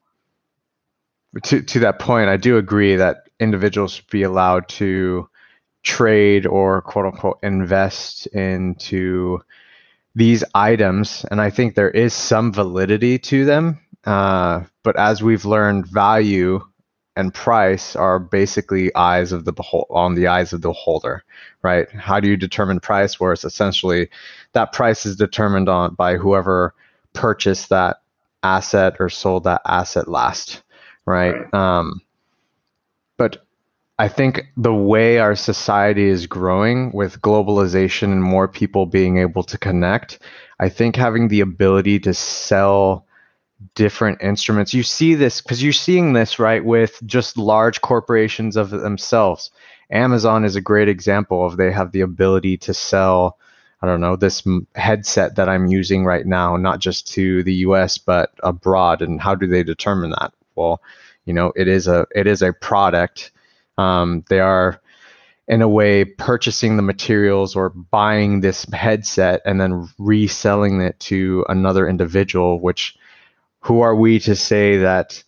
to 1.41 1.63
to 1.63 1.79
that 1.79 1.97
point, 1.97 2.29
I 2.29 2.37
do 2.37 2.57
agree 2.57 2.97
that 2.97 3.27
individuals 3.39 3.93
should 3.93 4.11
be 4.11 4.21
allowed 4.21 4.69
to 4.69 5.27
trade 5.81 6.45
or 6.45 6.83
quote 6.83 7.07
unquote 7.07 7.39
invest 7.41 8.27
into 8.27 9.41
these 10.13 10.43
items, 10.53 11.25
and 11.31 11.41
I 11.41 11.49
think 11.49 11.73
there 11.73 11.89
is 11.89 12.13
some 12.13 12.53
validity 12.53 13.17
to 13.17 13.43
them. 13.43 13.79
Uh, 14.05 14.63
but 14.83 14.97
as 14.97 15.21
we've 15.21 15.45
learned, 15.45 15.87
value 15.87 16.61
and 17.15 17.33
price 17.33 17.95
are 17.95 18.19
basically 18.19 18.93
eyes 18.95 19.31
of 19.31 19.45
the 19.45 19.51
behold 19.51 19.85
on 19.89 20.15
the 20.15 20.27
eyes 20.27 20.53
of 20.53 20.61
the 20.61 20.71
holder, 20.71 21.23
right? 21.61 21.89
How 21.91 22.19
do 22.19 22.29
you 22.29 22.37
determine 22.37 22.79
price? 22.79 23.19
Where 23.19 23.33
it's 23.33 23.43
essentially 23.43 24.09
that 24.53 24.71
price 24.71 25.05
is 25.05 25.15
determined 25.15 25.69
on 25.69 25.95
by 25.95 26.17
whoever 26.17 26.73
purchased 27.13 27.69
that 27.69 27.97
asset 28.43 28.95
or 28.99 29.09
sold 29.09 29.43
that 29.43 29.61
asset 29.65 30.07
last, 30.07 30.63
right? 31.05 31.33
right. 31.33 31.53
Um, 31.53 32.01
but 33.17 33.45
I 33.99 34.07
think 34.07 34.47
the 34.57 34.73
way 34.73 35.19
our 35.19 35.35
society 35.35 36.05
is 36.05 36.25
growing 36.25 36.91
with 36.91 37.21
globalization 37.21 38.05
and 38.05 38.23
more 38.23 38.47
people 38.47 38.87
being 38.87 39.17
able 39.17 39.43
to 39.43 39.59
connect, 39.59 40.17
I 40.59 40.69
think 40.69 40.95
having 40.95 41.27
the 41.27 41.41
ability 41.41 41.99
to 41.99 42.13
sell 42.15 43.05
different 43.75 44.21
instruments. 44.21 44.73
You 44.73 44.83
see 44.83 45.15
this 45.15 45.41
because 45.41 45.61
you're 45.63 45.73
seeing 45.73 46.13
this 46.13 46.39
right 46.39 46.63
with 46.63 46.99
just 47.05 47.37
large 47.37 47.81
corporations 47.81 48.55
of 48.55 48.69
themselves. 48.69 49.51
Amazon 49.91 50.45
is 50.45 50.55
a 50.55 50.61
great 50.61 50.87
example 50.87 51.45
of 51.45 51.57
they 51.57 51.71
have 51.71 51.91
the 51.91 52.01
ability 52.01 52.57
to 52.57 52.73
sell. 52.73 53.37
I 53.81 53.87
don't 53.87 54.01
know 54.01 54.15
this 54.15 54.43
headset 54.75 55.35
that 55.35 55.49
I'm 55.49 55.67
using 55.67 56.05
right 56.05 56.25
now, 56.25 56.55
not 56.55 56.79
just 56.79 57.07
to 57.13 57.43
the 57.43 57.53
U.S. 57.55 57.97
but 57.97 58.31
abroad. 58.43 59.01
And 59.01 59.19
how 59.19 59.35
do 59.35 59.47
they 59.47 59.63
determine 59.63 60.11
that? 60.11 60.33
Well, 60.55 60.81
you 61.25 61.33
know, 61.33 61.51
it 61.55 61.67
is 61.67 61.87
a 61.87 62.05
it 62.15 62.27
is 62.27 62.41
a 62.41 62.53
product. 62.53 63.31
Um, 63.77 64.23
they 64.29 64.39
are 64.39 64.81
in 65.47 65.61
a 65.61 65.67
way 65.67 66.05
purchasing 66.05 66.77
the 66.77 66.83
materials 66.83 67.55
or 67.55 67.69
buying 67.69 68.39
this 68.39 68.65
headset 68.71 69.41
and 69.45 69.59
then 69.59 69.89
reselling 69.97 70.79
it 70.81 70.99
to 70.99 71.45
another 71.49 71.87
individual, 71.87 72.61
which 72.61 72.95
who 73.61 73.81
are 73.81 73.95
we 73.95 74.19
to 74.19 74.35
say 74.35 74.77
that 74.77 75.23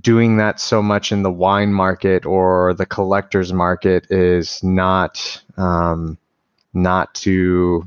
doing 0.00 0.38
that 0.38 0.60
so 0.60 0.82
much 0.82 1.12
in 1.12 1.22
the 1.22 1.30
wine 1.30 1.72
market 1.72 2.26
or 2.26 2.74
the 2.74 2.86
collector's 2.86 3.52
market 3.52 4.10
is 4.10 4.62
not 4.62 5.42
um, 5.56 6.18
not 6.72 7.14
to 7.14 7.86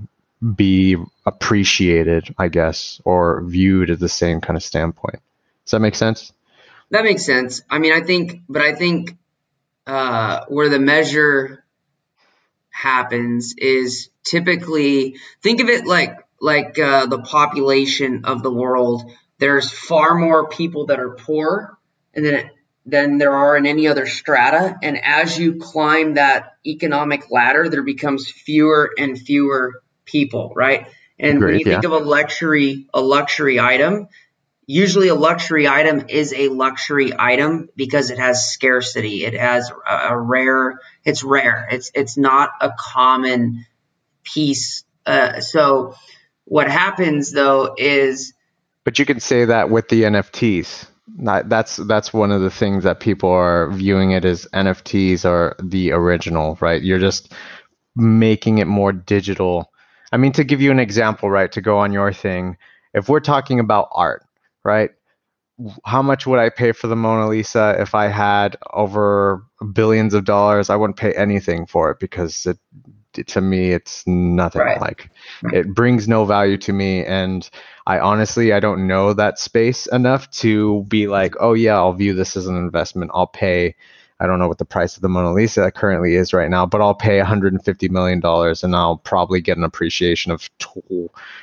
be 0.55 0.95
appreciated, 1.25 2.33
I 2.37 2.47
guess, 2.47 3.01
or 3.03 3.41
viewed 3.43 3.89
at 3.89 3.99
the 3.99 4.09
same 4.09 4.41
kind 4.41 4.55
of 4.55 4.63
standpoint. 4.63 5.21
Does 5.65 5.71
that 5.71 5.79
make 5.79 5.95
sense? 5.95 6.31
That 6.91 7.03
makes 7.03 7.25
sense. 7.25 7.61
I 7.69 7.79
mean, 7.79 7.93
I 7.93 8.01
think, 8.01 8.41
but 8.47 8.61
I 8.61 8.73
think 8.73 9.15
uh, 9.85 10.45
where 10.47 10.69
the 10.69 10.79
measure 10.79 11.63
happens 12.69 13.53
is 13.57 14.09
typically 14.23 15.17
think 15.41 15.59
of 15.59 15.69
it 15.69 15.85
like 15.85 16.17
like 16.41 16.79
uh, 16.79 17.05
the 17.07 17.19
population 17.19 18.23
of 18.23 18.41
the 18.43 18.51
world 18.51 19.11
there's 19.39 19.71
far 19.71 20.15
more 20.15 20.47
people 20.49 20.87
that 20.87 20.99
are 20.99 21.11
poor 21.11 21.77
and 22.13 22.25
then 22.25 22.51
than 22.85 23.17
there 23.17 23.35
are 23.35 23.55
in 23.55 23.65
any 23.65 23.87
other 23.87 24.05
strata. 24.05 24.75
And 24.81 25.03
as 25.03 25.37
you 25.37 25.55
climb 25.55 26.15
that 26.15 26.53
economic 26.65 27.29
ladder, 27.29 27.69
there 27.69 27.83
becomes 27.83 28.29
fewer 28.29 28.91
and 28.97 29.19
fewer 29.19 29.81
people, 30.05 30.53
right? 30.55 30.87
And 31.19 31.39
Great, 31.39 31.51
when 31.51 31.59
you 31.59 31.65
yeah. 31.65 31.73
think 31.73 31.85
of 31.85 31.91
a 31.91 32.03
luxury, 32.05 32.87
a 32.93 33.01
luxury 33.01 33.59
item, 33.59 34.07
usually 34.65 35.09
a 35.09 35.15
luxury 35.15 35.67
item 35.67 36.05
is 36.09 36.33
a 36.33 36.47
luxury 36.49 37.11
item 37.17 37.69
because 37.75 38.09
it 38.09 38.17
has 38.17 38.49
scarcity. 38.51 39.25
It 39.25 39.33
has 39.33 39.69
a, 39.69 39.93
a 40.09 40.17
rare, 40.17 40.79
it's 41.03 41.23
rare. 41.23 41.67
It's, 41.71 41.91
it's 41.93 42.17
not 42.17 42.51
a 42.61 42.71
common 42.77 43.65
piece. 44.23 44.83
Uh, 45.05 45.41
so 45.41 45.95
what 46.45 46.69
happens 46.69 47.31
though 47.31 47.75
is 47.77 48.33
but 48.89 48.97
you 48.97 49.05
can 49.05 49.19
say 49.19 49.45
that 49.45 49.69
with 49.69 49.87
the 49.89 50.01
NFTs. 50.01 50.87
That's 51.19 51.75
that's 51.75 52.11
one 52.11 52.31
of 52.31 52.41
the 52.41 52.49
things 52.49 52.83
that 52.85 52.99
people 52.99 53.29
are 53.29 53.69
viewing 53.69 54.13
it 54.13 54.25
as 54.25 54.47
NFTs 54.51 55.25
are 55.25 55.55
the 55.61 55.91
original, 55.91 56.57
right? 56.59 56.81
You're 56.81 56.97
just 56.97 57.31
making 57.95 58.57
it 58.57 58.65
more 58.65 58.91
digital. 58.91 59.71
I 60.11 60.17
mean, 60.17 60.31
to 60.31 60.43
give 60.43 60.59
you 60.59 60.71
an 60.71 60.79
example, 60.79 61.29
right, 61.29 61.51
to 61.51 61.61
go 61.61 61.77
on 61.77 61.93
your 61.93 62.11
thing, 62.11 62.57
if 62.95 63.09
we're 63.09 63.19
talking 63.19 63.59
about 63.59 63.89
art, 63.91 64.25
right? 64.63 64.89
How 65.85 66.01
much 66.01 66.25
would 66.25 66.39
I 66.39 66.49
pay 66.49 66.71
for 66.71 66.87
the 66.87 66.95
Mona 66.95 67.29
Lisa 67.29 67.75
if 67.79 67.93
I 67.93 68.07
had 68.07 68.57
over 68.73 69.45
billions 69.71 70.15
of 70.15 70.25
dollars? 70.25 70.71
I 70.71 70.75
wouldn't 70.77 70.97
pay 70.97 71.13
anything 71.13 71.67
for 71.67 71.91
it 71.91 71.99
because 71.99 72.43
it 72.47 72.57
to 73.13 73.41
me 73.41 73.71
it's 73.71 74.05
nothing 74.07 74.61
right. 74.61 74.81
like 74.81 75.09
it 75.51 75.73
brings 75.73 76.07
no 76.07 76.25
value 76.25 76.57
to 76.57 76.71
me 76.71 77.03
and 77.05 77.49
i 77.87 77.99
honestly 77.99 78.53
i 78.53 78.59
don't 78.59 78.85
know 78.85 79.13
that 79.13 79.39
space 79.39 79.87
enough 79.87 80.29
to 80.31 80.83
be 80.83 81.07
like 81.07 81.33
oh 81.39 81.53
yeah 81.53 81.75
i'll 81.75 81.93
view 81.93 82.13
this 82.13 82.37
as 82.37 82.45
an 82.47 82.55
investment 82.55 83.09
i'll 83.13 83.27
pay 83.27 83.75
i 84.19 84.27
don't 84.27 84.37
know 84.37 84.47
what 84.47 84.59
the 84.59 84.65
price 84.65 84.95
of 84.95 85.01
the 85.01 85.09
mona 85.09 85.33
lisa 85.33 85.71
currently 85.71 86.15
is 86.15 86.33
right 86.33 86.51
now 86.51 86.65
but 86.65 86.81
i'll 86.81 86.93
pay 86.93 87.17
150 87.17 87.89
million 87.89 88.19
dollars 88.19 88.63
and 88.63 88.75
i'll 88.75 88.97
probably 88.97 89.41
get 89.41 89.57
an 89.57 89.63
appreciation 89.63 90.31
of 90.31 90.47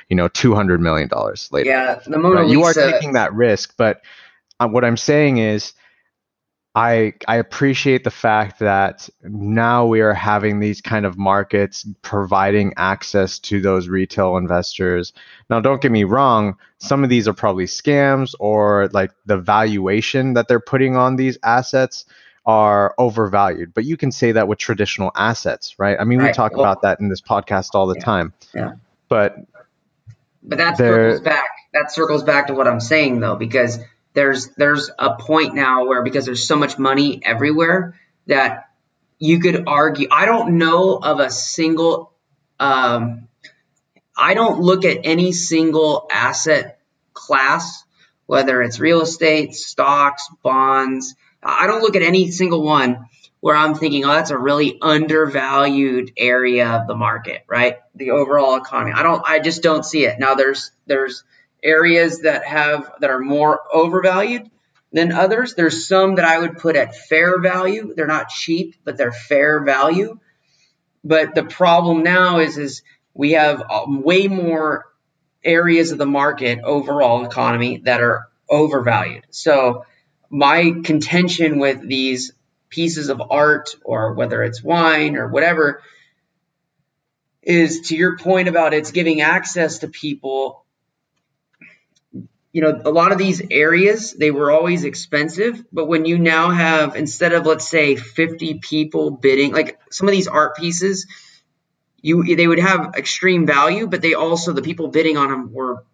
you 0.07 0.15
know 0.15 0.29
200 0.29 0.79
million 0.79 1.07
dollars 1.09 1.49
later 1.51 1.69
yeah 1.69 1.99
the 2.05 2.17
mona 2.17 2.35
right? 2.35 2.47
lisa 2.47 2.53
you 2.53 2.63
are 2.63 2.73
taking 2.73 3.13
that 3.13 3.33
risk 3.33 3.73
but 3.77 4.01
uh, 4.61 4.67
what 4.67 4.85
i'm 4.85 4.97
saying 4.97 5.37
is 5.37 5.73
I 6.77 7.13
I 7.27 7.37
appreciate 7.37 8.03
the 8.03 8.11
fact 8.11 8.59
that 8.59 9.09
now 9.23 9.87
we 9.87 10.01
are 10.01 10.13
having 10.13 10.59
these 10.59 10.79
kind 10.79 11.07
of 11.07 11.17
markets 11.17 11.87
providing 12.03 12.71
access 12.77 13.39
to 13.39 13.59
those 13.59 13.87
retail 13.87 14.37
investors. 14.37 15.11
Now, 15.49 15.59
don't 15.59 15.81
get 15.81 15.91
me 15.91 16.03
wrong; 16.03 16.55
some 16.77 17.03
of 17.03 17.09
these 17.09 17.27
are 17.27 17.33
probably 17.33 17.65
scams, 17.65 18.35
or 18.39 18.89
like 18.93 19.09
the 19.25 19.39
valuation 19.39 20.35
that 20.35 20.47
they're 20.47 20.59
putting 20.59 20.95
on 20.95 21.15
these 21.15 21.39
assets 21.43 22.05
are 22.45 22.93
overvalued. 22.99 23.73
But 23.73 23.85
you 23.85 23.97
can 23.97 24.11
say 24.11 24.31
that 24.33 24.47
with 24.47 24.59
traditional 24.59 25.11
assets, 25.15 25.79
right? 25.79 25.97
I 25.99 26.03
mean, 26.03 26.19
right. 26.19 26.27
we 26.27 26.33
talk 26.33 26.51
well, 26.51 26.61
about 26.61 26.83
that 26.83 26.99
in 26.99 27.09
this 27.09 27.21
podcast 27.21 27.73
all 27.73 27.87
the 27.87 27.95
yeah, 27.97 28.05
time. 28.05 28.33
Yeah. 28.53 28.73
But 29.09 29.35
but 30.43 30.59
that 30.59 30.77
circles 30.77 31.21
back. 31.21 31.49
That 31.73 31.91
circles 31.91 32.21
back 32.21 32.45
to 32.47 32.53
what 32.53 32.67
I'm 32.67 32.79
saying 32.79 33.19
though, 33.19 33.35
because 33.35 33.79
there's 34.17 34.47
there's 34.55 34.89
a 34.97 35.13
point 35.13 35.53
now 35.53 35.85
where 35.85 36.01
because 36.01 36.25
there's 36.25 36.47
so 36.47 36.55
much 36.55 36.79
money 36.79 37.21
everywhere 37.23 37.93
that 38.25 38.71
you 39.19 39.39
could 39.39 39.65
argue. 39.67 40.07
I 40.09 40.25
don't 40.25 40.57
know 40.57 40.95
of 40.95 41.19
a 41.19 41.29
single. 41.29 42.13
Um, 42.59 43.27
I 44.17 44.33
don't 44.33 44.59
look 44.59 44.85
at 44.85 45.01
any 45.03 45.33
single 45.33 46.07
asset 46.11 46.79
class, 47.13 47.83
whether 48.25 48.63
it's 48.63 48.79
real 48.79 49.01
estate, 49.01 49.53
stocks, 49.53 50.27
bonds. 50.41 51.13
I 51.43 51.67
don't 51.67 51.83
look 51.83 51.95
at 51.95 52.01
any 52.01 52.31
single 52.31 52.63
one 52.63 53.05
where 53.39 53.55
I'm 53.55 53.75
thinking, 53.75 54.03
oh, 54.03 54.07
that's 54.07 54.31
a 54.31 54.37
really 54.37 54.79
undervalued 54.81 56.13
area 56.17 56.67
of 56.67 56.87
the 56.87 56.95
market, 56.95 57.43
right? 57.47 57.77
The 57.93 58.09
overall 58.09 58.55
economy. 58.55 58.93
I 58.95 59.03
don't. 59.03 59.21
I 59.29 59.37
just 59.37 59.61
don't 59.61 59.85
see 59.85 60.07
it. 60.07 60.17
Now 60.17 60.33
there's 60.33 60.71
there's 60.87 61.23
areas 61.63 62.21
that 62.21 62.45
have 62.45 62.91
that 62.99 63.09
are 63.09 63.19
more 63.19 63.61
overvalued 63.73 64.49
than 64.91 65.11
others. 65.11 65.53
There's 65.55 65.87
some 65.87 66.15
that 66.15 66.25
I 66.25 66.39
would 66.39 66.57
put 66.57 66.75
at 66.75 66.95
fair 66.95 67.39
value. 67.39 67.93
They're 67.95 68.07
not 68.07 68.29
cheap, 68.29 68.75
but 68.83 68.97
they're 68.97 69.11
fair 69.11 69.63
value. 69.63 70.19
But 71.03 71.35
the 71.35 71.43
problem 71.43 72.03
now 72.03 72.39
is 72.39 72.57
is 72.57 72.83
we 73.13 73.31
have 73.31 73.63
um, 73.69 74.01
way 74.03 74.27
more 74.27 74.85
areas 75.43 75.91
of 75.91 75.97
the 75.97 76.05
market 76.05 76.59
overall 76.63 77.25
economy 77.25 77.77
that 77.85 78.01
are 78.01 78.27
overvalued. 78.49 79.25
So 79.29 79.85
my 80.29 80.73
contention 80.83 81.59
with 81.59 81.87
these 81.87 82.33
pieces 82.69 83.09
of 83.09 83.21
art 83.29 83.75
or 83.83 84.13
whether 84.13 84.43
it's 84.43 84.61
wine 84.61 85.15
or 85.15 85.27
whatever 85.29 85.81
is 87.41 87.87
to 87.87 87.95
your 87.95 88.17
point 88.17 88.49
about 88.49 88.73
it's 88.73 88.91
giving 88.91 89.21
access 89.21 89.79
to 89.79 89.87
people 89.87 90.65
you 92.57 92.63
know, 92.63 92.81
a 92.85 92.89
lot 92.89 93.11
of 93.11 93.19
these 93.19 93.39
areas, 93.51 94.13
they 94.13 94.31
were 94.31 94.49
always 94.49 94.83
expensive, 94.83 95.63
but 95.71 95.85
when 95.85 96.05
you 96.05 96.17
now 96.17 96.49
have, 96.49 96.95
instead 96.95 97.33
of, 97.33 97.45
let's 97.45 97.69
say, 97.69 97.95
50 97.95 98.55
people 98.55 99.11
bidding, 99.11 99.53
like 99.53 99.79
some 99.91 100.07
of 100.07 100.11
these 100.11 100.27
art 100.27 100.57
pieces, 100.57 101.05
you 102.01 102.35
they 102.35 102.47
would 102.47 102.57
have 102.57 102.95
extreme 102.95 103.45
value, 103.45 103.85
but 103.85 104.01
they 104.01 104.15
also, 104.15 104.53
the 104.53 104.63
people 104.63 104.87
bidding 104.87 105.17
on 105.17 105.29
them 105.29 105.53
were 105.53 105.85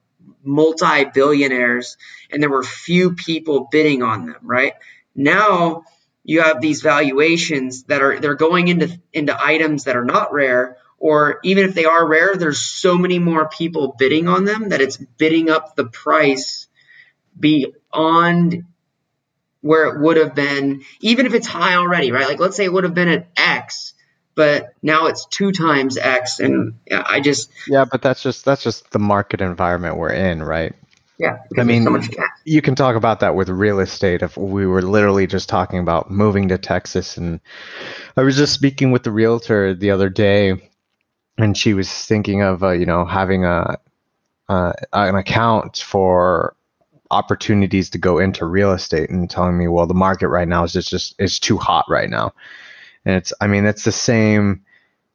multi-billionaires 0.41 1.97
and 2.31 2.41
there 2.41 2.49
were 2.49 2.63
few 2.63 3.11
people 3.11 3.67
bidding 3.69 4.01
on 4.01 4.27
them, 4.27 4.39
right? 4.43 4.75
Now 5.13 5.83
you 6.23 6.43
have 6.43 6.61
these 6.61 6.81
valuations 6.81 7.83
that 7.89 8.01
are 8.01 8.21
they're 8.21 8.35
going 8.35 8.69
into 8.69 9.01
into 9.11 9.37
items 9.37 9.83
that 9.83 9.97
are 9.97 10.05
not 10.05 10.31
rare 10.31 10.77
or 11.03 11.41
even 11.43 11.65
if 11.65 11.75
they 11.75 11.83
are 11.83 12.07
rare, 12.07 12.37
there's 12.37 12.61
so 12.61 12.97
many 12.97 13.19
more 13.19 13.49
people 13.49 13.93
bidding 13.99 14.29
on 14.29 14.45
them 14.45 14.69
that 14.69 14.79
it's 14.79 14.95
bidding 14.95 15.49
up 15.49 15.75
the 15.75 15.83
price 15.83 16.67
beyond 17.37 18.63
where 19.59 19.87
it 19.87 19.99
would 19.99 20.15
have 20.15 20.33
been, 20.33 20.83
even 21.01 21.25
if 21.25 21.33
it's 21.33 21.45
high 21.45 21.75
already, 21.75 22.13
right? 22.13 22.25
Like 22.25 22.39
let's 22.39 22.55
say 22.55 22.63
it 22.63 22.71
would 22.71 22.85
have 22.85 22.93
been 22.93 23.09
at 23.09 23.27
X, 23.35 23.95
but 24.33 24.75
now 24.81 25.07
it's 25.07 25.25
two 25.25 25.51
times 25.51 25.97
X, 25.97 26.39
and 26.39 26.75
I 26.89 27.19
just 27.19 27.51
yeah, 27.67 27.83
but 27.83 28.01
that's 28.01 28.23
just 28.23 28.45
that's 28.45 28.63
just 28.63 28.89
the 28.91 28.99
market 28.99 29.41
environment 29.41 29.97
we're 29.97 30.13
in, 30.13 30.41
right? 30.41 30.73
Yeah, 31.17 31.39
I 31.57 31.63
mean, 31.63 31.83
so 31.83 32.23
you 32.45 32.61
can 32.61 32.75
talk 32.75 32.95
about 32.95 33.19
that 33.19 33.35
with 33.35 33.49
real 33.49 33.81
estate. 33.81 34.21
If 34.21 34.37
we 34.37 34.65
were 34.65 34.81
literally 34.81 35.27
just 35.27 35.49
talking 35.49 35.79
about 35.79 36.09
moving 36.09 36.47
to 36.47 36.57
Texas, 36.57 37.17
and 37.17 37.41
I 38.15 38.23
was 38.23 38.37
just 38.37 38.53
speaking 38.53 38.91
with 38.91 39.03
the 39.03 39.11
realtor 39.11 39.73
the 39.73 39.91
other 39.91 40.09
day, 40.09 40.69
and 41.37 41.57
she 41.57 41.73
was 41.73 41.91
thinking 41.91 42.41
of 42.41 42.63
uh, 42.63 42.71
you 42.71 42.85
know 42.85 43.05
having 43.05 43.45
a 43.45 43.77
uh, 44.49 44.73
an 44.93 45.15
account 45.15 45.77
for 45.77 46.55
opportunities 47.11 47.89
to 47.91 47.97
go 47.97 48.17
into 48.19 48.45
real 48.45 48.71
estate 48.71 49.09
and 49.09 49.29
telling 49.29 49.57
me 49.57 49.67
well 49.67 49.85
the 49.85 49.93
market 49.93 50.27
right 50.27 50.47
now 50.47 50.63
is 50.63 50.73
just 50.73 50.89
just 50.89 51.15
is 51.19 51.39
too 51.39 51.57
hot 51.57 51.85
right 51.89 52.09
now. 52.09 52.33
And 53.05 53.15
it's 53.15 53.33
i 53.41 53.47
mean 53.47 53.65
it's 53.65 53.83
the 53.83 53.91
same 53.91 54.63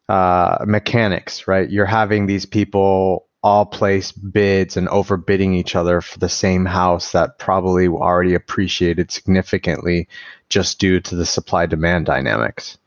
uh, 0.08 0.64
mechanics 0.66 1.46
right? 1.46 1.68
You're 1.68 1.86
having 1.86 2.26
these 2.26 2.46
people 2.46 3.26
all 3.42 3.66
place 3.66 4.10
bids 4.10 4.76
and 4.76 4.88
overbidding 4.88 5.54
each 5.54 5.76
other 5.76 6.00
for 6.00 6.18
the 6.18 6.28
same 6.28 6.64
house 6.64 7.12
that 7.12 7.38
probably 7.38 7.86
already 7.86 8.34
appreciated 8.34 9.10
significantly 9.12 10.08
just 10.48 10.80
due 10.80 10.98
to 11.00 11.14
the 11.14 11.26
supply 11.26 11.66
demand 11.66 12.06
dynamics 12.06 12.78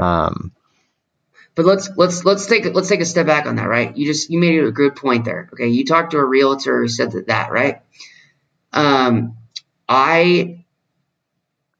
um, 0.00 0.52
but 1.56 1.64
let's 1.64 1.90
let's 1.96 2.24
let's 2.24 2.46
take 2.46 2.66
let's 2.66 2.88
take 2.88 3.00
a 3.00 3.06
step 3.06 3.26
back 3.26 3.46
on 3.46 3.56
that, 3.56 3.66
right? 3.66 3.96
You 3.96 4.06
just 4.06 4.30
you 4.30 4.38
made 4.38 4.62
a 4.62 4.70
good 4.70 4.94
point 4.94 5.24
there. 5.24 5.48
Okay, 5.54 5.68
you 5.68 5.84
talked 5.84 6.12
to 6.12 6.18
a 6.18 6.24
realtor 6.24 6.82
who 6.82 6.88
said 6.88 7.12
that, 7.12 7.26
that 7.28 7.50
right? 7.50 7.80
Um, 8.72 9.38
I 9.88 10.64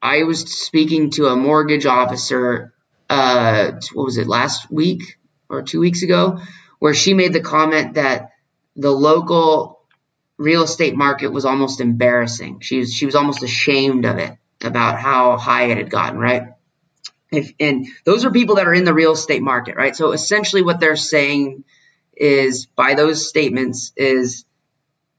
I 0.01 0.23
was 0.23 0.41
speaking 0.41 1.11
to 1.11 1.27
a 1.27 1.35
mortgage 1.35 1.85
officer. 1.85 2.73
Uh, 3.09 3.73
what 3.93 4.03
was 4.03 4.17
it 4.17 4.27
last 4.27 4.69
week 4.71 5.17
or 5.47 5.61
two 5.61 5.79
weeks 5.79 6.01
ago, 6.01 6.39
where 6.79 6.95
she 6.95 7.13
made 7.13 7.31
the 7.31 7.39
comment 7.39 7.93
that 7.93 8.31
the 8.75 8.91
local 8.91 9.79
real 10.37 10.63
estate 10.63 10.95
market 10.95 11.29
was 11.29 11.45
almost 11.45 11.81
embarrassing. 11.81 12.61
She 12.61 12.79
was 12.79 12.91
she 12.91 13.05
was 13.05 13.13
almost 13.15 13.43
ashamed 13.43 14.05
of 14.05 14.17
it 14.17 14.37
about 14.63 14.99
how 14.99 15.37
high 15.37 15.65
it 15.65 15.77
had 15.77 15.91
gotten, 15.91 16.19
right? 16.19 16.56
If, 17.31 17.53
and 17.59 17.87
those 18.05 18.23
are 18.25 18.31
people 18.31 18.55
that 18.55 18.67
are 18.67 18.73
in 18.73 18.85
the 18.85 18.93
real 18.93 19.11
estate 19.11 19.41
market, 19.41 19.75
right? 19.75 19.95
So 19.95 20.11
essentially, 20.13 20.61
what 20.61 20.79
they're 20.79 20.95
saying 20.95 21.63
is 22.15 22.65
by 22.67 22.93
those 22.93 23.27
statements 23.27 23.91
is 23.95 24.45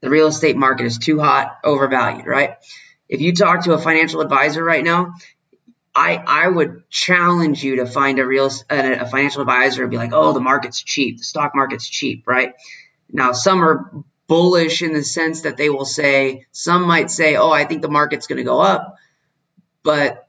the 0.01 0.09
real 0.09 0.27
estate 0.27 0.57
market 0.57 0.85
is 0.85 0.97
too 0.97 1.19
hot, 1.19 1.57
overvalued, 1.63 2.25
right? 2.25 2.55
If 3.07 3.21
you 3.21 3.33
talk 3.33 3.63
to 3.65 3.73
a 3.73 3.79
financial 3.79 4.21
advisor 4.21 4.63
right 4.63 4.83
now, 4.83 5.13
I 5.95 6.15
I 6.15 6.47
would 6.47 6.89
challenge 6.89 7.63
you 7.63 7.77
to 7.77 7.85
find 7.85 8.19
a 8.19 8.25
real 8.25 8.49
a, 8.69 8.93
a 8.99 9.05
financial 9.05 9.41
advisor 9.41 9.81
and 9.83 9.91
be 9.91 9.97
like, 9.97 10.13
oh, 10.13 10.33
the 10.33 10.39
market's 10.39 10.81
cheap, 10.81 11.17
the 11.17 11.23
stock 11.23 11.53
market's 11.55 11.87
cheap, 11.87 12.27
right? 12.27 12.53
Now 13.11 13.33
some 13.33 13.63
are 13.63 13.91
bullish 14.27 14.83
in 14.83 14.93
the 14.93 15.03
sense 15.03 15.41
that 15.41 15.57
they 15.57 15.69
will 15.69 15.85
say, 15.85 16.45
some 16.51 16.83
might 16.83 17.09
say, 17.09 17.35
oh, 17.35 17.49
I 17.49 17.65
think 17.65 17.81
the 17.81 17.89
market's 17.89 18.27
going 18.27 18.37
to 18.37 18.43
go 18.43 18.59
up, 18.59 18.95
but 19.83 20.28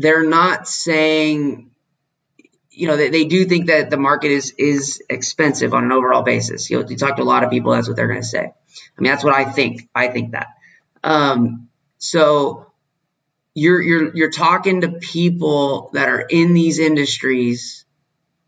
they're 0.00 0.28
not 0.28 0.68
saying 0.68 1.70
you 2.70 2.86
know 2.86 2.96
they, 2.96 3.10
they 3.10 3.24
do 3.24 3.44
think 3.44 3.66
that 3.66 3.90
the 3.90 3.96
market 3.96 4.30
is 4.30 4.52
is 4.56 5.02
expensive 5.10 5.74
on 5.74 5.84
an 5.84 5.92
overall 5.92 6.22
basis. 6.22 6.70
You 6.70 6.80
know 6.80 6.88
you 6.88 6.96
talk 6.96 7.16
to 7.16 7.22
a 7.22 7.24
lot 7.24 7.44
of 7.44 7.50
people 7.50 7.72
that's 7.72 7.88
what 7.88 7.96
they're 7.96 8.08
going 8.08 8.20
to 8.20 8.26
say. 8.26 8.44
I 8.44 9.00
mean 9.00 9.10
that's 9.10 9.24
what 9.24 9.34
i 9.34 9.44
think 9.44 9.88
i 9.94 10.08
think 10.08 10.32
that. 10.32 10.48
Um, 11.02 11.68
so 11.98 12.72
you're 13.54 13.82
you're 13.82 14.16
you're 14.16 14.30
talking 14.30 14.82
to 14.82 14.92
people 14.92 15.90
that 15.94 16.08
are 16.08 16.20
in 16.20 16.54
these 16.54 16.78
industries 16.78 17.84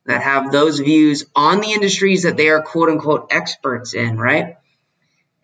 that 0.07 0.23
have 0.23 0.53
those 0.53 0.79
views 0.79 1.27
on 1.35 1.61
the 1.61 1.73
industries 1.73 2.23
that 2.23 2.37
they 2.37 2.49
are 2.49 2.63
quote 2.63 2.89
unquote 2.89 3.29
experts 3.33 3.95
in 3.95 4.19
right? 4.19 4.57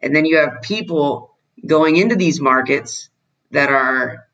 And 0.01 0.15
then 0.15 0.25
you 0.25 0.39
have 0.39 0.63
people 0.63 1.37
going 1.65 1.97
into 1.97 2.15
these 2.15 2.41
markets 2.41 3.09
that 3.51 3.71
are 3.71 4.26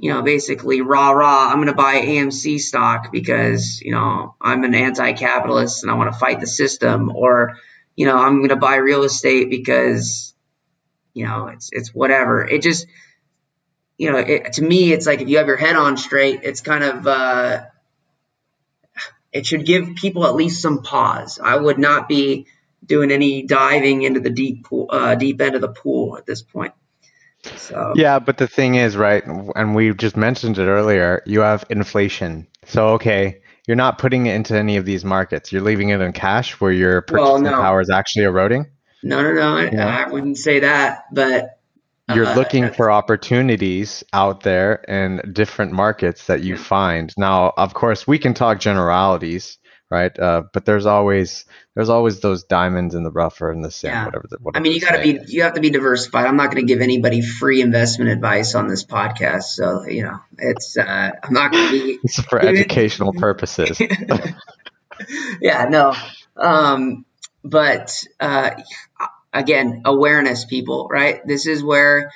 you 0.00 0.10
know, 0.10 0.22
basically 0.22 0.80
rah 0.80 1.10
rah, 1.10 1.50
I'm 1.50 1.56
going 1.56 1.66
to 1.66 1.74
buy 1.74 2.00
AMC 2.00 2.58
stock 2.58 3.12
because, 3.12 3.82
you 3.82 3.92
know, 3.92 4.34
I'm 4.40 4.64
an 4.64 4.74
anti 4.74 5.12
capitalist 5.12 5.82
and 5.82 5.92
I 5.92 5.94
want 5.94 6.10
to 6.10 6.18
fight 6.18 6.40
the 6.40 6.46
system. 6.46 7.14
Or, 7.14 7.58
you 7.96 8.06
know, 8.06 8.16
I'm 8.16 8.38
going 8.38 8.48
to 8.48 8.56
buy 8.56 8.76
real 8.76 9.02
estate 9.02 9.50
because, 9.50 10.34
you 11.12 11.26
know, 11.26 11.48
it's, 11.48 11.68
it's 11.70 11.94
whatever. 11.94 12.42
It 12.42 12.62
just, 12.62 12.86
you 13.98 14.10
know, 14.10 14.16
it, 14.16 14.54
to 14.54 14.62
me, 14.62 14.90
it's 14.90 15.06
like 15.06 15.20
if 15.20 15.28
you 15.28 15.36
have 15.36 15.48
your 15.48 15.58
head 15.58 15.76
on 15.76 15.98
straight, 15.98 16.40
it's 16.44 16.62
kind 16.62 16.82
of, 16.82 17.06
uh, 17.06 17.64
it 19.32 19.44
should 19.44 19.66
give 19.66 19.96
people 19.96 20.24
at 20.24 20.34
least 20.34 20.62
some 20.62 20.82
pause. 20.82 21.38
I 21.38 21.56
would 21.56 21.78
not 21.78 22.08
be 22.08 22.46
doing 22.82 23.10
any 23.10 23.42
diving 23.42 24.00
into 24.00 24.20
the 24.20 24.30
deep 24.30 24.64
pool, 24.64 24.86
uh, 24.88 25.14
deep 25.14 25.42
end 25.42 25.56
of 25.56 25.60
the 25.60 25.68
pool 25.68 26.16
at 26.16 26.24
this 26.24 26.40
point. 26.40 26.72
So 27.56 27.92
yeah, 27.96 28.18
but 28.18 28.38
the 28.38 28.46
thing 28.46 28.74
is, 28.74 28.96
right, 28.96 29.24
and 29.26 29.74
we 29.74 29.94
just 29.94 30.16
mentioned 30.16 30.58
it 30.58 30.66
earlier. 30.66 31.22
You 31.26 31.40
have 31.40 31.64
inflation, 31.70 32.46
so 32.66 32.88
okay, 32.90 33.40
you're 33.66 33.76
not 33.76 33.98
putting 33.98 34.26
it 34.26 34.34
into 34.34 34.56
any 34.56 34.76
of 34.76 34.84
these 34.84 35.04
markets. 35.04 35.52
You're 35.52 35.62
leaving 35.62 35.90
it 35.90 36.00
in 36.00 36.12
cash, 36.12 36.60
where 36.60 36.72
your 36.72 37.02
purchasing 37.02 37.44
well, 37.44 37.52
no. 37.52 37.56
power 37.56 37.80
is 37.80 37.90
actually 37.90 38.24
eroding. 38.24 38.66
No, 39.02 39.22
no, 39.22 39.32
no, 39.32 39.56
I, 39.56 40.04
I 40.04 40.10
wouldn't 40.10 40.36
say 40.36 40.60
that, 40.60 41.04
but 41.12 41.60
you're 42.14 42.26
uh, 42.26 42.34
looking 42.34 42.70
for 42.70 42.90
opportunities 42.90 44.04
out 44.12 44.42
there 44.42 44.74
in 44.88 45.20
different 45.32 45.72
markets 45.72 46.26
that 46.26 46.42
you 46.42 46.56
find. 46.56 47.12
Now, 47.16 47.52
of 47.56 47.74
course, 47.74 48.06
we 48.06 48.18
can 48.18 48.34
talk 48.34 48.60
generalities, 48.60 49.58
right? 49.90 50.16
Uh, 50.18 50.44
but 50.52 50.64
there's 50.64 50.86
always 50.86 51.44
there's 51.74 51.88
always 51.88 52.20
those 52.20 52.44
diamonds 52.44 52.94
in 52.94 53.02
the 53.02 53.10
rough 53.10 53.42
or 53.42 53.52
in 53.52 53.60
the 53.60 53.70
sand, 53.70 53.92
yeah. 53.92 54.04
whatever. 54.06 54.26
The, 54.30 54.38
whatever 54.40 54.60
I 54.60 54.62
mean, 54.62 54.72
you 54.72 54.80
got 54.80 54.96
to 54.96 55.02
be 55.02 55.18
you 55.26 55.42
have 55.42 55.54
to 55.54 55.60
be 55.60 55.70
diversified. 55.70 56.26
I'm 56.26 56.36
not 56.36 56.52
going 56.52 56.64
to 56.64 56.72
give 56.72 56.80
anybody 56.80 57.20
free 57.20 57.60
investment 57.60 58.10
advice 58.10 58.54
on 58.54 58.68
this 58.68 58.84
podcast, 58.84 59.44
so 59.44 59.84
you 59.86 60.04
know, 60.04 60.20
it's 60.38 60.76
uh, 60.78 61.10
I'm 61.22 61.32
not 61.32 61.52
going 61.52 61.66
to 61.66 61.72
be. 61.72 61.98
it's 62.04 62.20
for 62.20 62.38
educational 62.40 63.12
purposes. 63.12 63.80
yeah, 65.40 65.66
no, 65.68 65.94
um, 66.36 67.04
but 67.42 67.92
uh, 68.20 68.50
again, 69.32 69.82
awareness, 69.84 70.44
people, 70.44 70.88
right? 70.88 71.20
This 71.26 71.46
is 71.46 71.64
where 71.64 72.12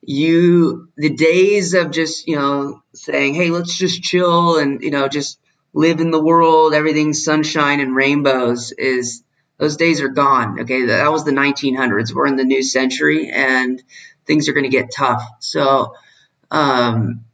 you 0.00 0.88
the 0.96 1.10
days 1.10 1.74
of 1.74 1.90
just 1.90 2.26
you 2.26 2.36
know 2.36 2.82
saying, 2.94 3.34
hey, 3.34 3.50
let's 3.50 3.76
just 3.76 4.02
chill 4.02 4.58
and 4.58 4.82
you 4.82 4.90
know 4.90 5.08
just 5.08 5.38
live 5.72 6.00
in 6.00 6.10
the 6.10 6.22
world, 6.22 6.74
everything's 6.74 7.24
sunshine 7.24 7.80
and 7.80 7.94
rainbows 7.94 8.72
is 8.72 9.22
those 9.58 9.76
days 9.76 10.00
are 10.00 10.08
gone. 10.08 10.60
Okay, 10.60 10.86
that 10.86 11.10
was 11.10 11.24
the 11.24 11.32
1900s. 11.32 12.12
We're 12.12 12.26
in 12.26 12.36
the 12.36 12.44
new 12.44 12.62
century, 12.62 13.30
and 13.30 13.82
things 14.26 14.48
are 14.48 14.52
going 14.52 14.64
to 14.64 14.70
get 14.70 14.90
tough. 14.94 15.22
So, 15.40 15.94
um, 16.50 17.24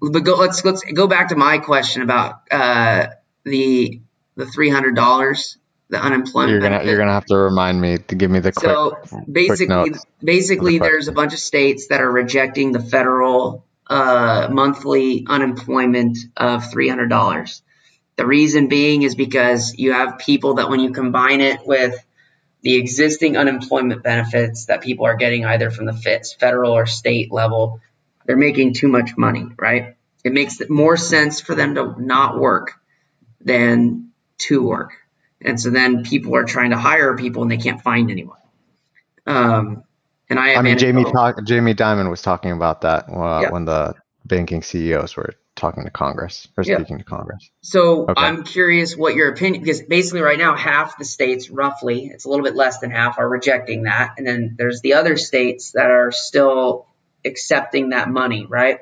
but 0.00 0.20
go, 0.20 0.36
let's 0.36 0.64
let's 0.64 0.82
go 0.82 1.06
back 1.06 1.28
to 1.28 1.36
my 1.36 1.58
question 1.58 2.02
about 2.02 2.42
uh, 2.50 3.08
the 3.44 4.00
the 4.36 4.46
three 4.46 4.70
hundred 4.70 4.96
dollars, 4.96 5.58
the 5.88 6.00
unemployment. 6.00 6.52
You're 6.52 6.60
gonna 6.60 6.76
benefit. 6.76 6.88
you're 6.88 6.98
gonna 6.98 7.12
have 7.12 7.26
to 7.26 7.36
remind 7.36 7.80
me 7.80 7.98
to 7.98 8.14
give 8.14 8.30
me 8.30 8.40
the 8.40 8.52
quick. 8.52 8.70
So 8.70 8.96
basically, 9.30 9.90
quick 9.90 10.02
basically, 10.22 10.78
the 10.78 10.84
there's 10.84 11.08
a 11.08 11.12
bunch 11.12 11.32
of 11.32 11.38
states 11.38 11.88
that 11.88 12.00
are 12.00 12.10
rejecting 12.10 12.72
the 12.72 12.80
federal 12.80 13.66
uh, 13.90 14.48
monthly 14.50 15.26
unemployment 15.28 16.16
of 16.36 16.62
$300. 16.64 17.62
The 18.16 18.26
reason 18.26 18.68
being 18.68 19.02
is 19.02 19.14
because 19.14 19.74
you 19.76 19.92
have 19.92 20.18
people 20.18 20.54
that 20.54 20.70
when 20.70 20.80
you 20.80 20.92
combine 20.92 21.40
it 21.40 21.66
with 21.66 21.94
the 22.62 22.76
existing 22.76 23.36
unemployment 23.36 24.02
benefits 24.02 24.66
that 24.66 24.82
people 24.82 25.06
are 25.06 25.16
getting 25.16 25.44
either 25.44 25.70
from 25.70 25.86
the 25.86 26.26
federal 26.38 26.72
or 26.72 26.86
state 26.86 27.32
level, 27.32 27.80
they're 28.26 28.36
making 28.36 28.74
too 28.74 28.88
much 28.88 29.16
money, 29.16 29.46
right? 29.58 29.96
It 30.22 30.32
makes 30.32 30.60
more 30.68 30.96
sense 30.96 31.40
for 31.40 31.54
them 31.54 31.74
to 31.74 31.94
not 31.98 32.38
work 32.38 32.74
than 33.40 34.10
to 34.38 34.62
work. 34.62 34.92
And 35.40 35.60
so 35.60 35.70
then 35.70 36.04
people 36.04 36.36
are 36.36 36.44
trying 36.44 36.70
to 36.70 36.78
hire 36.78 37.16
people 37.16 37.42
and 37.42 37.50
they 37.50 37.56
can't 37.56 37.80
find 37.82 38.10
anyone. 38.10 38.38
Um, 39.26 39.84
And 40.30 40.38
I, 40.38 40.54
I 40.54 40.62
mean, 40.62 40.78
Jamie 40.78 41.04
talk, 41.04 41.44
Jamie 41.44 41.74
Dimon 41.74 42.08
was 42.08 42.22
talking 42.22 42.52
about 42.52 42.82
that 42.82 43.08
uh, 43.08 43.40
Yeah. 43.42 43.50
when 43.50 43.64
the 43.64 43.94
banking 44.24 44.62
CEOs 44.62 45.16
were 45.16 45.34
talking 45.56 45.84
to 45.84 45.90
Congress 45.90 46.46
or 46.56 46.64
Yeah. 46.64 46.76
speaking 46.76 46.98
to 46.98 47.04
Congress. 47.04 47.50
So 47.62 48.02
Okay. 48.08 48.14
I'm 48.16 48.44
curious 48.44 48.96
what 48.96 49.14
your 49.14 49.28
opinion 49.30 49.62
because 49.62 49.82
basically 49.82 50.20
right 50.22 50.38
now 50.38 50.54
half 50.56 50.96
the 50.98 51.04
states 51.04 51.50
roughly 51.50 52.06
it's 52.06 52.24
a 52.24 52.30
little 52.30 52.44
bit 52.44 52.54
less 52.54 52.78
than 52.78 52.90
half 52.90 53.18
are 53.18 53.28
rejecting 53.28 53.82
that 53.82 54.14
and 54.16 54.26
then 54.26 54.54
there's 54.56 54.80
the 54.80 54.94
other 54.94 55.16
states 55.16 55.72
that 55.72 55.90
are 55.90 56.12
still 56.12 56.86
accepting 57.26 57.90
that 57.90 58.08
money 58.08 58.46
right 58.48 58.78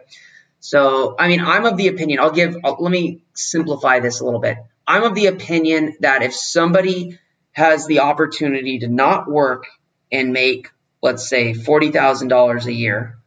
so 0.61 1.17
I 1.19 1.27
mean 1.29 1.41
I'm 1.41 1.65
of 1.65 1.77
the 1.77 1.89
opinion 1.89 2.21
I'll 2.21 2.31
give 2.31 2.57
I'll, 2.63 2.77
let 2.79 2.93
me 2.93 3.23
simplify 3.35 3.99
this 4.01 4.21
a 4.21 4.25
little 4.25 4.41
bit 4.41 4.59
I'm 4.87 5.03
of 5.03 5.15
the 5.15 5.27
opinion 5.27 5.97
that 6.01 6.23
if 6.23 6.35
somebody 6.35 7.19
has 7.53 7.87
the 7.87 8.01
opportunity 8.01 8.81
to 8.81 8.89
not 8.89 9.29
work 9.29 9.67
and 10.13 10.33
make 10.33 10.69
let's 11.03 11.29
say 11.29 11.53
$40,000 11.53 12.67
a 12.67 12.73
year 12.73 13.19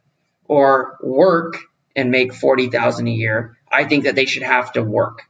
or 0.46 0.98
work 1.02 1.58
and 1.96 2.10
make 2.10 2.34
40,000 2.34 3.06
a 3.06 3.10
year, 3.10 3.56
I 3.70 3.84
think 3.84 4.04
that 4.04 4.14
they 4.14 4.26
should 4.26 4.42
have 4.42 4.72
to 4.72 4.82
work. 4.82 5.22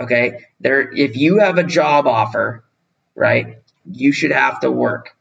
Okay? 0.00 0.46
There 0.60 0.92
if 0.92 1.16
you 1.16 1.38
have 1.38 1.58
a 1.58 1.64
job 1.64 2.06
offer, 2.06 2.64
right? 3.14 3.58
You 3.90 4.12
should 4.12 4.32
have 4.32 4.60
to 4.60 4.70
work. 4.70 5.16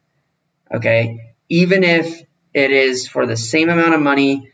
Okay? 0.74 1.34
Even 1.50 1.84
if 1.84 2.24
it 2.54 2.72
is 2.72 3.08
for 3.08 3.26
the 3.26 3.38
same 3.38 3.70
amount 3.70 3.94
of 3.94 4.02
money 4.02 4.52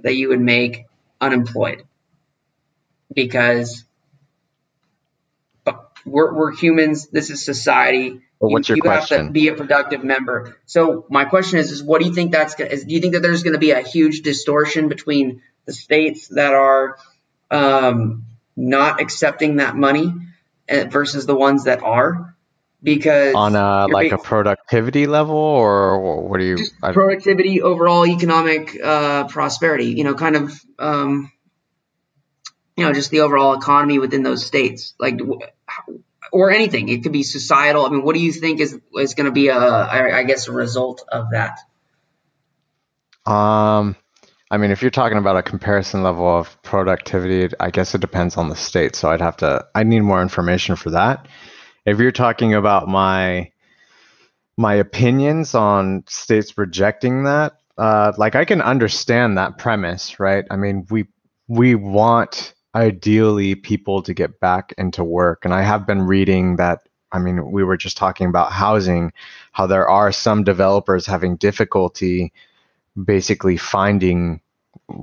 that 0.00 0.16
you 0.16 0.30
would 0.30 0.40
make 0.40 0.86
unemployed. 1.20 1.84
Because 3.14 3.84
we're, 6.04 6.34
we're 6.34 6.52
humans. 6.52 7.06
This 7.08 7.30
is 7.30 7.44
society. 7.44 8.20
What's 8.50 8.68
you, 8.68 8.76
your 8.76 8.84
you 8.84 8.90
have 8.90 9.02
to 9.02 9.14
question? 9.14 9.32
be 9.32 9.48
a 9.48 9.54
productive 9.54 10.02
member. 10.02 10.56
So 10.66 11.06
my 11.08 11.24
question 11.24 11.58
is, 11.58 11.70
is 11.70 11.82
what 11.82 12.00
do 12.00 12.08
you 12.08 12.14
think 12.14 12.32
that's 12.32 12.54
going? 12.54 12.70
to 12.70 12.84
Do 12.84 12.94
you 12.94 13.00
think 13.00 13.14
that 13.14 13.22
there's 13.22 13.42
going 13.42 13.52
to 13.52 13.60
be 13.60 13.70
a 13.70 13.82
huge 13.82 14.22
distortion 14.22 14.88
between 14.88 15.42
the 15.64 15.72
states 15.72 16.28
that 16.28 16.52
are 16.52 16.98
um, 17.50 18.24
not 18.56 19.00
accepting 19.00 19.56
that 19.56 19.76
money 19.76 20.12
uh, 20.68 20.84
versus 20.84 21.24
the 21.26 21.36
ones 21.36 21.64
that 21.64 21.82
are? 21.82 22.36
Because 22.82 23.36
On 23.36 23.54
a 23.54 23.86
like 23.86 24.10
a 24.10 24.18
productivity 24.18 25.06
level, 25.06 25.36
or 25.36 26.22
what 26.22 26.38
do 26.38 26.44
you? 26.44 26.58
productivity, 26.80 27.62
overall 27.62 28.04
economic 28.04 28.76
uh, 28.82 29.28
prosperity. 29.28 29.86
You 29.86 30.02
know, 30.02 30.14
kind 30.14 30.34
of. 30.34 30.60
Um, 30.80 31.30
you 32.74 32.86
know, 32.86 32.92
just 32.94 33.10
the 33.10 33.20
overall 33.20 33.52
economy 33.52 33.98
within 33.98 34.22
those 34.22 34.46
states, 34.46 34.94
like, 34.98 35.20
or 36.32 36.50
anything. 36.50 36.88
It 36.88 37.02
could 37.02 37.12
be 37.12 37.22
societal. 37.22 37.86
I 37.86 37.90
mean, 37.90 38.02
what 38.02 38.14
do 38.14 38.20
you 38.20 38.32
think 38.32 38.58
is 38.58 38.78
is 38.96 39.14
going 39.14 39.26
to 39.26 39.32
be 39.32 39.48
a, 39.48 39.58
I 39.58 40.24
guess, 40.24 40.48
a 40.48 40.52
result 40.52 41.04
of 41.12 41.26
that? 41.30 41.60
Um, 43.30 43.94
I 44.50 44.56
mean, 44.56 44.70
if 44.70 44.82
you're 44.82 44.90
talking 44.90 45.18
about 45.18 45.36
a 45.36 45.42
comparison 45.42 46.02
level 46.02 46.26
of 46.26 46.60
productivity, 46.62 47.54
I 47.60 47.70
guess 47.70 47.94
it 47.94 48.00
depends 48.00 48.36
on 48.36 48.48
the 48.48 48.56
state. 48.56 48.96
So 48.96 49.10
I'd 49.10 49.20
have 49.20 49.36
to, 49.38 49.66
I 49.74 49.84
need 49.84 50.00
more 50.00 50.20
information 50.20 50.74
for 50.74 50.90
that. 50.90 51.28
If 51.86 51.98
you're 51.98 52.12
talking 52.12 52.54
about 52.54 52.88
my 52.88 53.50
my 54.58 54.74
opinions 54.74 55.54
on 55.54 56.04
states 56.08 56.58
rejecting 56.58 57.24
that, 57.24 57.54
uh, 57.78 58.12
like 58.18 58.34
I 58.34 58.44
can 58.44 58.60
understand 58.60 59.38
that 59.38 59.58
premise, 59.58 60.20
right? 60.20 60.44
I 60.50 60.56
mean, 60.56 60.86
we 60.90 61.06
we 61.48 61.74
want 61.74 62.54
ideally 62.74 63.54
people 63.54 64.02
to 64.02 64.14
get 64.14 64.40
back 64.40 64.74
into 64.78 65.04
work, 65.04 65.44
and 65.44 65.54
I 65.54 65.62
have 65.62 65.86
been 65.86 66.02
reading 66.02 66.56
that. 66.56 66.88
I 67.14 67.18
mean, 67.18 67.50
we 67.50 67.62
were 67.62 67.76
just 67.76 67.98
talking 67.98 68.26
about 68.26 68.52
housing, 68.52 69.12
how 69.52 69.66
there 69.66 69.86
are 69.88 70.12
some 70.12 70.44
developers 70.44 71.04
having 71.04 71.36
difficulty 71.36 72.32
basically 73.04 73.56
finding 73.56 74.40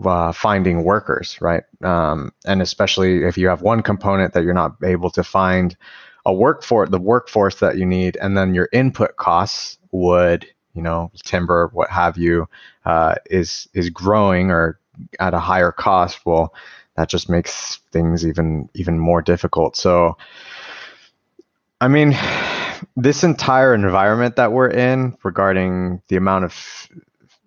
uh, 0.06 0.32
finding 0.32 0.84
workers, 0.84 1.38
right? 1.42 1.64
Um, 1.84 2.32
and 2.46 2.62
especially 2.62 3.24
if 3.24 3.38
you 3.38 3.48
have 3.48 3.62
one 3.62 3.82
component 3.82 4.34
that 4.34 4.44
you're 4.44 4.54
not 4.54 4.76
able 4.84 5.10
to 5.12 5.24
find 5.24 5.76
a 6.26 6.34
workforce, 6.34 6.90
the 6.90 7.00
workforce 7.00 7.56
that 7.56 7.78
you 7.78 7.86
need, 7.86 8.18
and 8.18 8.38
then 8.38 8.54
your 8.54 8.70
input 8.74 9.16
costs, 9.18 9.78
wood, 9.92 10.46
you 10.74 10.82
know, 10.82 11.12
timber, 11.24 11.70
what 11.74 11.90
have 11.90 12.18
you, 12.18 12.48
uh, 12.86 13.16
is 13.30 13.68
is 13.74 13.90
growing 13.90 14.52
or 14.52 14.80
at 15.20 15.34
a 15.34 15.40
higher 15.40 15.72
cost. 15.72 16.26
Well, 16.26 16.54
that 17.00 17.08
just 17.08 17.30
makes 17.30 17.78
things 17.94 18.28
even 18.28 18.68
even 18.74 19.00
more 19.00 19.22
difficult. 19.22 19.78
So, 19.78 20.18
I 21.80 21.88
mean, 21.88 22.14
this 22.98 23.24
entire 23.24 23.74
environment 23.74 24.36
that 24.36 24.52
we're 24.52 24.70
in 24.70 25.16
regarding 25.24 26.02
the 26.10 26.18
amount 26.18 26.44
of 26.44 26.90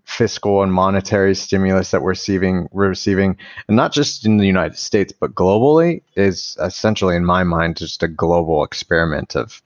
fiscal 0.06 0.62
and 0.62 0.72
monetary 0.72 1.34
stimulus 1.34 1.90
that 1.90 2.00
we're 2.00 2.10
receiving, 2.10 2.66
we're 2.72 2.88
receiving, 2.88 3.36
and 3.68 3.76
not 3.76 3.92
just 3.92 4.24
in 4.24 4.38
the 4.38 4.46
United 4.46 4.78
States 4.78 5.12
but 5.12 5.34
globally, 5.34 6.00
is 6.16 6.56
essentially, 6.58 7.14
in 7.14 7.24
my 7.26 7.44
mind, 7.44 7.76
just 7.76 8.02
a 8.02 8.08
global 8.08 8.64
experiment 8.64 9.36
of 9.36 9.60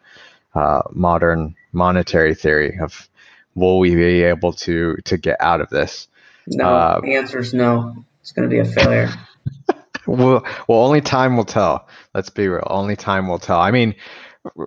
uh, 0.57 0.83
modern 0.91 1.55
monetary 1.71 2.35
theory 2.35 2.77
of 2.81 3.09
will 3.55 3.79
we 3.79 3.95
be 3.95 4.25
able 4.25 4.53
to 4.53 4.97
to 5.05 5.17
get 5.17 5.37
out 5.41 5.61
of 5.61 5.71
this? 5.71 6.09
No, 6.49 6.65
Uh, 6.65 7.01
the 7.03 7.15
answer 7.15 7.39
is 7.39 7.55
no. 7.55 7.95
It's 8.21 8.33
going 8.33 8.51
to 8.51 8.53
be 8.53 8.59
a 8.59 8.65
failure. 8.65 9.11
Well, 10.07 10.45
well, 10.69 10.79
only 10.79 11.01
time 11.01 11.37
will 11.37 11.45
tell. 11.45 11.89
Let's 12.15 12.31
be 12.31 12.49
real. 12.49 12.67
Only 12.69 12.97
time 12.97 13.29
will 13.29 13.39
tell. 13.39 13.59
I 13.59 13.71
mean, 13.71 13.95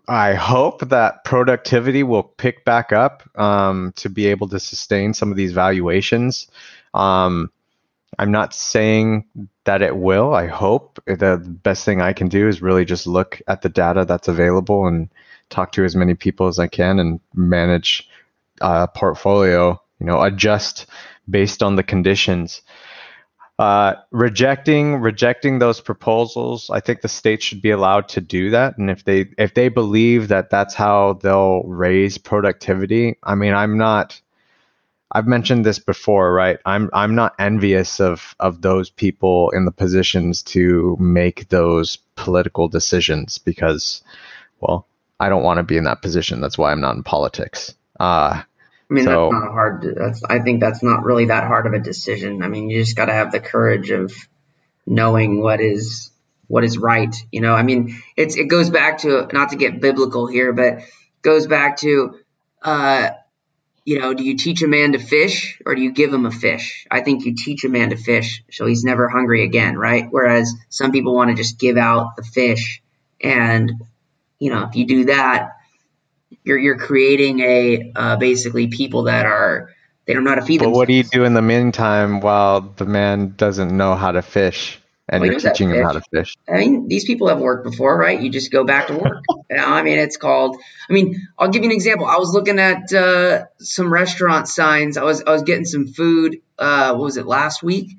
I 0.07 0.33
hope 0.33 0.89
that 0.89 1.23
productivity 1.23 2.03
will 2.03 2.23
pick 2.23 2.65
back 2.65 2.91
up 2.91 3.23
um, 3.39 3.93
to 3.97 4.09
be 4.09 4.27
able 4.27 4.49
to 4.49 4.59
sustain 4.59 5.13
some 5.13 5.31
of 5.31 5.37
these 5.37 5.53
valuations. 5.53 6.47
Um, 6.93 7.51
I'm 8.17 8.31
not 8.31 8.53
saying 8.53 9.25
that 9.63 9.81
it 9.81 9.95
will. 9.95 10.33
I 10.33 10.47
hope 10.47 10.99
the 11.05 11.37
best 11.63 11.85
thing 11.85 12.01
I 12.01 12.13
can 12.13 12.27
do 12.27 12.47
is 12.47 12.61
really 12.61 12.83
just 12.83 13.07
look 13.07 13.41
at 13.47 13.61
the 13.61 13.69
data 13.69 14.03
that's 14.03 14.27
available 14.27 14.87
and 14.87 15.09
talk 15.49 15.71
to 15.73 15.85
as 15.85 15.95
many 15.95 16.15
people 16.15 16.47
as 16.47 16.59
I 16.59 16.67
can 16.67 16.99
and 16.99 17.19
manage 17.33 18.09
a 18.61 18.87
portfolio. 18.87 19.81
You 19.99 20.05
know, 20.05 20.21
adjust 20.21 20.87
based 21.29 21.61
on 21.61 21.75
the 21.75 21.83
conditions. 21.83 22.61
Uh, 23.59 23.95
rejecting 24.11 24.95
rejecting 25.01 25.59
those 25.59 25.81
proposals, 25.81 26.69
I 26.69 26.79
think 26.79 27.01
the 27.01 27.09
state 27.09 27.43
should 27.43 27.61
be 27.61 27.71
allowed 27.71 28.07
to 28.09 28.21
do 28.21 28.51
that. 28.51 28.77
And 28.77 28.89
if 28.89 29.03
they 29.03 29.25
if 29.37 29.53
they 29.53 29.67
believe 29.67 30.29
that 30.29 30.49
that's 30.49 30.73
how 30.73 31.19
they'll 31.21 31.63
raise 31.63 32.17
productivity, 32.17 33.17
I 33.21 33.35
mean, 33.35 33.53
I'm 33.53 33.77
not. 33.77 34.19
I've 35.11 35.27
mentioned 35.27 35.65
this 35.65 35.77
before, 35.77 36.31
right? 36.31 36.57
I'm 36.65 36.89
I'm 36.93 37.15
not 37.15 37.33
envious 37.37 37.99
of 37.99 38.33
of 38.39 38.61
those 38.61 38.89
people 38.89 39.49
in 39.49 39.65
the 39.65 39.73
positions 39.73 40.41
to 40.43 40.95
make 40.97 41.49
those 41.49 41.97
political 42.15 42.69
decisions 42.69 43.39
because, 43.39 44.03
well, 44.61 44.87
I 45.19 45.27
don't 45.27 45.43
want 45.43 45.57
to 45.57 45.63
be 45.63 45.75
in 45.75 45.83
that 45.83 46.01
position. 46.01 46.39
That's 46.39 46.57
why 46.57 46.71
I'm 46.71 46.79
not 46.79 46.95
in 46.95 47.03
politics. 47.03 47.75
Uh, 47.99 48.41
I 48.89 48.93
mean, 48.93 49.03
So- 49.05 49.11
that's 49.11 49.31
not 49.33 49.47
a 49.49 49.51
hard. 49.51 49.95
That's 49.97 50.23
I 50.23 50.39
think 50.39 50.59
that's 50.61 50.81
not 50.81 51.03
really 51.03 51.25
that 51.25 51.45
hard 51.45 51.67
of 51.67 51.73
a 51.73 51.79
decision. 51.79 52.41
I 52.41 52.47
mean, 52.47 52.69
you 52.69 52.79
just 52.79 52.95
got 52.95 53.05
to 53.05 53.13
have 53.13 53.31
the 53.31 53.39
courage 53.39 53.91
of 53.91 54.11
knowing 54.85 55.41
what 55.41 55.61
is 55.61 56.09
what 56.47 56.63
is 56.63 56.77
right. 56.77 57.15
You 57.31 57.41
know, 57.41 57.53
I 57.53 57.61
mean, 57.61 58.01
it's 58.17 58.35
it 58.35 58.45
goes 58.45 58.69
back 58.69 58.99
to 58.99 59.27
not 59.31 59.49
to 59.49 59.55
get 59.55 59.79
biblical 59.79 60.25
here, 60.25 60.51
but 60.53 60.79
goes 61.21 61.45
back 61.45 61.77
to, 61.77 62.15
uh, 62.63 63.09
you 63.85 63.99
know, 63.99 64.13
do 64.15 64.23
you 64.23 64.35
teach 64.37 64.63
a 64.63 64.67
man 64.67 64.93
to 64.93 64.99
fish 64.99 65.61
or 65.65 65.75
do 65.75 65.81
you 65.81 65.91
give 65.91 66.11
him 66.11 66.25
a 66.25 66.31
fish? 66.31 66.87
I 66.89 67.01
think 67.01 67.25
you 67.25 67.35
teach 67.35 67.63
a 67.65 67.69
man 67.69 67.91
to 67.91 67.95
fish, 67.97 68.43
so 68.51 68.65
he's 68.65 68.83
never 68.83 69.07
hungry 69.07 69.43
again, 69.43 69.77
right? 69.77 70.07
Whereas 70.09 70.51
some 70.69 70.91
people 70.91 71.13
want 71.13 71.29
to 71.29 71.35
just 71.35 71.59
give 71.59 71.77
out 71.77 72.15
the 72.15 72.23
fish, 72.23 72.81
and 73.21 73.71
you 74.39 74.49
know, 74.51 74.63
if 74.63 74.75
you 74.75 74.87
do 74.87 75.05
that, 75.05 75.57
you're 76.43 76.57
you're 76.57 76.77
creating 76.77 77.39
a 77.41 77.91
uh, 77.95 78.15
basically 78.17 78.67
people 78.67 79.03
that 79.03 79.25
are 79.25 79.71
they 80.05 80.13
don't 80.13 80.23
know 80.23 80.31
how 80.31 80.35
to 80.37 80.41
feed 80.41 80.59
but 80.59 80.65
themselves. 80.65 80.77
what 80.77 80.87
do 80.87 80.93
you 80.93 81.03
do 81.03 81.23
in 81.23 81.33
the 81.33 81.41
meantime 81.41 82.21
while 82.21 82.61
the 82.61 82.85
man 82.85 83.33
doesn't 83.37 83.75
know 83.75 83.95
how 83.95 84.11
to 84.11 84.21
fish 84.21 84.79
and 85.07 85.21
Well, 85.21 85.27
you're 85.27 85.33
knows 85.33 85.43
how 85.45 85.53
to 85.53 85.53
teaching 85.53 85.69
him 85.71 85.81
how 85.81 85.93
to 85.93 86.01
fish. 86.01 86.09
fish? 86.11 86.35
I 86.47 86.57
mean, 86.57 86.87
these 86.87 87.05
people 87.05 87.27
have 87.29 87.39
worked 87.39 87.63
before, 87.69 87.97
right? 87.97 88.19
You 88.21 88.29
just 88.29 88.51
go 88.51 88.63
back 88.63 88.87
to 88.87 88.95
work. 88.97 89.23
You 89.51 89.57
know, 89.57 89.65
I 89.65 89.81
mean, 89.81 89.97
it's 89.97 90.17
called. 90.17 90.57
I 90.89 90.93
mean, 90.93 91.27
I'll 91.37 91.49
give 91.49 91.63
you 91.63 91.69
an 91.71 91.75
example. 91.75 92.05
I 92.05 92.17
was 92.17 92.33
looking 92.35 92.59
at 92.59 92.93
uh, 92.93 93.45
some 93.59 93.91
restaurant 93.91 94.47
signs. 94.47 94.95
I 94.95 95.03
was 95.03 95.23
I 95.23 95.31
was 95.31 95.41
getting 95.41 95.65
some 95.65 95.87
food. 95.87 96.41
Uh, 96.59 96.93
what 96.93 97.03
was 97.05 97.17
it 97.17 97.25
last 97.25 97.63
week? 97.63 97.89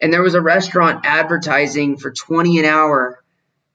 And 0.00 0.10
there 0.10 0.22
was 0.22 0.34
a 0.34 0.40
restaurant 0.40 1.04
advertising 1.04 1.98
for 1.98 2.10
twenty 2.12 2.58
an 2.60 2.64
hour 2.64 3.22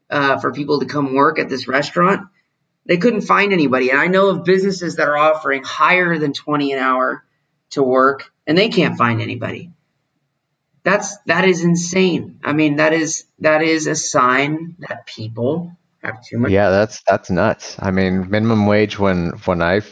uh, 0.09 0.39
for 0.39 0.51
people 0.51 0.79
to 0.79 0.87
come 0.87 1.13
work 1.13 1.37
at 1.37 1.47
this 1.47 1.67
restaurant. 1.67 2.27
They 2.91 2.97
couldn't 2.97 3.21
find 3.21 3.53
anybody, 3.53 3.89
and 3.89 3.97
I 3.97 4.07
know 4.07 4.31
of 4.31 4.43
businesses 4.43 4.97
that 4.97 5.07
are 5.07 5.15
offering 5.15 5.63
higher 5.63 6.17
than 6.17 6.33
twenty 6.33 6.73
an 6.73 6.79
hour 6.79 7.23
to 7.69 7.81
work, 7.81 8.33
and 8.45 8.57
they 8.57 8.67
can't 8.67 8.97
find 8.97 9.21
anybody. 9.21 9.71
That's 10.83 11.15
that 11.19 11.45
is 11.45 11.63
insane. 11.63 12.41
I 12.43 12.51
mean, 12.51 12.75
that 12.75 12.91
is 12.91 13.23
that 13.39 13.61
is 13.61 13.87
a 13.87 13.95
sign 13.95 14.75
that 14.79 15.05
people 15.05 15.71
have 16.03 16.21
too 16.21 16.37
much. 16.37 16.51
Yeah, 16.51 16.69
that's 16.69 17.01
that's 17.07 17.29
nuts. 17.29 17.77
I 17.79 17.91
mean, 17.91 18.29
minimum 18.29 18.65
wage 18.65 18.99
when 18.99 19.29
when 19.45 19.61
I 19.61 19.83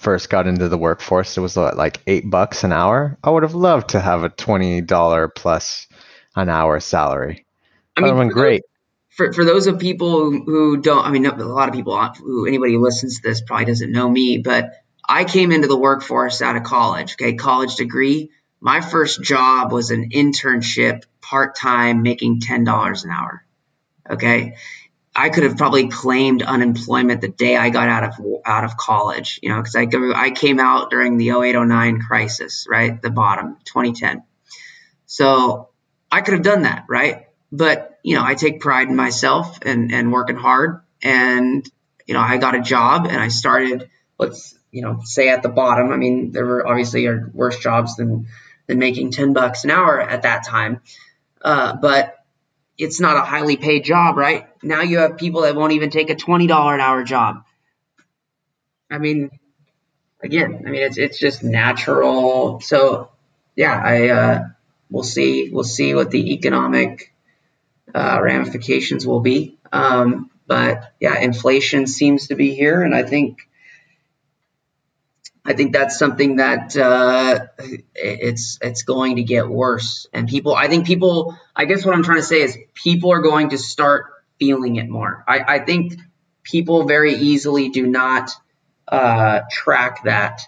first 0.00 0.28
got 0.28 0.48
into 0.48 0.68
the 0.68 0.76
workforce, 0.76 1.36
it 1.36 1.40
was 1.40 1.56
uh, 1.56 1.76
like 1.76 2.00
eight 2.08 2.28
bucks 2.28 2.64
an 2.64 2.72
hour. 2.72 3.16
I 3.22 3.30
would 3.30 3.44
have 3.44 3.54
loved 3.54 3.90
to 3.90 4.00
have 4.00 4.24
a 4.24 4.30
twenty 4.30 4.80
dollar 4.80 5.28
plus 5.28 5.86
an 6.34 6.48
hour 6.48 6.80
salary. 6.80 7.46
I 7.96 8.00
mean, 8.00 8.16
been 8.16 8.30
great. 8.30 8.62
For, 9.18 9.32
for 9.32 9.44
those 9.44 9.66
of 9.66 9.80
people 9.80 10.30
who, 10.30 10.76
don't, 10.76 11.04
I 11.04 11.10
mean, 11.10 11.26
a 11.26 11.34
lot 11.34 11.68
of 11.68 11.74
people 11.74 12.00
who 12.18 12.46
anybody 12.46 12.74
who 12.74 12.80
listens 12.80 13.16
to 13.16 13.28
this 13.28 13.40
probably 13.40 13.64
doesn't 13.64 13.90
know 13.90 14.08
me, 14.08 14.38
but 14.38 14.70
I 15.06 15.24
came 15.24 15.50
into 15.50 15.66
the 15.66 15.76
workforce 15.76 16.40
out 16.40 16.54
of 16.54 16.62
college. 16.62 17.14
Okay, 17.14 17.32
college 17.32 17.74
degree. 17.74 18.30
My 18.60 18.80
first 18.80 19.20
job 19.20 19.72
was 19.72 19.90
an 19.90 20.10
internship, 20.10 21.02
part 21.20 21.56
time, 21.56 22.02
making 22.02 22.38
ten 22.38 22.62
dollars 22.62 23.02
an 23.02 23.10
hour. 23.10 23.44
Okay, 24.08 24.54
I 25.16 25.30
could 25.30 25.42
have 25.42 25.56
probably 25.56 25.88
claimed 25.88 26.42
unemployment 26.42 27.20
the 27.20 27.28
day 27.28 27.56
I 27.56 27.70
got 27.70 27.88
out 27.88 28.04
of 28.04 28.26
out 28.46 28.62
of 28.62 28.76
college, 28.76 29.40
you 29.42 29.48
know, 29.48 29.56
because 29.60 29.74
I 29.74 29.88
I 30.14 30.30
came 30.30 30.60
out 30.60 30.90
during 30.90 31.16
the 31.16 31.30
0809 31.30 32.02
crisis, 32.02 32.68
right, 32.70 33.02
the 33.02 33.10
bottom, 33.10 33.56
2010. 33.64 34.22
So 35.06 35.70
I 36.08 36.20
could 36.20 36.34
have 36.34 36.44
done 36.44 36.62
that, 36.62 36.84
right? 36.88 37.27
But 37.50 37.98
you 38.02 38.14
know, 38.14 38.24
I 38.24 38.34
take 38.34 38.60
pride 38.60 38.88
in 38.88 38.96
myself 38.96 39.58
and 39.62 39.92
and 39.92 40.12
working 40.12 40.36
hard, 40.36 40.80
and 41.02 41.68
you 42.06 42.14
know, 42.14 42.20
I 42.20 42.36
got 42.38 42.54
a 42.54 42.60
job 42.60 43.06
and 43.06 43.18
I 43.18 43.28
started. 43.28 43.90
Let's 44.18 44.58
you 44.70 44.82
know 44.82 45.00
say 45.04 45.28
at 45.28 45.42
the 45.42 45.48
bottom. 45.48 45.90
I 45.92 45.96
mean, 45.96 46.32
there 46.32 46.44
were 46.44 46.66
obviously 46.66 47.06
are 47.06 47.30
worse 47.32 47.58
jobs 47.58 47.96
than 47.96 48.26
than 48.66 48.78
making 48.78 49.10
10 49.10 49.32
bucks 49.32 49.64
an 49.64 49.70
hour 49.70 50.00
at 50.00 50.22
that 50.22 50.44
time, 50.44 50.82
uh, 51.42 51.74
but 51.76 52.18
it's 52.78 53.00
not 53.00 53.16
a 53.16 53.22
highly 53.22 53.56
paid 53.56 53.84
job, 53.84 54.16
right? 54.16 54.46
Now 54.62 54.82
you 54.82 54.98
have 54.98 55.16
people 55.16 55.42
that 55.42 55.56
won't 55.56 55.72
even 55.72 55.90
take 55.90 56.10
a 56.10 56.14
$20 56.14 56.44
an 56.44 56.80
hour 56.80 57.02
job. 57.02 57.44
I 58.90 58.98
mean, 58.98 59.30
again, 60.22 60.62
I 60.66 60.70
mean, 60.70 60.82
it's, 60.82 60.96
it's 60.96 61.18
just 61.18 61.42
natural. 61.42 62.60
So 62.60 63.10
yeah, 63.56 63.82
I, 63.84 64.08
uh, 64.08 64.48
we'll 64.90 65.02
see, 65.02 65.50
we'll 65.50 65.64
see 65.64 65.94
what 65.94 66.12
the 66.12 66.34
economic, 66.34 67.12
uh, 67.94 68.18
ramifications 68.22 69.06
will 69.06 69.20
be. 69.20 69.58
Um, 69.72 70.30
but 70.46 70.94
yeah, 71.00 71.18
inflation 71.18 71.86
seems 71.86 72.28
to 72.28 72.34
be 72.34 72.54
here. 72.54 72.82
And 72.82 72.94
I 72.94 73.02
think, 73.02 73.48
I 75.44 75.54
think 75.54 75.72
that's 75.72 75.98
something 75.98 76.36
that 76.36 76.76
uh, 76.76 77.46
it's 77.94 78.58
it's 78.60 78.82
going 78.82 79.16
to 79.16 79.22
get 79.22 79.48
worse. 79.48 80.06
And 80.12 80.28
people, 80.28 80.54
I 80.54 80.68
think 80.68 80.86
people, 80.86 81.38
I 81.56 81.64
guess 81.64 81.84
what 81.84 81.94
I'm 81.94 82.02
trying 82.02 82.18
to 82.18 82.22
say 82.22 82.42
is 82.42 82.58
people 82.74 83.12
are 83.12 83.22
going 83.22 83.50
to 83.50 83.58
start 83.58 84.06
feeling 84.38 84.76
it 84.76 84.88
more. 84.88 85.24
I, 85.26 85.40
I 85.56 85.58
think 85.60 85.94
people 86.42 86.86
very 86.86 87.14
easily 87.14 87.70
do 87.70 87.86
not 87.86 88.30
uh, 88.86 89.40
track 89.50 90.04
that 90.04 90.42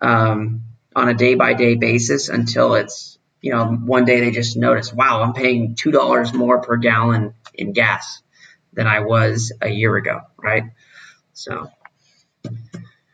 um, 0.00 0.62
on 0.94 1.08
a 1.08 1.14
day 1.14 1.34
by 1.34 1.54
day 1.54 1.74
basis 1.74 2.28
until 2.28 2.74
it's 2.74 3.15
you 3.46 3.52
know 3.52 3.64
one 3.64 4.04
day 4.04 4.18
they 4.18 4.32
just 4.32 4.56
notice, 4.56 4.92
wow, 4.92 5.22
I'm 5.22 5.32
paying 5.32 5.76
two 5.76 5.92
dollars 5.92 6.34
more 6.34 6.60
per 6.60 6.76
gallon 6.76 7.32
in 7.54 7.72
gas 7.72 8.20
than 8.72 8.88
I 8.88 9.00
was 9.00 9.52
a 9.62 9.68
year 9.68 9.94
ago, 9.94 10.22
right? 10.36 10.64
So. 11.32 11.70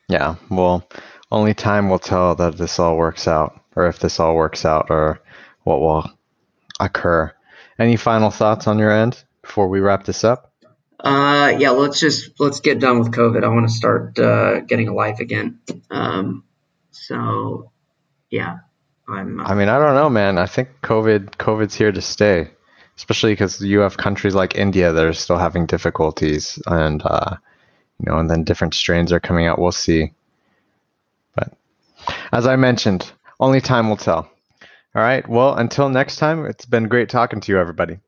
Yeah, 0.09 0.37
well, 0.49 0.89
only 1.31 1.53
time 1.53 1.91
will 1.91 1.99
tell 1.99 2.35
that 2.37 2.57
this 2.57 2.79
all 2.79 2.97
works 2.97 3.29
out, 3.29 3.61
or 3.77 3.89
if 3.89 3.99
this 3.99 4.19
all 4.19 4.35
works 4.35 4.65
out, 4.65 4.87
or 4.89 5.21
what 5.65 5.81
will 5.81 6.11
occur. 6.81 7.31
Any 7.79 7.97
final 7.97 8.31
thoughts 8.31 8.67
on 8.67 8.79
your 8.79 8.91
end 8.91 9.23
before 9.43 9.69
we 9.69 9.81
wrap 9.81 10.05
this 10.05 10.25
up? 10.25 10.51
Uh, 10.99 11.53
yeah, 11.59 11.71
let's 11.71 12.01
just 12.01 12.41
let's 12.41 12.61
get 12.61 12.81
done 12.81 12.99
with 12.99 13.13
COVID. 13.13 13.45
I 13.45 13.49
want 13.49 13.69
to 13.69 13.75
start 13.75 14.19
uh, 14.19 14.61
getting 14.61 14.89
a 14.89 14.95
life 14.95 15.21
again. 15.21 15.61
Um, 15.91 16.45
so, 16.91 17.71
yeah, 18.31 18.61
I'm. 19.13 19.41
Uh, 19.41 19.45
I 19.45 19.55
mean, 19.55 19.69
I 19.69 19.79
don't 19.79 19.95
know, 19.95 20.11
man. 20.11 20.39
I 20.39 20.47
think 20.47 20.69
COVID 20.83 21.37
COVID's 21.37 21.75
here 21.75 21.93
to 21.93 22.01
stay, 22.01 22.51
especially 22.97 23.33
because 23.33 23.61
you 23.61 23.81
have 23.81 23.97
countries 23.97 24.35
like 24.35 24.57
India 24.57 24.93
that 24.93 25.05
are 25.05 25.13
still 25.13 25.39
having 25.39 25.67
difficulties, 25.67 26.61
and 26.67 27.03
uh, 27.05 27.37
you 27.99 28.11
know, 28.11 28.19
and 28.19 28.31
then 28.31 28.45
different 28.45 28.75
strains 28.75 29.13
are 29.13 29.21
coming 29.21 29.47
out. 29.47 29.59
We'll 29.59 29.73
see. 29.73 30.13
But 31.35 31.53
as 32.33 32.47
I 32.47 32.57
mentioned, 32.57 33.13
only 33.39 33.61
time 33.61 33.89
will 33.89 33.97
tell. 33.97 34.31
All 34.95 35.03
right. 35.03 35.27
Well, 35.29 35.55
until 35.55 35.89
next 35.89 36.17
time, 36.17 36.45
it's 36.45 36.67
been 36.67 36.89
great 36.89 37.09
talking 37.09 37.41
to 37.41 37.53
you, 37.53 37.59
everybody. 37.59 37.99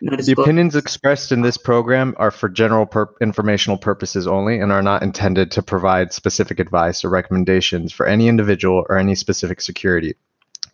The 0.00 0.34
opinions 0.38 0.76
expressed 0.76 1.30
in 1.30 1.42
this 1.42 1.58
program 1.58 2.14
are 2.16 2.30
for 2.30 2.48
general 2.48 2.86
pur- 2.86 3.14
informational 3.20 3.76
purposes 3.76 4.26
only 4.26 4.58
and 4.58 4.72
are 4.72 4.82
not 4.82 5.02
intended 5.02 5.50
to 5.52 5.62
provide 5.62 6.12
specific 6.12 6.58
advice 6.58 7.04
or 7.04 7.10
recommendations 7.10 7.92
for 7.92 8.06
any 8.06 8.26
individual 8.28 8.86
or 8.88 8.96
any 8.96 9.14
specific 9.14 9.60
security. 9.60 10.14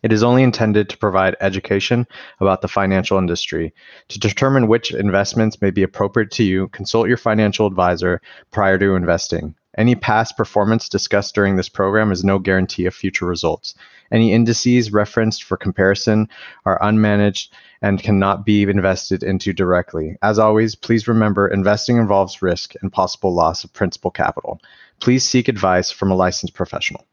It 0.03 0.13
is 0.13 0.23
only 0.23 0.43
intended 0.43 0.89
to 0.89 0.97
provide 0.97 1.35
education 1.41 2.07
about 2.39 2.61
the 2.61 2.67
financial 2.67 3.17
industry. 3.17 3.73
To 4.09 4.19
determine 4.19 4.67
which 4.67 4.93
investments 4.93 5.61
may 5.61 5.71
be 5.71 5.83
appropriate 5.83 6.31
to 6.31 6.43
you, 6.43 6.67
consult 6.69 7.07
your 7.07 7.17
financial 7.17 7.67
advisor 7.67 8.21
prior 8.51 8.77
to 8.77 8.95
investing. 8.95 9.55
Any 9.77 9.95
past 9.95 10.37
performance 10.37 10.87
discussed 10.87 11.35
during 11.35 11.55
this 11.55 11.69
program 11.69 12.11
is 12.11 12.23
no 12.23 12.39
guarantee 12.39 12.85
of 12.85 12.95
future 12.95 13.25
results. 13.25 13.75
Any 14.11 14.33
indices 14.33 14.91
referenced 14.91 15.43
for 15.43 15.57
comparison 15.57 16.29
are 16.65 16.79
unmanaged 16.79 17.49
and 17.81 18.01
cannot 18.01 18.45
be 18.45 18.63
invested 18.63 19.23
into 19.23 19.53
directly. 19.53 20.15
As 20.21 20.39
always, 20.39 20.75
please 20.75 21.07
remember 21.07 21.47
investing 21.47 21.97
involves 21.97 22.41
risk 22.41 22.73
and 22.81 22.91
possible 22.91 23.33
loss 23.33 23.63
of 23.63 23.73
principal 23.73 24.11
capital. 24.11 24.59
Please 24.99 25.23
seek 25.23 25.47
advice 25.47 25.91
from 25.91 26.11
a 26.11 26.15
licensed 26.15 26.53
professional. 26.53 27.05